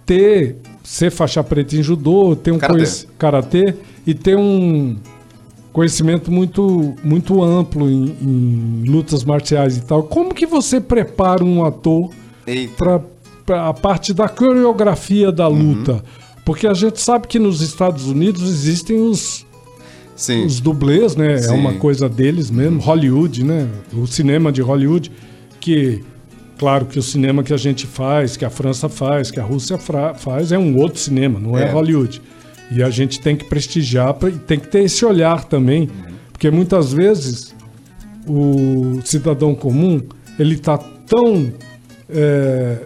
ter 0.06 0.56
ser 0.82 1.10
faixa 1.10 1.44
preta 1.44 1.76
em 1.76 1.82
judô, 1.82 2.34
ter 2.34 2.50
um 2.52 2.58
Karatê. 3.18 3.74
e 4.06 4.14
ter 4.14 4.36
um 4.36 4.96
conhecimento 5.72 6.30
muito 6.32 6.94
muito 7.04 7.42
amplo 7.42 7.88
em, 7.90 8.16
em 8.22 8.84
lutas 8.88 9.22
marciais 9.24 9.76
e 9.76 9.82
tal. 9.82 10.02
Como 10.04 10.32
que 10.34 10.46
você 10.46 10.80
prepara 10.80 11.44
um 11.44 11.62
ator 11.64 12.10
para 12.76 13.68
a 13.68 13.74
parte 13.74 14.14
da 14.14 14.28
coreografia 14.28 15.30
da 15.30 15.48
Uhum. 15.48 15.74
luta? 15.74 16.02
Porque 16.44 16.66
a 16.66 16.72
gente 16.74 16.98
sabe 17.00 17.28
que 17.28 17.38
nos 17.38 17.60
Estados 17.60 18.06
Unidos 18.06 18.42
existem 18.48 18.98
os, 18.98 19.44
Sim. 20.16 20.46
os 20.46 20.60
dublês, 20.60 21.14
né? 21.14 21.34
É 21.34 21.38
Sim. 21.42 21.54
uma 21.54 21.74
coisa 21.74 22.08
deles 22.08 22.50
mesmo, 22.50 22.80
Hollywood, 22.80 23.44
né? 23.44 23.68
O 23.92 24.06
cinema 24.06 24.50
de 24.50 24.62
Hollywood, 24.62 25.12
que 25.68 26.04
claro 26.58 26.86
que 26.86 26.98
o 26.98 27.02
cinema 27.02 27.42
que 27.42 27.52
a 27.52 27.56
gente 27.56 27.86
faz, 27.86 28.36
que 28.36 28.44
a 28.44 28.50
França 28.50 28.88
faz, 28.88 29.30
que 29.30 29.38
a 29.38 29.42
Rússia 29.44 29.78
faz, 30.16 30.50
é 30.50 30.58
um 30.58 30.76
outro 30.78 30.98
cinema, 30.98 31.38
não 31.38 31.56
é, 31.58 31.64
É. 31.64 31.70
Hollywood. 31.70 32.20
E 32.70 32.82
a 32.82 32.90
gente 32.90 33.20
tem 33.20 33.36
que 33.36 33.44
prestigiar 33.44 34.14
pra- 34.14 34.28
e 34.28 34.32
tem 34.32 34.58
que 34.58 34.66
ter 34.68 34.82
esse 34.84 35.04
olhar 35.04 35.44
também, 35.44 35.82
Uhum. 35.82 35.88
porque 36.32 36.50
muitas 36.50 36.92
vezes 36.92 37.54
o 38.26 39.00
cidadão 39.04 39.54
comum 39.54 40.00
ele 40.38 40.56
tá 40.58 40.78
tão 41.06 41.52
é, 42.10 42.78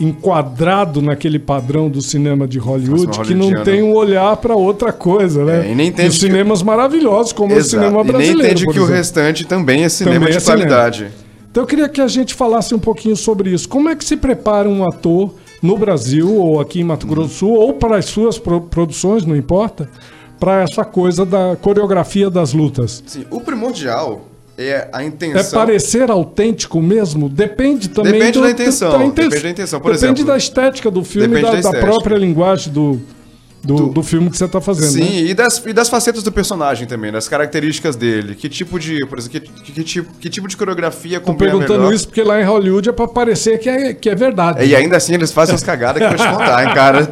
enquadrado 0.00 1.02
naquele 1.02 1.38
padrão 1.40 1.88
do 1.90 2.00
cinema 2.00 2.46
de 2.46 2.58
Hollywood 2.58 3.18
que 3.22 3.34
não 3.34 3.64
tem 3.64 3.82
um 3.82 3.92
olhar 3.92 4.36
para 4.36 4.54
outra 4.54 4.92
coisa, 4.92 5.44
né? 5.44 5.66
É, 5.66 5.72
e 5.72 5.74
nem 5.74 5.88
entende 5.88 6.10
Os 6.10 6.14
que- 6.18 6.26
cinemas 6.26 6.62
maravilhosos, 6.62 7.32
como 7.32 7.52
o 7.54 7.56
Exato. 7.56 7.70
cinema 7.84 8.00
E 8.00 8.04
nem 8.04 8.12
brasileiro. 8.12 8.40
entende 8.44 8.62
que 8.62 8.68
o 8.70 8.82
exemplo. 8.82 8.94
restante 8.94 9.44
também 9.46 9.82
é 9.84 9.88
cinema 9.88 10.14
Também 10.16 10.30
de 10.30 10.36
é 10.36 10.40
cinema. 10.40 10.62
Então 11.50 11.62
eu 11.62 11.66
queria 11.66 11.88
que 11.88 12.00
a 12.00 12.08
gente 12.08 12.34
falasse 12.34 12.74
um 12.74 12.78
pouquinho 12.78 13.16
sobre 13.16 13.50
isso. 13.50 13.68
Como 13.68 13.88
é 13.88 13.96
que 13.96 14.04
se 14.04 14.16
prepara 14.16 14.68
um 14.68 14.84
ator 14.86 15.34
no 15.62 15.76
Brasil, 15.76 16.32
ou 16.36 16.60
aqui 16.60 16.80
em 16.80 16.84
Mato 16.84 17.06
Grosso 17.06 17.28
do 17.28 17.34
Sul, 17.34 17.52
ou 17.54 17.72
para 17.74 17.96
as 17.96 18.04
suas 18.04 18.38
pro- 18.38 18.60
produções, 18.60 19.24
não 19.24 19.34
importa, 19.34 19.88
para 20.38 20.62
essa 20.62 20.84
coisa 20.84 21.26
da 21.26 21.56
coreografia 21.60 22.30
das 22.30 22.52
lutas? 22.52 23.02
Sim, 23.06 23.24
o 23.30 23.40
primordial 23.40 24.26
é 24.56 24.88
a 24.92 25.02
É 25.02 25.06
intenção. 25.06 25.58
parecer 25.58 26.10
autêntico 26.10 26.80
mesmo? 26.80 27.28
Depende 27.28 27.88
também 27.88 28.12
Depende 28.12 28.32
do- 28.32 28.42
da 28.42 28.50
intenção, 28.50 28.90
da 28.92 29.04
inten- 29.04 29.24
depende 29.24 29.42
da 29.42 29.50
intenção. 29.50 29.80
Por 29.80 29.92
depende 29.92 30.04
exemplo, 30.20 30.24
da 30.32 30.36
estética 30.36 30.90
do 30.90 31.02
filme, 31.02 31.28
depende 31.28 31.62
da, 31.62 31.70
da 31.70 31.70
da 31.72 31.80
própria 31.80 32.16
linguagem 32.16 32.72
do, 32.72 33.00
do, 33.62 33.74
Do- 33.76 33.86
do 33.88 34.02
filme 34.02 34.30
que 34.30 34.36
você 34.36 34.44
está 34.44 34.60
fazendo. 34.60 34.90
Sim, 34.92 35.00
né? 35.24 35.30
e, 35.30 35.34
das, 35.34 35.62
e 35.66 35.72
das 35.72 35.88
facetas 35.88 36.22
do 36.22 36.30
personagem 36.30 36.86
também, 36.86 37.10
das 37.10 37.28
características 37.28 37.96
dele. 37.96 38.34
Que 38.34 38.48
tipo 38.48 38.78
de, 38.78 39.04
por 39.06 39.18
exemplo, 39.18 39.40
que, 39.64 39.72
que, 39.72 39.82
tipo, 39.84 40.10
que 40.18 40.30
tipo 40.30 40.46
de 40.46 40.56
coreografia 40.56 41.20
Tô 41.20 41.34
perguntando 41.34 41.80
melhor. 41.80 41.92
isso 41.92 42.06
porque 42.06 42.22
lá 42.22 42.40
em 42.40 42.44
Hollywood 42.44 42.88
é 42.88 42.92
para 42.92 43.08
parecer 43.08 43.58
que 43.58 43.68
é, 43.68 43.92
que 43.94 44.08
é 44.08 44.14
verdade. 44.14 44.64
E 44.64 44.76
ainda 44.76 44.96
assim 44.96 45.14
eles 45.14 45.32
fazem 45.32 45.54
umas 45.54 45.64
cagadas 45.64 45.98
que 46.06 46.14
eu 46.14 46.16
te 46.16 46.28
contar, 46.32 46.64
hein, 46.64 46.72
cara. 46.74 47.08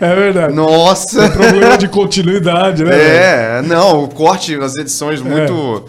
É 0.00 0.14
verdade. 0.14 0.54
Nossa! 0.54 1.28
Problema 1.30 1.76
de 1.76 1.88
continuidade, 1.88 2.84
né? 2.84 2.90
velho? 2.90 3.02
É, 3.02 3.62
não, 3.62 4.04
o 4.04 4.08
corte, 4.08 4.54
as 4.56 4.76
edições 4.76 5.20
muito. 5.20 5.84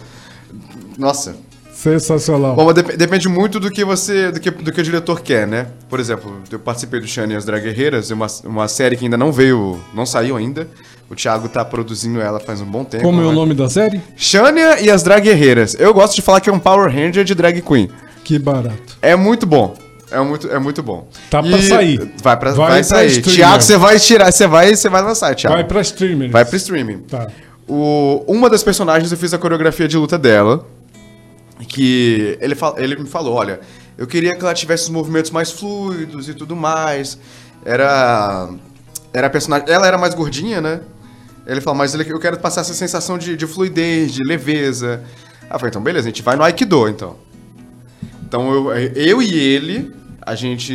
Nossa. 0.98 1.36
Sensacional. 1.84 2.56
Bom, 2.56 2.64
mas 2.64 2.74
dep- 2.74 2.96
depende 2.96 3.28
muito 3.28 3.60
do 3.60 3.70
que 3.70 3.84
você. 3.84 4.32
Do 4.32 4.40
que, 4.40 4.50
do 4.50 4.72
que 4.72 4.80
o 4.80 4.82
diretor 4.82 5.20
quer, 5.20 5.46
né? 5.46 5.66
Por 5.88 6.00
exemplo, 6.00 6.40
eu 6.50 6.58
participei 6.58 6.98
do 6.98 7.06
Shane 7.06 7.34
e 7.34 7.36
as 7.36 7.44
Drag 7.44 7.62
Guerreiras, 7.62 8.10
uma, 8.10 8.26
uma 8.44 8.66
série 8.68 8.96
que 8.96 9.04
ainda 9.04 9.16
não 9.18 9.30
veio. 9.30 9.78
não 9.94 10.06
saiu 10.06 10.36
ainda. 10.36 10.66
O 11.10 11.14
Thiago 11.14 11.46
tá 11.48 11.62
produzindo 11.62 12.20
ela 12.20 12.40
faz 12.40 12.62
um 12.62 12.64
bom 12.64 12.82
tempo. 12.84 13.04
Como 13.04 13.20
é 13.20 13.24
o 13.26 13.28
né? 13.28 13.34
nome 13.34 13.52
da 13.54 13.68
série? 13.68 14.00
Shania 14.16 14.80
e 14.80 14.90
as 14.90 15.02
Drag 15.02 15.22
Guerreiras. 15.22 15.76
Eu 15.78 15.92
gosto 15.92 16.14
de 16.16 16.22
falar 16.22 16.40
que 16.40 16.48
é 16.48 16.52
um 16.52 16.58
Power 16.58 16.90
Ranger 16.90 17.22
de 17.22 17.34
drag 17.34 17.60
queen. 17.60 17.90
Que 18.24 18.38
barato. 18.38 18.96
É 19.02 19.14
muito 19.14 19.44
bom. 19.46 19.74
É 20.10 20.18
muito, 20.20 20.48
é 20.48 20.58
muito 20.58 20.82
bom. 20.82 21.06
Tá 21.28 21.42
pra 21.42 21.60
sair. 21.60 21.98
Vai, 22.22 22.36
pra, 22.38 22.52
Vai 22.52 22.56
vai, 22.68 22.74
pra 22.76 22.82
sair. 22.84 23.06
streamer. 23.08 23.34
Thiago, 23.36 23.62
você 23.62 23.76
vai 23.76 23.98
tirar, 23.98 24.32
você 24.32 24.46
vai, 24.46 24.74
você 24.74 24.88
vai 24.88 25.02
lançar, 25.02 25.34
Thiago. 25.34 25.54
Vai 25.56 25.64
pra 25.64 25.80
streaming. 25.82 26.30
Vai 26.30 26.44
pro 26.44 26.56
streaming. 26.56 26.98
Tá. 27.00 27.26
O, 27.68 28.24
uma 28.26 28.48
das 28.48 28.62
personagens 28.62 29.10
eu 29.12 29.18
fiz 29.18 29.34
a 29.34 29.38
coreografia 29.38 29.86
de 29.88 29.96
luta 29.98 30.16
dela. 30.18 30.66
Que 31.68 32.36
ele, 32.40 32.56
ele 32.78 32.96
me 32.96 33.08
falou: 33.08 33.34
olha, 33.34 33.60
eu 33.96 34.06
queria 34.06 34.36
que 34.36 34.42
ela 34.42 34.54
tivesse 34.54 34.84
os 34.84 34.88
movimentos 34.90 35.30
mais 35.30 35.50
fluidos 35.52 36.28
e 36.28 36.34
tudo 36.34 36.56
mais. 36.56 37.18
Era. 37.64 38.50
Era 39.12 39.30
personagem. 39.30 39.68
Ela 39.70 39.86
era 39.86 39.96
mais 39.96 40.14
gordinha, 40.14 40.60
né? 40.60 40.80
Ele 41.46 41.60
falou, 41.60 41.76
mas 41.78 41.94
eu 41.94 42.18
quero 42.18 42.38
passar 42.40 42.62
essa 42.62 42.72
sensação 42.74 43.18
de, 43.18 43.36
de 43.36 43.46
fluidez, 43.46 44.12
de 44.12 44.24
leveza. 44.24 45.02
Ah, 45.48 45.58
falei, 45.58 45.68
então 45.68 45.82
beleza, 45.82 46.06
a 46.08 46.10
gente 46.10 46.22
vai 46.22 46.36
no 46.36 46.42
Aikido, 46.42 46.88
então. 46.88 47.16
Então 48.26 48.52
eu, 48.52 48.72
eu 48.72 49.22
e 49.22 49.34
ele, 49.38 49.94
a 50.22 50.34
gente. 50.34 50.72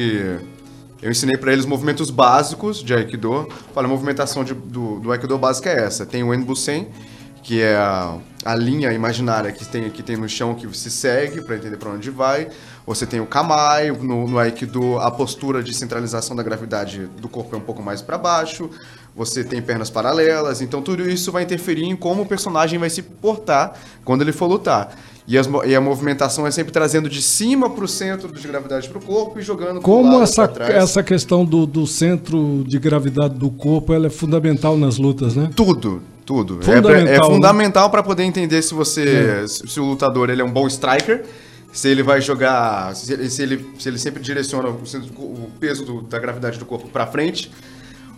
Eu 1.02 1.10
ensinei 1.10 1.38
pra 1.38 1.52
eles 1.54 1.66
movimentos 1.66 2.10
básicos 2.12 2.84
de 2.84 2.94
Aikido. 2.94 3.48
Falei, 3.74 3.90
a 3.90 3.94
movimentação 3.94 4.44
de- 4.44 4.54
do, 4.54 5.00
do 5.00 5.12
Aikido 5.12 5.38
básica 5.38 5.70
é 5.70 5.84
essa. 5.84 6.06
Tem 6.06 6.24
o 6.24 6.34
Enbusen, 6.34 6.88
que 7.44 7.62
é 7.62 7.76
a, 7.76 8.18
a 8.46 8.56
linha 8.56 8.92
imaginária 8.92 9.52
que 9.52 9.66
tem, 9.66 9.90
que 9.90 10.04
tem 10.04 10.18
no 10.18 10.28
chão 10.28 10.56
que 10.56 10.68
se 10.78 10.92
segue 10.92 11.42
pra 11.42 11.56
entender 11.56 11.78
pra 11.78 11.92
onde 11.92 12.10
vai. 12.10 12.50
Você 12.86 13.06
tem 13.06 13.20
o 13.20 13.26
Kamai, 13.26 13.92
no, 13.92 14.28
no 14.28 14.40
Aikido 14.40 14.98
a 15.00 15.12
postura 15.12 15.62
de 15.62 15.74
centralização 15.74 16.36
da 16.36 16.42
gravidade 16.42 17.08
do 17.22 17.30
corpo 17.30 17.56
é 17.56 17.60
um 17.60 17.62
pouco 17.62 17.84
mais 17.84 18.02
pra 18.02 18.18
baixo. 18.18 18.70
Você 19.16 19.44
tem 19.44 19.62
pernas 19.62 19.90
paralelas, 19.90 20.62
então 20.62 20.82
tudo 20.82 21.08
isso 21.10 21.32
vai 21.32 21.44
interferir 21.44 21.84
em 21.84 21.96
como 21.96 22.22
o 22.22 22.26
personagem 22.26 22.80
vai 22.80 22.90
se 22.90 23.02
portar 23.02 23.74
quando 24.06 24.22
ele 24.22 24.32
for 24.32 24.48
lutar. 24.48 24.96
E, 25.28 25.38
as 25.38 25.48
e 25.68 25.76
a 25.76 25.82
movimentação 25.82 26.48
é 26.48 26.52
sempre 26.52 26.74
trazendo 26.74 27.08
de 27.08 27.22
cima 27.22 27.70
pro 27.70 27.88
centro 27.88 28.34
de 28.34 28.48
gravidade 28.48 28.90
pro 28.90 29.00
corpo 29.00 29.40
e 29.40 29.44
jogando 29.44 29.80
Como 29.80 30.20
essa, 30.24 30.52
essa 30.60 31.04
questão 31.04 31.46
do, 31.46 31.68
do 31.68 31.86
centro 31.86 32.64
de 32.68 32.80
gravidade 32.80 33.36
do 33.36 33.52
corpo 33.52 33.94
ela 33.94 34.08
é 34.08 34.10
fundamental 34.10 34.76
nas 34.76 34.98
lutas, 34.98 35.36
né? 35.36 35.52
Tudo, 35.56 36.02
tudo. 36.30 36.60
É 36.62 36.64
Fundamental, 36.64 37.08
É, 37.08 37.18
né? 37.18 37.24
fundamental 37.26 37.90
para 37.90 38.04
poder 38.04 38.22
entender 38.22 38.62
se 38.62 38.72
você, 38.76 39.48
se, 39.48 39.68
se 39.68 39.80
o 39.80 39.86
lutador 39.86 40.30
ele 40.30 40.44
é 40.44 40.46
um 40.46 40.52
bom 40.52 40.68
striker, 40.68 41.24
se 41.72 41.88
ele 41.90 42.04
vai 42.04 42.22
jogar, 42.22 42.96
se 42.96 43.12
ele, 43.12 43.28
se 43.32 43.42
ele, 43.42 43.66
se 43.80 43.90
ele 43.90 43.98
sempre 43.98 44.22
direciona 44.22 44.70
o, 44.70 45.50
peso 45.60 45.84
do- 45.84 46.02
da 46.04 46.20
gravidade 46.20 46.60
do 46.60 46.66
corpo 46.66 46.88
para 46.90 47.08
frente, 47.08 47.52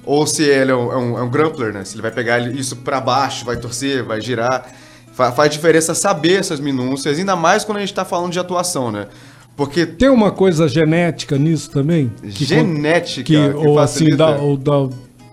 ou 0.05 0.27
se 0.27 0.43
ele 0.43 0.71
é 0.71 0.75
um, 0.75 0.91
é 0.91 0.97
um, 0.97 1.17
é 1.19 1.21
um 1.23 1.29
grappler, 1.29 1.71
né? 1.73 1.85
Se 1.85 1.95
ele 1.95 2.01
vai 2.01 2.11
pegar 2.11 2.39
isso 2.39 2.75
para 2.77 2.99
baixo, 2.99 3.45
vai 3.45 3.55
torcer, 3.55 4.03
vai 4.03 4.19
girar. 4.19 4.65
Fa- 5.13 5.31
faz 5.31 5.49
diferença 5.51 5.93
saber 5.95 6.33
essas 6.39 6.59
minúcias, 6.59 7.17
ainda 7.17 7.35
mais 7.37 7.63
quando 7.63 7.77
a 7.77 7.81
gente 7.81 7.93
tá 7.93 8.03
falando 8.03 8.31
de 8.33 8.39
atuação, 8.39 8.91
né? 8.91 9.07
Porque 9.55 9.85
Tem 9.85 10.09
uma 10.09 10.31
coisa 10.31 10.67
genética 10.67 11.37
nisso 11.37 11.69
também? 11.71 12.11
Que 12.33 12.43
genética 12.45 13.23
que, 13.23 13.33
que 13.33 13.55
ou 13.55 13.79
assim, 13.79 14.05
facilita- 14.05 14.17
da, 14.17 14.35
ou 14.41 14.57
da, 14.57 14.89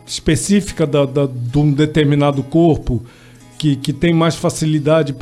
específica 0.09 0.86
da, 0.86 1.04
da- 1.04 1.26
de 1.26 1.59
um 1.59 1.70
determinado 1.72 2.42
corpo 2.42 3.02
que, 3.59 3.76
que 3.76 3.92
tem 3.92 4.12
mais 4.14 4.34
facilidade 4.34 5.12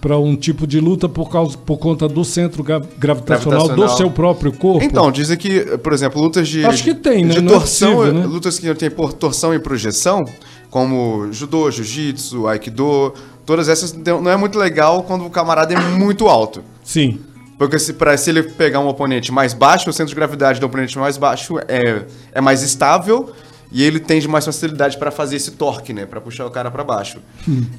para 0.00 0.18
um 0.18 0.36
tipo 0.36 0.66
de 0.66 0.78
luta 0.80 1.08
por, 1.08 1.30
causa, 1.30 1.56
por 1.58 1.78
conta 1.78 2.06
do 2.06 2.24
centro 2.24 2.62
gra- 2.62 2.82
gravitacional, 2.98 3.60
do 3.62 3.66
Gravitacional. 3.68 3.96
seu 3.96 4.10
próprio 4.10 4.52
corpo? 4.52 4.84
Então, 4.84 5.10
dizem 5.10 5.36
que, 5.36 5.60
por 5.78 5.92
exemplo, 5.92 6.20
lutas 6.22 6.46
de. 6.48 6.64
Acho 6.64 6.84
que 6.84 6.94
tem, 6.94 7.24
né? 7.24 7.34
De 7.34 7.40
Não 7.40 7.54
é 7.54 7.58
torção, 7.58 7.96
possível, 7.96 8.20
né? 8.20 8.26
lutas 8.26 8.58
que 8.58 8.74
tem 8.74 8.90
por 8.90 9.12
torção 9.12 9.52
e 9.54 9.58
projeção, 9.58 10.22
como 10.70 11.32
judô, 11.32 11.70
jiu-jitsu, 11.70 12.46
aikido, 12.46 13.14
todas 13.46 13.68
essas 13.68 13.92
não 13.94 14.30
é 14.30 14.36
muito 14.36 14.58
legal 14.58 15.02
quando 15.02 15.24
o 15.24 15.30
camarada 15.30 15.72
é 15.74 15.78
muito 15.80 16.28
alto. 16.28 16.62
Sim. 16.82 17.18
Porque 17.56 17.78
se, 17.78 17.92
pra, 17.92 18.16
se 18.16 18.30
ele 18.30 18.42
pegar 18.42 18.80
um 18.80 18.88
oponente 18.88 19.30
mais 19.30 19.54
baixo, 19.54 19.88
o 19.88 19.92
centro 19.92 20.08
de 20.10 20.16
gravidade 20.16 20.58
do 20.58 20.66
oponente 20.66 20.98
mais 20.98 21.16
baixo 21.16 21.56
é, 21.68 22.02
é 22.32 22.40
mais 22.40 22.62
estável 22.62 23.30
e 23.74 23.82
ele 23.82 23.98
tem 23.98 24.20
de 24.20 24.28
mais 24.28 24.44
facilidade 24.44 24.96
para 24.96 25.10
fazer 25.10 25.34
esse 25.34 25.50
torque, 25.50 25.92
né? 25.92 26.06
Pra 26.06 26.20
puxar 26.20 26.46
o 26.46 26.50
cara 26.50 26.70
para 26.70 26.84
baixo. 26.84 27.18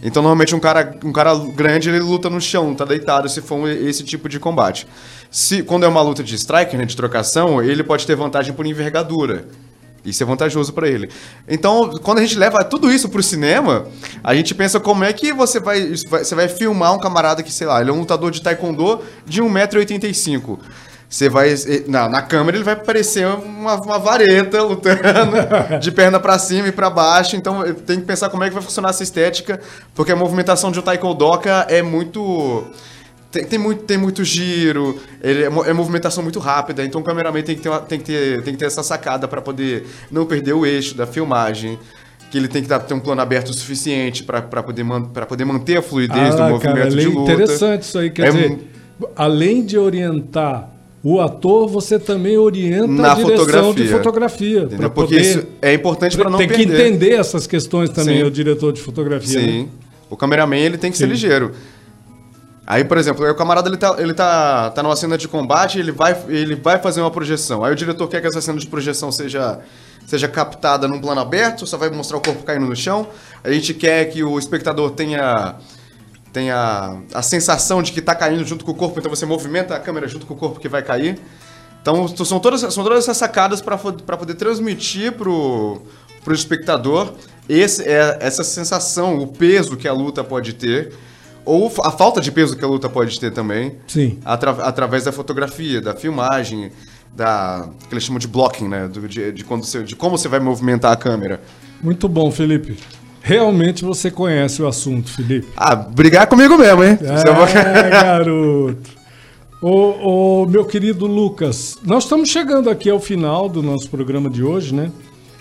Então, 0.03 0.21
normalmente, 0.21 0.53
um 0.53 0.59
cara, 0.59 0.93
um 1.03 1.13
cara 1.13 1.33
grande, 1.55 1.87
ele 1.89 1.99
luta 2.01 2.29
no 2.29 2.41
chão, 2.41 2.75
tá 2.75 2.83
deitado, 2.83 3.29
se 3.29 3.41
for 3.41 3.55
um- 3.55 3.67
esse 3.67 4.03
tipo 4.03 4.27
de 4.27 4.37
combate. 4.37 4.85
Se, 5.31 5.63
quando 5.63 5.85
é 5.85 5.87
uma 5.87 6.01
luta 6.01 6.21
de 6.21 6.35
striker, 6.35 6.77
né, 6.77 6.85
de 6.85 6.95
trocação, 6.97 7.63
ele 7.63 7.81
pode 7.81 8.05
ter 8.05 8.13
vantagem 8.15 8.53
por 8.53 8.65
envergadura. 8.65 9.45
Isso 10.03 10.21
é 10.21 10.25
vantajoso 10.25 10.71
pra 10.73 10.87
ele. 10.87 11.09
Então, 11.47 11.89
quando 12.03 12.19
a 12.19 12.21
gente 12.21 12.37
leva 12.37 12.63
tudo 12.63 12.91
isso 12.91 13.09
pro 13.09 13.23
cinema, 13.23 13.87
a 14.23 14.35
gente 14.35 14.53
pensa 14.53 14.79
como 14.79 15.03
é 15.03 15.11
que 15.11 15.33
você 15.33 15.59
vai- 15.61 15.95
você 15.95 16.35
vai 16.35 16.47
filmar 16.47 16.93
um 16.93 16.99
camarada 16.99 17.41
que, 17.41 17.51
sei 17.51 17.65
lá, 17.65 17.81
ele 17.81 17.89
é 17.89 17.93
um 17.93 17.99
lutador 18.01 18.29
de 18.31 18.41
taekwondo 18.41 19.01
de 19.25 19.41
1,85m. 19.41 20.59
Você 21.09 21.29
vai. 21.29 21.53
Na, 21.87 22.09
na 22.09 22.21
câmera 22.21 22.57
ele 22.57 22.63
vai 22.63 22.75
parecer 22.75 23.25
uma, 23.27 23.75
uma 23.75 23.99
vareta 23.99 24.61
lutando 24.63 24.99
de 25.79 25.91
perna 25.91 26.19
pra 26.19 26.37
cima 26.39 26.67
e 26.67 26.71
pra 26.71 26.89
baixo. 26.89 27.35
Então 27.35 27.63
tem 27.73 27.99
que 27.99 28.05
pensar 28.05 28.29
como 28.29 28.43
é 28.43 28.47
que 28.49 28.53
vai 28.53 28.63
funcionar 28.63 28.89
essa 28.89 29.03
estética, 29.03 29.59
porque 29.93 30.11
a 30.11 30.15
movimentação 30.15 30.71
de 30.71 30.79
um 30.79 30.81
taekwondoka 30.81 31.67
é 31.69 31.81
muito. 31.81 32.65
Tem, 33.31 33.43
tem 33.45 33.59
muito, 33.59 33.83
tem 33.83 33.97
muito 33.97 34.23
giro, 34.23 34.97
ele 35.21 35.43
é, 35.43 35.47
é 35.47 35.73
movimentação 35.73 36.23
muito 36.23 36.39
rápida, 36.39 36.85
então 36.85 37.01
o 37.01 37.03
cameraman 37.03 37.41
tem 37.43 37.53
que 37.55 37.61
ter, 37.61 37.67
uma- 37.67 37.81
tem 37.81 37.99
que 37.99 38.05
ter, 38.05 38.41
tem 38.43 38.53
que 38.53 38.59
ter 38.59 38.65
essa 38.65 38.81
sacada 38.81 39.27
para 39.27 39.41
poder 39.41 39.85
não 40.09 40.25
perder 40.25 40.53
o 40.53 40.65
eixo 40.65 40.95
da 40.95 41.05
filmagem. 41.05 41.77
Que 42.31 42.37
ele 42.39 42.47
tem 42.47 42.63
que 42.63 42.67
dar- 42.67 42.79
ter 42.79 42.93
um 42.93 42.99
plano 42.99 43.21
aberto 43.21 43.49
o 43.49 43.53
suficiente 43.53 44.23
para 44.23 44.41
poder, 44.41 44.83
man, 44.83 45.03
poder 45.03 45.43
manter 45.45 45.77
a 45.77 45.81
fluidez 45.81 46.33
do 46.35 46.43
Ah, 46.43 46.49
movimento 46.49 46.75
cara, 46.77 46.89
de 46.89 46.99
é 47.01 47.07
luta. 47.07 47.31
interessante 47.33 47.81
isso 47.83 47.99
aí. 47.99 48.09
Quer 48.09 48.27
É 48.27 48.31
dizer, 48.31 48.59
além 49.15 49.63
de 49.65 49.77
orientar 49.77 50.69
o 51.07 51.21
ator, 51.21 51.67
você 51.67 51.99
também 51.99 52.35
orienta 52.35 52.87
Na 52.87 53.11
a 53.11 53.15
direção 53.15 53.37
fotografia. 53.45 53.83
de 53.85 53.89
fotografia. 53.91 54.67
Porque 54.67 54.89
poder- 54.89 55.21
isso 55.21 55.43
é 55.61 55.71
importante 55.75 56.17
para 56.17 56.31
não 56.31 56.39
tem 56.39 56.47
perder. 56.47 56.65
que 56.65 56.73
entender 56.81 57.11
essas 57.11 57.45
questões 57.45 57.91
também, 57.91 58.17
Sim. 58.17 58.23
o 58.23 58.31
diretor 58.31 58.73
de 58.73 58.81
fotografia. 58.81 59.39
né? 59.39 59.45
Sim. 59.47 59.69
O 60.09 60.17
cameraman 60.17 60.57
ele 60.57 60.79
tem 60.79 60.89
que 60.91 60.97
ser 60.97 61.03
Sim. 61.03 61.11
ligeiro. 61.11 61.51
Aí, 62.65 62.83
por 62.83 62.97
exemplo, 62.97 63.29
o 63.29 63.35
camarada 63.35 63.69
ele 63.69 63.77
tá, 63.77 63.95
ele 63.99 64.15
tá, 64.15 64.71
tá 64.71 64.81
numa 64.81 64.95
cena 64.95 65.15
de 65.15 65.27
combate, 65.27 65.77
ele 65.77 65.91
vai, 65.91 66.17
ele 66.27 66.55
vai 66.55 66.79
fazer 66.79 67.01
uma 67.01 67.11
projeção. 67.11 67.63
Aí 67.63 67.71
o 67.71 67.75
diretor 67.75 68.07
quer 68.07 68.19
que 68.21 68.25
essa 68.27 68.41
cena 68.41 68.57
de 68.57 68.65
projeção 68.65 69.11
seja, 69.11 69.59
seja 70.07 70.27
captada 70.27 70.87
num 70.87 70.99
plano 70.99 71.21
aberto, 71.21 71.67
só 71.67 71.77
vai 71.77 71.91
mostrar 71.91 72.17
o 72.17 72.21
corpo 72.21 72.41
caindo 72.43 72.65
no 72.65 72.75
chão. 72.75 73.07
A 73.43 73.51
gente 73.51 73.71
quer 73.75 74.05
que 74.05 74.23
o 74.23 74.39
espectador 74.39 74.89
tenha, 74.89 75.53
tenha 76.35 76.97
a 77.13 77.21
sensação 77.21 77.81
de 77.81 77.93
que 77.93 78.01
tá 78.01 78.13
caindo 78.13 78.43
junto 78.43 78.65
com 78.65 78.71
o 78.71 78.75
corpo, 78.75 78.99
então 78.99 79.09
você 79.09 79.25
movimenta 79.25 79.73
a 79.73 79.79
câmera 79.79 80.05
junto 80.05 80.25
com 80.25 80.33
o 80.33 80.37
corpo 80.37 80.59
que 80.59 80.67
vai 80.67 80.83
cair. 80.83 81.17
Então 81.81 82.05
são 82.09 82.41
todas, 82.41 82.59
são 82.73 82.83
todas 82.83 82.99
essas 83.05 83.15
sacadas 83.15 83.61
para 83.61 83.77
poder 83.77 84.33
transmitir 84.33 85.13
pro, 85.13 85.81
pro 86.25 86.33
espectador 86.33 87.13
esse, 87.47 87.83
é, 87.83 88.17
essa 88.19 88.43
sensação, 88.43 89.17
o 89.19 89.27
peso 89.27 89.77
que 89.77 89.87
a 89.87 89.93
luta 89.93 90.25
pode 90.25 90.51
ter, 90.53 90.91
ou 91.45 91.71
a 91.85 91.91
falta 91.91 92.19
de 92.19 92.33
peso 92.33 92.57
que 92.57 92.65
a 92.65 92.67
luta 92.67 92.89
pode 92.89 93.17
ter 93.17 93.31
também, 93.31 93.77
Sim. 93.87 94.19
atra- 94.25 94.57
através 94.63 95.05
da 95.05 95.13
fotografia, 95.13 95.79
da 95.79 95.93
filmagem, 95.95 96.69
da 97.15 97.69
que 97.87 97.93
eles 97.93 98.03
chamam 98.03 98.19
de 98.19 98.27
blocking, 98.27 98.67
né, 98.67 98.89
do- 98.89 99.07
de, 99.07 99.31
de 99.31 99.43
quando 99.45 99.63
você, 99.63 99.83
de 99.83 99.95
como 99.95 100.17
você 100.17 100.27
vai 100.27 100.41
movimentar 100.41 100.91
a 100.91 100.97
câmera. 100.97 101.39
Muito 101.81 102.09
bom, 102.09 102.29
Felipe. 102.29 102.77
Realmente 103.27 103.83
você 103.83 104.11
conhece 104.11 104.61
o 104.61 104.67
assunto, 104.67 105.09
Felipe. 105.09 105.47
Ah, 105.57 105.75
brigar 105.75 106.27
comigo 106.27 106.55
mesmo, 106.59 106.83
hein? 106.83 106.95
É, 107.01 107.23
garoto. 107.89 108.77
Ô, 109.59 110.43
ô, 110.43 110.45
meu 110.45 110.63
querido 110.63 111.07
Lucas, 111.07 111.75
nós 111.83 112.03
estamos 112.03 112.29
chegando 112.29 112.69
aqui 112.69 112.87
ao 112.87 112.99
final 112.99 113.49
do 113.49 113.63
nosso 113.63 113.89
programa 113.89 114.29
de 114.29 114.43
hoje, 114.43 114.75
né? 114.75 114.91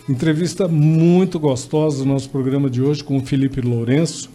Entrevista 0.08 0.66
muito 0.66 1.38
gostosa 1.38 1.98
do 1.98 2.06
nosso 2.06 2.30
programa 2.30 2.70
de 2.70 2.80
hoje 2.80 3.04
com 3.04 3.18
o 3.18 3.26
Felipe 3.26 3.60
Lourenço, 3.60 4.30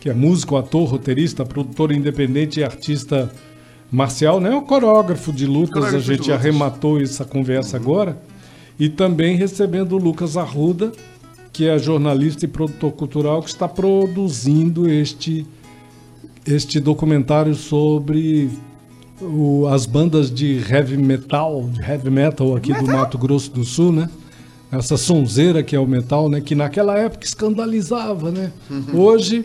que 0.00 0.10
é 0.10 0.12
músico, 0.12 0.56
ator, 0.56 0.88
roteirista, 0.88 1.46
produtor 1.46 1.92
independente 1.92 2.58
e 2.58 2.64
artista 2.64 3.30
marcial, 3.88 4.40
né? 4.40 4.50
O 4.50 4.62
coreógrafo 4.62 5.32
de 5.32 5.46
lutas, 5.46 5.74
Coreógrafo 5.74 5.96
a 5.96 6.00
gente 6.00 6.22
lutas. 6.22 6.34
arrematou 6.34 7.00
essa 7.00 7.24
conversa 7.24 7.76
agora. 7.76 8.20
E 8.80 8.88
também 8.88 9.36
recebendo 9.36 9.92
o 9.92 9.98
Lucas 9.98 10.36
Arruda, 10.36 10.90
que 11.52 11.68
é 11.68 11.78
jornalista 11.78 12.44
e 12.44 12.48
produtor 12.48 12.92
cultural, 12.92 13.42
que 13.42 13.48
está 13.48 13.68
produzindo 13.68 14.88
este 14.88 15.46
este 16.46 16.80
documentário 16.80 17.54
sobre 17.54 18.50
o- 19.20 19.66
as 19.66 19.84
bandas 19.84 20.30
de 20.30 20.58
heavy 20.70 20.96
metal, 20.96 21.68
de 21.70 21.80
heavy 21.82 22.08
metal 22.10 22.56
aqui 22.56 22.72
do 22.72 22.86
Mato 22.86 23.18
Grosso 23.18 23.50
do 23.50 23.62
Sul, 23.64 23.92
né? 23.92 24.08
Essa 24.72 24.96
sonzeira 24.96 25.62
que 25.62 25.76
é 25.76 25.80
o 25.80 25.86
metal, 25.86 26.28
né? 26.30 26.40
Que 26.40 26.54
naquela 26.54 26.96
época 26.96 27.24
escandalizava, 27.26 28.30
né? 28.30 28.52
Hoje, 28.94 29.44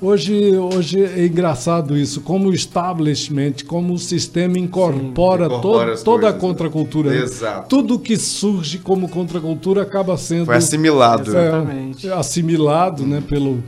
hoje, 0.00 0.56
hoje 0.56 1.02
é 1.04 1.26
engraçado 1.26 1.96
isso, 1.96 2.20
como 2.20 2.48
o 2.48 2.54
establishment, 2.54 3.54
como 3.66 3.94
o 3.94 3.98
sistema 3.98 4.58
incorpora, 4.58 5.46
incorpora 5.46 5.96
to- 5.96 6.04
toda 6.04 6.28
a 6.28 6.32
coisas, 6.32 6.34
né? 6.34 6.48
contracultura. 6.48 7.10
né? 7.10 7.18
Exato. 7.22 7.68
Tudo 7.68 7.98
que 7.98 8.16
surge 8.16 8.78
como 8.78 9.08
contracultura 9.08 9.82
acaba 9.82 10.16
sendo 10.16 10.46
Foi 10.46 10.56
assimilado. 10.56 11.36
é, 11.36 11.46
Exatamente. 11.48 12.08
assimilado 12.10 13.04
né, 13.06 13.22
pelo, 13.28 13.62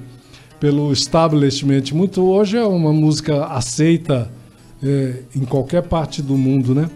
pelo 0.59 0.93
establishment. 0.93 1.85
Muito 1.93 2.23
hoje 2.23 2.57
é 2.57 2.65
uma 2.65 2.93
música 2.93 3.45
aceita 3.47 4.31
é, 4.83 5.17
em 5.37 5.45
qualquer 5.45 5.83
parte 5.83 6.21
do 6.23 6.37
mundo, 6.37 6.75
né? 6.75 6.89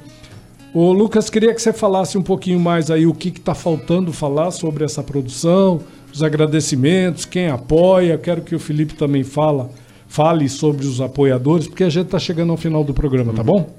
Ô 0.75 0.93
Lucas, 0.93 1.31
queria 1.31 1.55
que 1.55 1.63
você 1.63 1.73
falasse 1.73 2.19
um 2.19 2.23
pouquinho 2.23 2.61
mais 2.61 2.91
aí 2.91 3.07
o 3.07 3.15
que 3.15 3.29
está 3.29 3.55
faltando 3.55 4.13
falar 4.13 4.51
sobre 4.51 4.85
essa 4.85 5.03
produção, 5.03 5.81
os 6.17 6.23
agradecimentos, 6.23 7.25
quem 7.25 7.49
apoia. 7.49 8.17
Quero 8.19 8.41
que 8.41 8.55
o 8.55 8.59
Felipe 8.59 8.95
também 8.95 9.23
fala, 9.23 9.71
fale 10.09 10.49
sobre 10.49 10.87
os 10.87 11.01
apoiadores, 11.01 11.67
porque 11.69 11.85
a 11.85 11.91
gente 11.91 12.07
está 12.07 12.19
chegando 12.19 12.51
ao 12.53 12.57
final 12.57 12.83
do 12.83 12.95
programa, 12.95 13.33
tá 13.33 13.43
bom? 13.43 13.75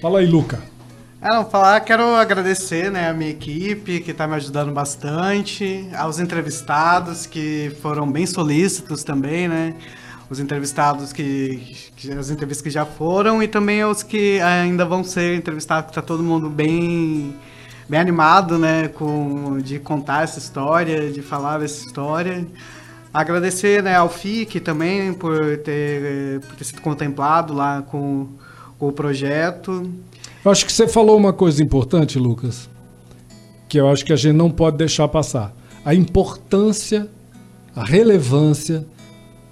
Fala 0.00 0.18
aí, 0.20 0.26
Luca. 0.26 0.60
Ah, 1.20 1.34
não, 1.36 1.50
falar, 1.50 1.80
quero 1.80 2.14
agradecer, 2.14 2.92
né, 2.92 3.08
a 3.08 3.12
minha 3.12 3.30
equipe, 3.30 3.98
que 4.00 4.12
está 4.12 4.24
me 4.28 4.34
ajudando 4.36 4.70
bastante, 4.72 5.88
aos 5.96 6.20
entrevistados, 6.20 7.26
que 7.26 7.72
foram 7.82 8.08
bem 8.10 8.24
solícitos 8.24 9.02
também, 9.02 9.48
né, 9.48 9.74
os 10.30 10.38
entrevistados 10.38 11.12
que, 11.12 11.60
que- 11.96 12.12
as 12.12 12.30
entrevistas 12.30 12.62
que 12.62 12.70
já 12.70 12.84
foram, 12.86 13.42
e 13.42 13.48
também 13.48 13.82
aos 13.82 14.04
que 14.04 14.40
ainda 14.40 14.84
vão 14.84 15.02
ser 15.02 15.34
entrevistados, 15.36 15.88
que 15.88 15.94
tá 15.96 16.02
todo 16.02 16.22
mundo 16.22 16.48
bem, 16.48 17.34
bem 17.88 17.98
animado, 17.98 18.58
né, 18.58 18.88
com, 18.88 19.58
de 19.58 19.78
contar 19.78 20.24
essa 20.24 20.38
história, 20.38 21.10
de 21.10 21.22
falar 21.22 21.58
dessa 21.58 21.86
história. 21.86 22.46
Agradecer, 23.12 23.82
né, 23.82 23.96
ao 23.96 24.08
FIC 24.08 24.60
também, 24.60 25.14
por 25.14 25.56
ter, 25.58 26.40
por 26.40 26.56
ter 26.56 26.64
sido 26.64 26.82
contemplado 26.82 27.54
lá 27.54 27.82
com, 27.82 28.28
com 28.78 28.88
o 28.88 28.92
projeto. 28.92 29.90
Eu 30.44 30.50
acho 30.50 30.66
que 30.66 30.72
você 30.72 30.86
falou 30.86 31.16
uma 31.16 31.32
coisa 31.32 31.62
importante, 31.62 32.18
Lucas, 32.18 32.68
que 33.68 33.80
eu 33.80 33.88
acho 33.88 34.04
que 34.04 34.12
a 34.12 34.16
gente 34.16 34.36
não 34.36 34.50
pode 34.50 34.76
deixar 34.76 35.08
passar. 35.08 35.54
A 35.84 35.94
importância, 35.94 37.08
a 37.74 37.84
relevância 37.84 38.86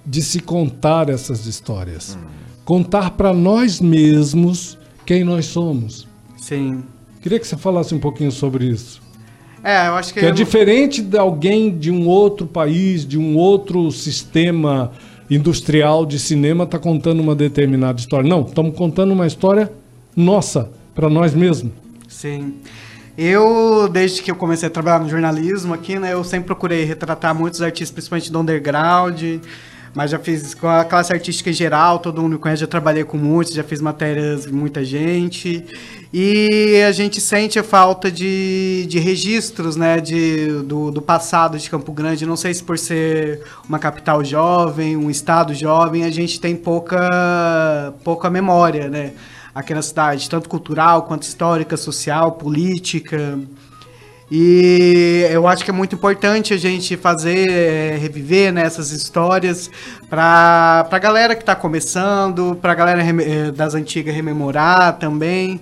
de 0.05 0.21
se 0.21 0.39
contar 0.39 1.09
essas 1.09 1.45
histórias. 1.45 2.17
Contar 2.63 3.11
para 3.11 3.33
nós 3.33 3.81
mesmos 3.81 4.77
quem 5.05 5.23
nós 5.23 5.47
somos. 5.47 6.07
Sim. 6.37 6.83
Queria 7.27 7.39
que 7.41 7.47
você 7.47 7.57
falasse 7.57 7.93
um 7.93 7.99
pouquinho 7.99 8.31
sobre 8.31 8.63
isso. 8.63 9.01
É, 9.61 9.89
eu 9.89 9.95
acho 9.95 10.13
que. 10.13 10.21
Que 10.21 10.27
é 10.27 10.31
diferente 10.31 11.01
de 11.01 11.17
alguém 11.17 11.77
de 11.77 11.91
um 11.91 12.07
outro 12.07 12.47
país, 12.47 13.05
de 13.05 13.17
um 13.17 13.35
outro 13.35 13.91
sistema 13.91 14.93
industrial 15.29 16.05
de 16.05 16.19
cinema, 16.19 16.65
tá 16.65 16.79
contando 16.79 17.19
uma 17.19 17.35
determinada 17.35 17.99
história. 17.99 18.29
Não, 18.29 18.43
estamos 18.43 18.73
contando 18.77 19.11
uma 19.11 19.27
história 19.27 19.69
nossa, 20.15 20.71
para 20.95 21.09
nós 21.09 21.33
mesmos. 21.33 21.73
Sim. 22.07 22.53
Eu, 23.17 23.89
desde 23.91 24.21
que 24.21 24.31
eu 24.31 24.35
comecei 24.37 24.67
a 24.67 24.69
trabalhar 24.69 24.99
no 24.99 25.09
jornalismo 25.09 25.73
aqui, 25.73 25.99
né, 25.99 26.13
eu 26.13 26.23
sempre 26.23 26.45
procurei 26.45 26.85
retratar 26.85 27.35
muitos 27.35 27.61
artistas, 27.61 27.91
principalmente 27.91 28.31
do 28.31 28.39
underground, 28.39 29.21
Mas 29.93 30.11
já 30.11 30.19
fiz 30.19 30.53
com 30.53 30.67
a 30.67 30.85
classe 30.85 31.11
artística 31.11 31.49
em 31.49 31.53
geral, 31.53 31.99
todo 31.99 32.21
mundo 32.21 32.33
me 32.33 32.37
conhece, 32.37 32.61
já 32.61 32.67
trabalhei 32.67 33.03
com 33.03 33.17
muitos, 33.17 33.53
já 33.53 33.63
fiz 33.63 33.81
matérias 33.81 34.45
com 34.45 34.55
muita 34.55 34.83
gente. 34.83 35.65
E 36.13 36.81
a 36.87 36.91
gente 36.91 37.19
sente 37.19 37.59
a 37.59 37.63
falta 37.63 38.09
de, 38.09 38.85
de 38.87 38.99
registros, 38.99 39.75
né, 39.75 39.99
de, 39.99 40.47
do, 40.63 40.91
do 40.91 41.01
passado 41.01 41.57
de 41.57 41.69
Campo 41.69 41.91
Grande. 41.91 42.25
Não 42.25 42.37
sei 42.37 42.53
se 42.53 42.63
por 42.63 42.77
ser 42.77 43.43
uma 43.67 43.77
capital 43.77 44.23
jovem, 44.23 44.95
um 44.95 45.09
estado 45.09 45.53
jovem, 45.53 46.05
a 46.05 46.09
gente 46.09 46.39
tem 46.39 46.55
pouca, 46.55 47.93
pouca 48.03 48.29
memória, 48.29 48.87
né, 48.87 49.13
aqui 49.53 49.73
na 49.73 49.81
cidade, 49.81 50.29
tanto 50.29 50.47
cultural 50.47 51.03
quanto 51.03 51.23
histórica, 51.23 51.75
social, 51.75 52.33
política. 52.33 53.37
E 54.29 55.25
eu 55.31 55.47
acho 55.47 55.63
que 55.63 55.69
é 55.69 55.73
muito 55.73 55.95
importante 55.95 56.53
a 56.53 56.57
gente 56.57 56.97
fazer, 56.97 57.49
eh, 57.49 57.97
reviver 57.97 58.51
né, 58.51 58.63
essas 58.63 58.91
histórias 58.91 59.71
para 60.09 60.85
a 60.91 60.99
galera 60.99 61.33
que 61.33 61.43
está 61.43 61.55
começando, 61.55 62.57
para 62.61 62.73
a 62.73 62.75
galera 62.75 63.01
eh, 63.01 63.51
das 63.51 63.73
antigas 63.73 64.13
rememorar 64.13 64.97
também, 64.97 65.61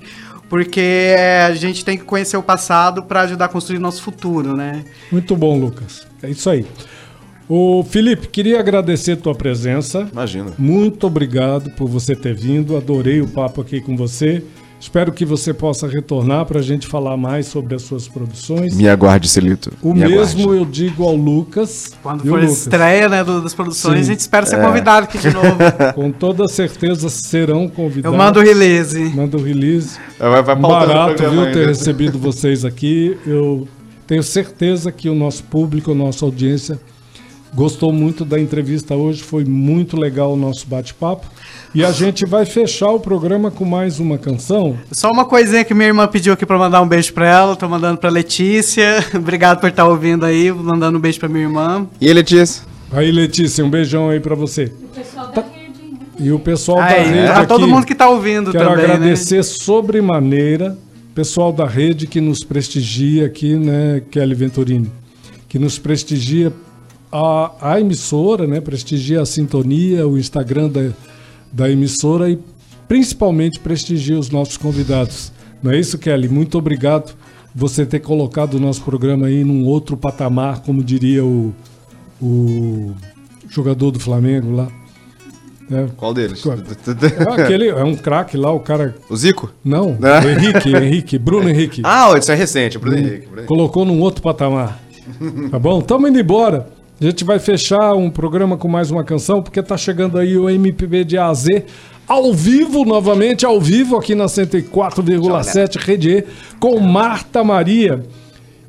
porque 0.50 0.82
eh, 1.16 1.46
a 1.46 1.54
gente 1.54 1.86
tem 1.86 1.96
que 1.96 2.04
conhecer 2.04 2.38
o 2.38 2.44
passado 2.44 3.04
para 3.04 3.22
ajudar 3.22 3.46
a 3.46 3.50
construir 3.50 3.78
nosso 3.78 4.02
futuro, 4.02 4.58
né? 4.58 4.84
Muito 5.12 5.36
bom, 5.36 5.60
Lucas. 5.60 6.08
É 6.24 6.30
isso 6.32 6.50
aí. 6.50 6.66
Ô, 7.48 7.84
Felipe, 7.84 8.28
queria 8.30 8.60
agradecer 8.60 9.12
a 9.12 9.18
tua 9.18 9.36
presença. 9.36 10.10
Imagina. 10.12 10.52
Muito 10.58 11.06
obrigado 11.06 11.70
por 11.72 11.88
você 11.88 12.16
ter 12.16 12.34
vindo. 12.34 12.76
Adorei 12.76 13.22
o 13.22 13.28
papo 13.28 13.62
aqui 13.62 13.80
com 13.80 13.96
você. 13.96 14.44
Espero 14.80 15.12
que 15.12 15.26
você 15.26 15.54
possa 15.54 15.88
retornar 15.88 16.46
para 16.46 16.60
a 16.60 16.62
gente 16.62 16.86
falar 16.86 17.18
mais 17.18 17.48
sobre 17.48 17.74
as 17.76 17.82
suas 17.82 18.08
produções. 18.08 18.76
Me 18.76 18.88
aguarde, 18.88 19.28
Celito. 19.28 19.72
O 19.82 19.94
Me 19.94 20.02
mesmo 20.02 20.44
aguarde. 20.44 20.62
eu 20.62 20.66
digo 20.66 21.04
ao 21.04 21.16
Lucas. 21.16 21.94
Quando 22.04 22.22
for 22.24 22.38
a 22.38 22.42
Lucas? 22.42 22.58
estreia 22.60 23.10
né, 23.10 23.24
das 23.24 23.54
produções, 23.54 23.96
Sim. 23.96 24.02
a 24.02 24.14
gente 24.14 24.20
espera 24.20 24.46
ser 24.46 24.62
convidado 24.62 25.06
aqui 25.06 25.18
de 25.18 25.32
novo. 25.34 25.58
Com 25.96 26.12
toda 26.12 26.48
certeza 26.48 27.10
serão 27.10 27.68
convidados. 27.68 28.14
Eu 28.14 28.18
mando 28.26 28.40
o 28.40 28.44
release. 28.44 29.00
Manda 29.16 29.38
o 29.38 29.42
release. 29.42 29.98
Vai, 30.20 30.44
vai 30.44 30.56
o 30.56 30.60
Barato, 30.60 31.24
viu, 31.30 31.42
ter 31.46 31.58
ainda. 31.60 31.68
recebido 31.68 32.20
vocês 32.20 32.64
aqui. 32.64 33.18
Eu 33.26 33.68
tenho 34.06 34.22
certeza 34.22 34.92
que 34.92 35.10
o 35.10 35.16
nosso 35.16 35.44
público, 35.46 35.92
a 35.94 35.96
nossa 35.96 36.24
audiência, 36.26 36.80
gostou 37.56 37.92
muito 37.94 38.26
da 38.26 38.40
entrevista 38.40 38.96
hoje. 38.96 39.24
Foi 39.24 39.46
muito 39.46 39.98
legal 39.98 40.34
o 40.34 40.36
nosso 40.36 40.68
bate-papo. 40.68 41.26
E 41.74 41.84
a 41.84 41.92
gente 41.92 42.26
vai 42.26 42.46
fechar 42.46 42.90
o 42.90 43.00
programa 43.00 43.50
com 43.50 43.66
mais 43.66 44.00
uma 44.00 44.18
canção. 44.18 44.78
Só 44.92 45.12
uma 45.12 45.26
coisinha 45.26 45.64
que 45.64 45.74
minha 45.74 45.88
irmã 45.88 46.08
pediu 46.08 46.34
aqui 46.34 46.46
pra 46.46 46.58
mandar 46.58 46.82
um 46.82 46.88
beijo 46.88 47.14
pra 47.14 47.28
ela. 47.28 47.56
Tô 47.56 47.68
mandando 47.68 47.98
pra 47.98 48.10
Letícia. 48.10 49.04
Obrigado 49.16 49.60
por 49.60 49.70
estar 49.70 49.86
ouvindo 49.88 50.26
aí. 50.26 50.52
Mandando 50.52 50.98
um 50.98 51.02
beijo 51.02 51.20
pra 51.20 51.30
minha 51.30 51.44
irmã. 51.46 51.88
E 52.00 52.12
Letícia? 52.14 52.64
Aí, 52.92 53.12
Letícia, 53.12 53.66
um 53.66 53.70
beijão 53.70 54.10
aí 54.10 54.20
pra 54.20 54.36
você. 54.36 54.72
Tá- 55.34 55.44
E 56.20 56.32
o 56.32 56.40
pessoal 56.40 56.78
da 56.78 56.86
rede 56.88 57.12
pra 57.28 57.38
aqui, 57.40 57.48
todo 57.48 57.68
mundo 57.68 57.86
que 57.86 57.96
tá 57.96 58.08
ouvindo 58.10 58.52
Quero 58.52 58.70
também, 58.70 58.86
agradecer 58.86 59.44
sobremaneira 59.44 60.78
pessoal 61.16 61.54
da 61.54 61.66
rede 61.66 62.08
que 62.08 62.20
nos 62.20 62.44
prestigia 62.44 63.26
aqui, 63.26 63.56
né, 63.56 64.02
Kelly 64.12 64.36
Venturini, 64.36 64.92
que 65.48 65.58
nos 65.58 65.80
prestigia 65.80 66.52
a, 67.18 67.72
a 67.74 67.80
emissora, 67.80 68.46
né, 68.46 68.60
prestigia 68.60 69.22
a 69.22 69.26
sintonia, 69.26 70.08
o 70.08 70.18
Instagram 70.18 70.70
da, 70.70 70.90
da 71.52 71.70
emissora 71.72 72.30
e 72.30 72.38
principalmente 72.88 73.60
prestigia 73.60 74.18
os 74.20 74.30
nossos 74.30 74.58
convidados. 74.58 75.32
Não 75.64 75.72
é 75.72 75.80
isso, 75.80 75.98
Kelly? 75.98 76.28
Muito 76.28 76.58
obrigado 76.58 77.14
você 77.54 77.86
ter 77.86 78.00
colocado 78.00 78.56
o 78.56 78.60
nosso 78.60 78.82
programa 78.84 79.28
aí 79.28 79.44
num 79.44 79.66
outro 79.66 79.96
patamar, 79.96 80.62
como 80.62 80.84
diria 80.84 81.24
o, 81.24 81.54
o 82.22 82.94
jogador 83.50 83.92
do 83.92 84.00
Flamengo 84.00 84.54
lá. 84.54 84.68
É, 85.72 85.88
Qual 85.98 86.14
deles? 86.14 86.44
É 86.46 87.42
aquele, 87.42 87.70
é 87.70 87.84
um 87.84 87.96
craque 87.96 88.38
lá, 88.38 88.52
o 88.52 88.60
cara 88.60 88.96
O 89.10 89.16
Zico? 89.16 89.52
não, 89.64 89.98
Ah. 90.04 90.24
o 90.24 90.30
Henrique, 90.30 90.70
Henrique, 90.76 91.18
Bruno 91.18 91.50
Henrique. 91.50 91.82
Ah, 91.84 92.14
isso 92.20 92.32
é 92.32 92.36
recente, 92.36 92.78
Bruno 92.78 92.98
Henrique. 92.98 93.18
Bruno 93.22 93.32
Henrique. 93.38 93.48
Colocou 93.48 93.84
num 93.86 94.00
outro 94.02 94.22
patamar. 94.22 94.80
Tá 95.50 95.58
bom? 95.58 95.82
Tamo 95.82 96.08
indo 96.08 96.20
embora. 96.20 96.68
A 97.00 97.04
gente 97.04 97.26
vai 97.26 97.40
fechar 97.40 97.94
um 97.94 98.10
programa 98.10 98.56
com 98.56 98.70
mais 98.70 98.90
uma 98.90 99.04
canção, 99.04 99.44
porque 99.44 99.62
tá 99.62 99.76
chegando 99.76 100.18
aí 100.18 100.38
o 100.38 100.50
MPB 100.50 101.04
de 101.04 101.18
A 101.18 101.28
a 101.28 101.34
Z 101.34 101.66
ao 102.08 102.34
vivo, 102.34 102.86
novamente 102.86 103.46
ao 103.46 103.60
vivo, 103.60 103.98
aqui 103.98 104.16
na 104.16 104.28
104,7 104.28 105.78
Rede 105.78 106.10
E, 106.10 106.24
com 106.58 106.80
Marta 106.80 107.44
Maria. 107.44 108.02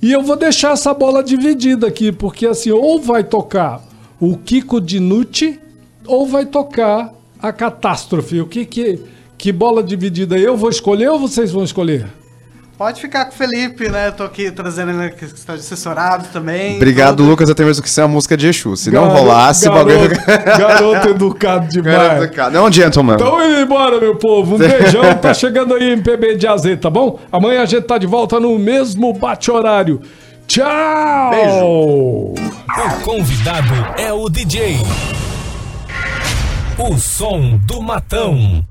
E 0.03 0.11
eu 0.11 0.23
vou 0.23 0.37
deixar 0.37 0.73
essa 0.73 0.93
bola 0.93 1.23
dividida 1.23 1.87
aqui, 1.87 2.11
porque 2.11 2.47
assim, 2.47 2.71
ou 2.73 3.01
vai 3.01 3.23
tocar 3.23 3.81
o 4.19 4.37
Kiko 4.37 4.81
Dinucci, 4.81 5.61
ou 6.05 6.27
vai 6.27 6.47
tocar 6.47 7.13
a 7.41 7.53
Catástrofe. 7.53 8.41
O 8.41 8.47
que 8.47 8.65
que... 8.65 8.99
Que 9.39 9.53
bola 9.53 9.83
dividida 9.83 10.39
eu 10.39 10.57
vou 10.57 10.71
escolher 10.71 11.11
ou 11.11 11.19
vocês 11.19 11.53
vão 11.53 11.63
escolher? 11.63 12.07
Pode 12.79 13.01
ficar 13.01 13.25
com 13.25 13.31
o 13.33 13.35
Felipe, 13.35 13.89
né? 13.89 14.11
Tô 14.11 14.23
aqui 14.23 14.51
trazendo 14.51 14.91
ele 14.91 15.09
que 15.11 15.25
está 15.25 15.55
assessorado 15.55 16.27
também. 16.31 16.77
Obrigado, 16.77 17.17
tudo. 17.17 17.31
Lucas, 17.31 17.49
até 17.49 17.65
mesmo 17.65 17.83
que 17.83 17.89
isso 17.89 17.99
é 17.99 18.05
a 18.05 18.09
música 18.09 18.37
de 18.37 18.49
Exu. 18.49 18.77
Se 18.77 18.91
não 18.91 19.09
Garo- 19.09 19.19
rolasse, 19.21 19.67
o 19.67 19.73
bagulho... 19.73 20.11
garoto, 20.11 20.59
garoto 20.59 21.09
educado 21.09 21.69
demais. 21.73 22.31
Não 22.53 22.67
é 22.67 22.69
um 22.69 22.73
gentleman. 22.73 23.15
Então 23.15 23.43
indo 23.51 23.61
embora, 23.61 23.99
meu 23.99 24.17
povo. 24.17 24.57
Um 24.57 24.59
beijão. 24.61 25.15
Tá 25.15 25.33
chegando 25.33 25.73
aí 25.75 25.93
MPB 25.93 26.37
de 26.37 26.47
AZ, 26.47 26.65
tá 26.79 26.91
bom? 26.91 27.19
Amanhã 27.33 27.63
a 27.63 27.67
gente 27.67 27.85
tá 27.85 27.97
de 27.97 28.07
volta 28.07 28.39
no 28.39 28.59
mesmo 28.59 29.11
bate-horário. 29.15 30.03
Tchau! 30.47 30.71
O 32.35 32.35
convidado 33.03 33.73
é 33.97 34.13
o 34.13 34.29
DJ. 34.29 34.77
O 36.79 36.99
som 36.99 37.57
do 37.67 37.81
matão. 37.81 38.63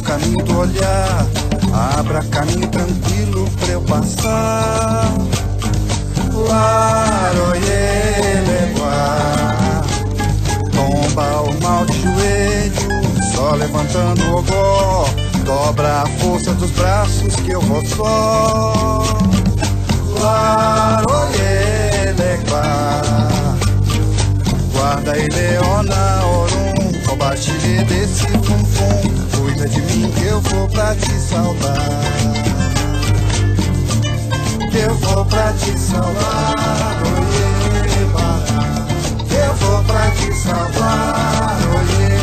O 0.00 0.02
caminho 0.02 0.44
do 0.44 0.58
olhar, 0.58 1.26
abra 1.72 2.22
caminho 2.24 2.66
tranquilo 2.68 3.48
pra 3.60 3.68
eu 3.68 3.82
passar. 3.82 5.12
Laroye 6.32 7.60
leguá, 8.46 9.82
tomba 10.72 11.42
o 11.42 11.62
mal 11.62 11.84
de 11.84 12.02
joelho, 12.02 13.32
só 13.34 13.54
levantando 13.54 14.22
o 14.22 14.38
ogó, 14.38 15.08
dobra 15.44 16.02
a 16.02 16.06
força 16.18 16.54
dos 16.54 16.70
braços 16.70 17.36
que 17.36 17.50
eu 17.50 17.60
vou 17.60 17.84
só. 17.84 19.04
lequá. 22.16 23.02
Guarda 24.72 25.18
e 25.18 25.28
leona, 25.28 26.26
orum, 26.26 26.92
compartilhe 27.06 27.84
desse 27.84 28.26
fum-fum. 28.26 29.19
Cuida 29.40 29.66
de 29.66 29.80
mim 29.80 30.12
que 30.12 30.24
eu 30.26 30.38
vou 30.42 30.68
pra 30.68 30.94
te 30.94 31.12
salvar. 31.12 31.88
Que 34.70 34.78
eu 34.80 34.94
vou 34.96 35.24
pra 35.24 35.52
te 35.54 35.78
salvar, 35.78 36.54
bará. 38.12 38.44
Que 39.26 39.34
eu 39.34 39.54
vou 39.54 39.82
pra 39.84 40.10
te 40.10 40.34
salvar, 40.34 41.58
oiê. 41.74 42.19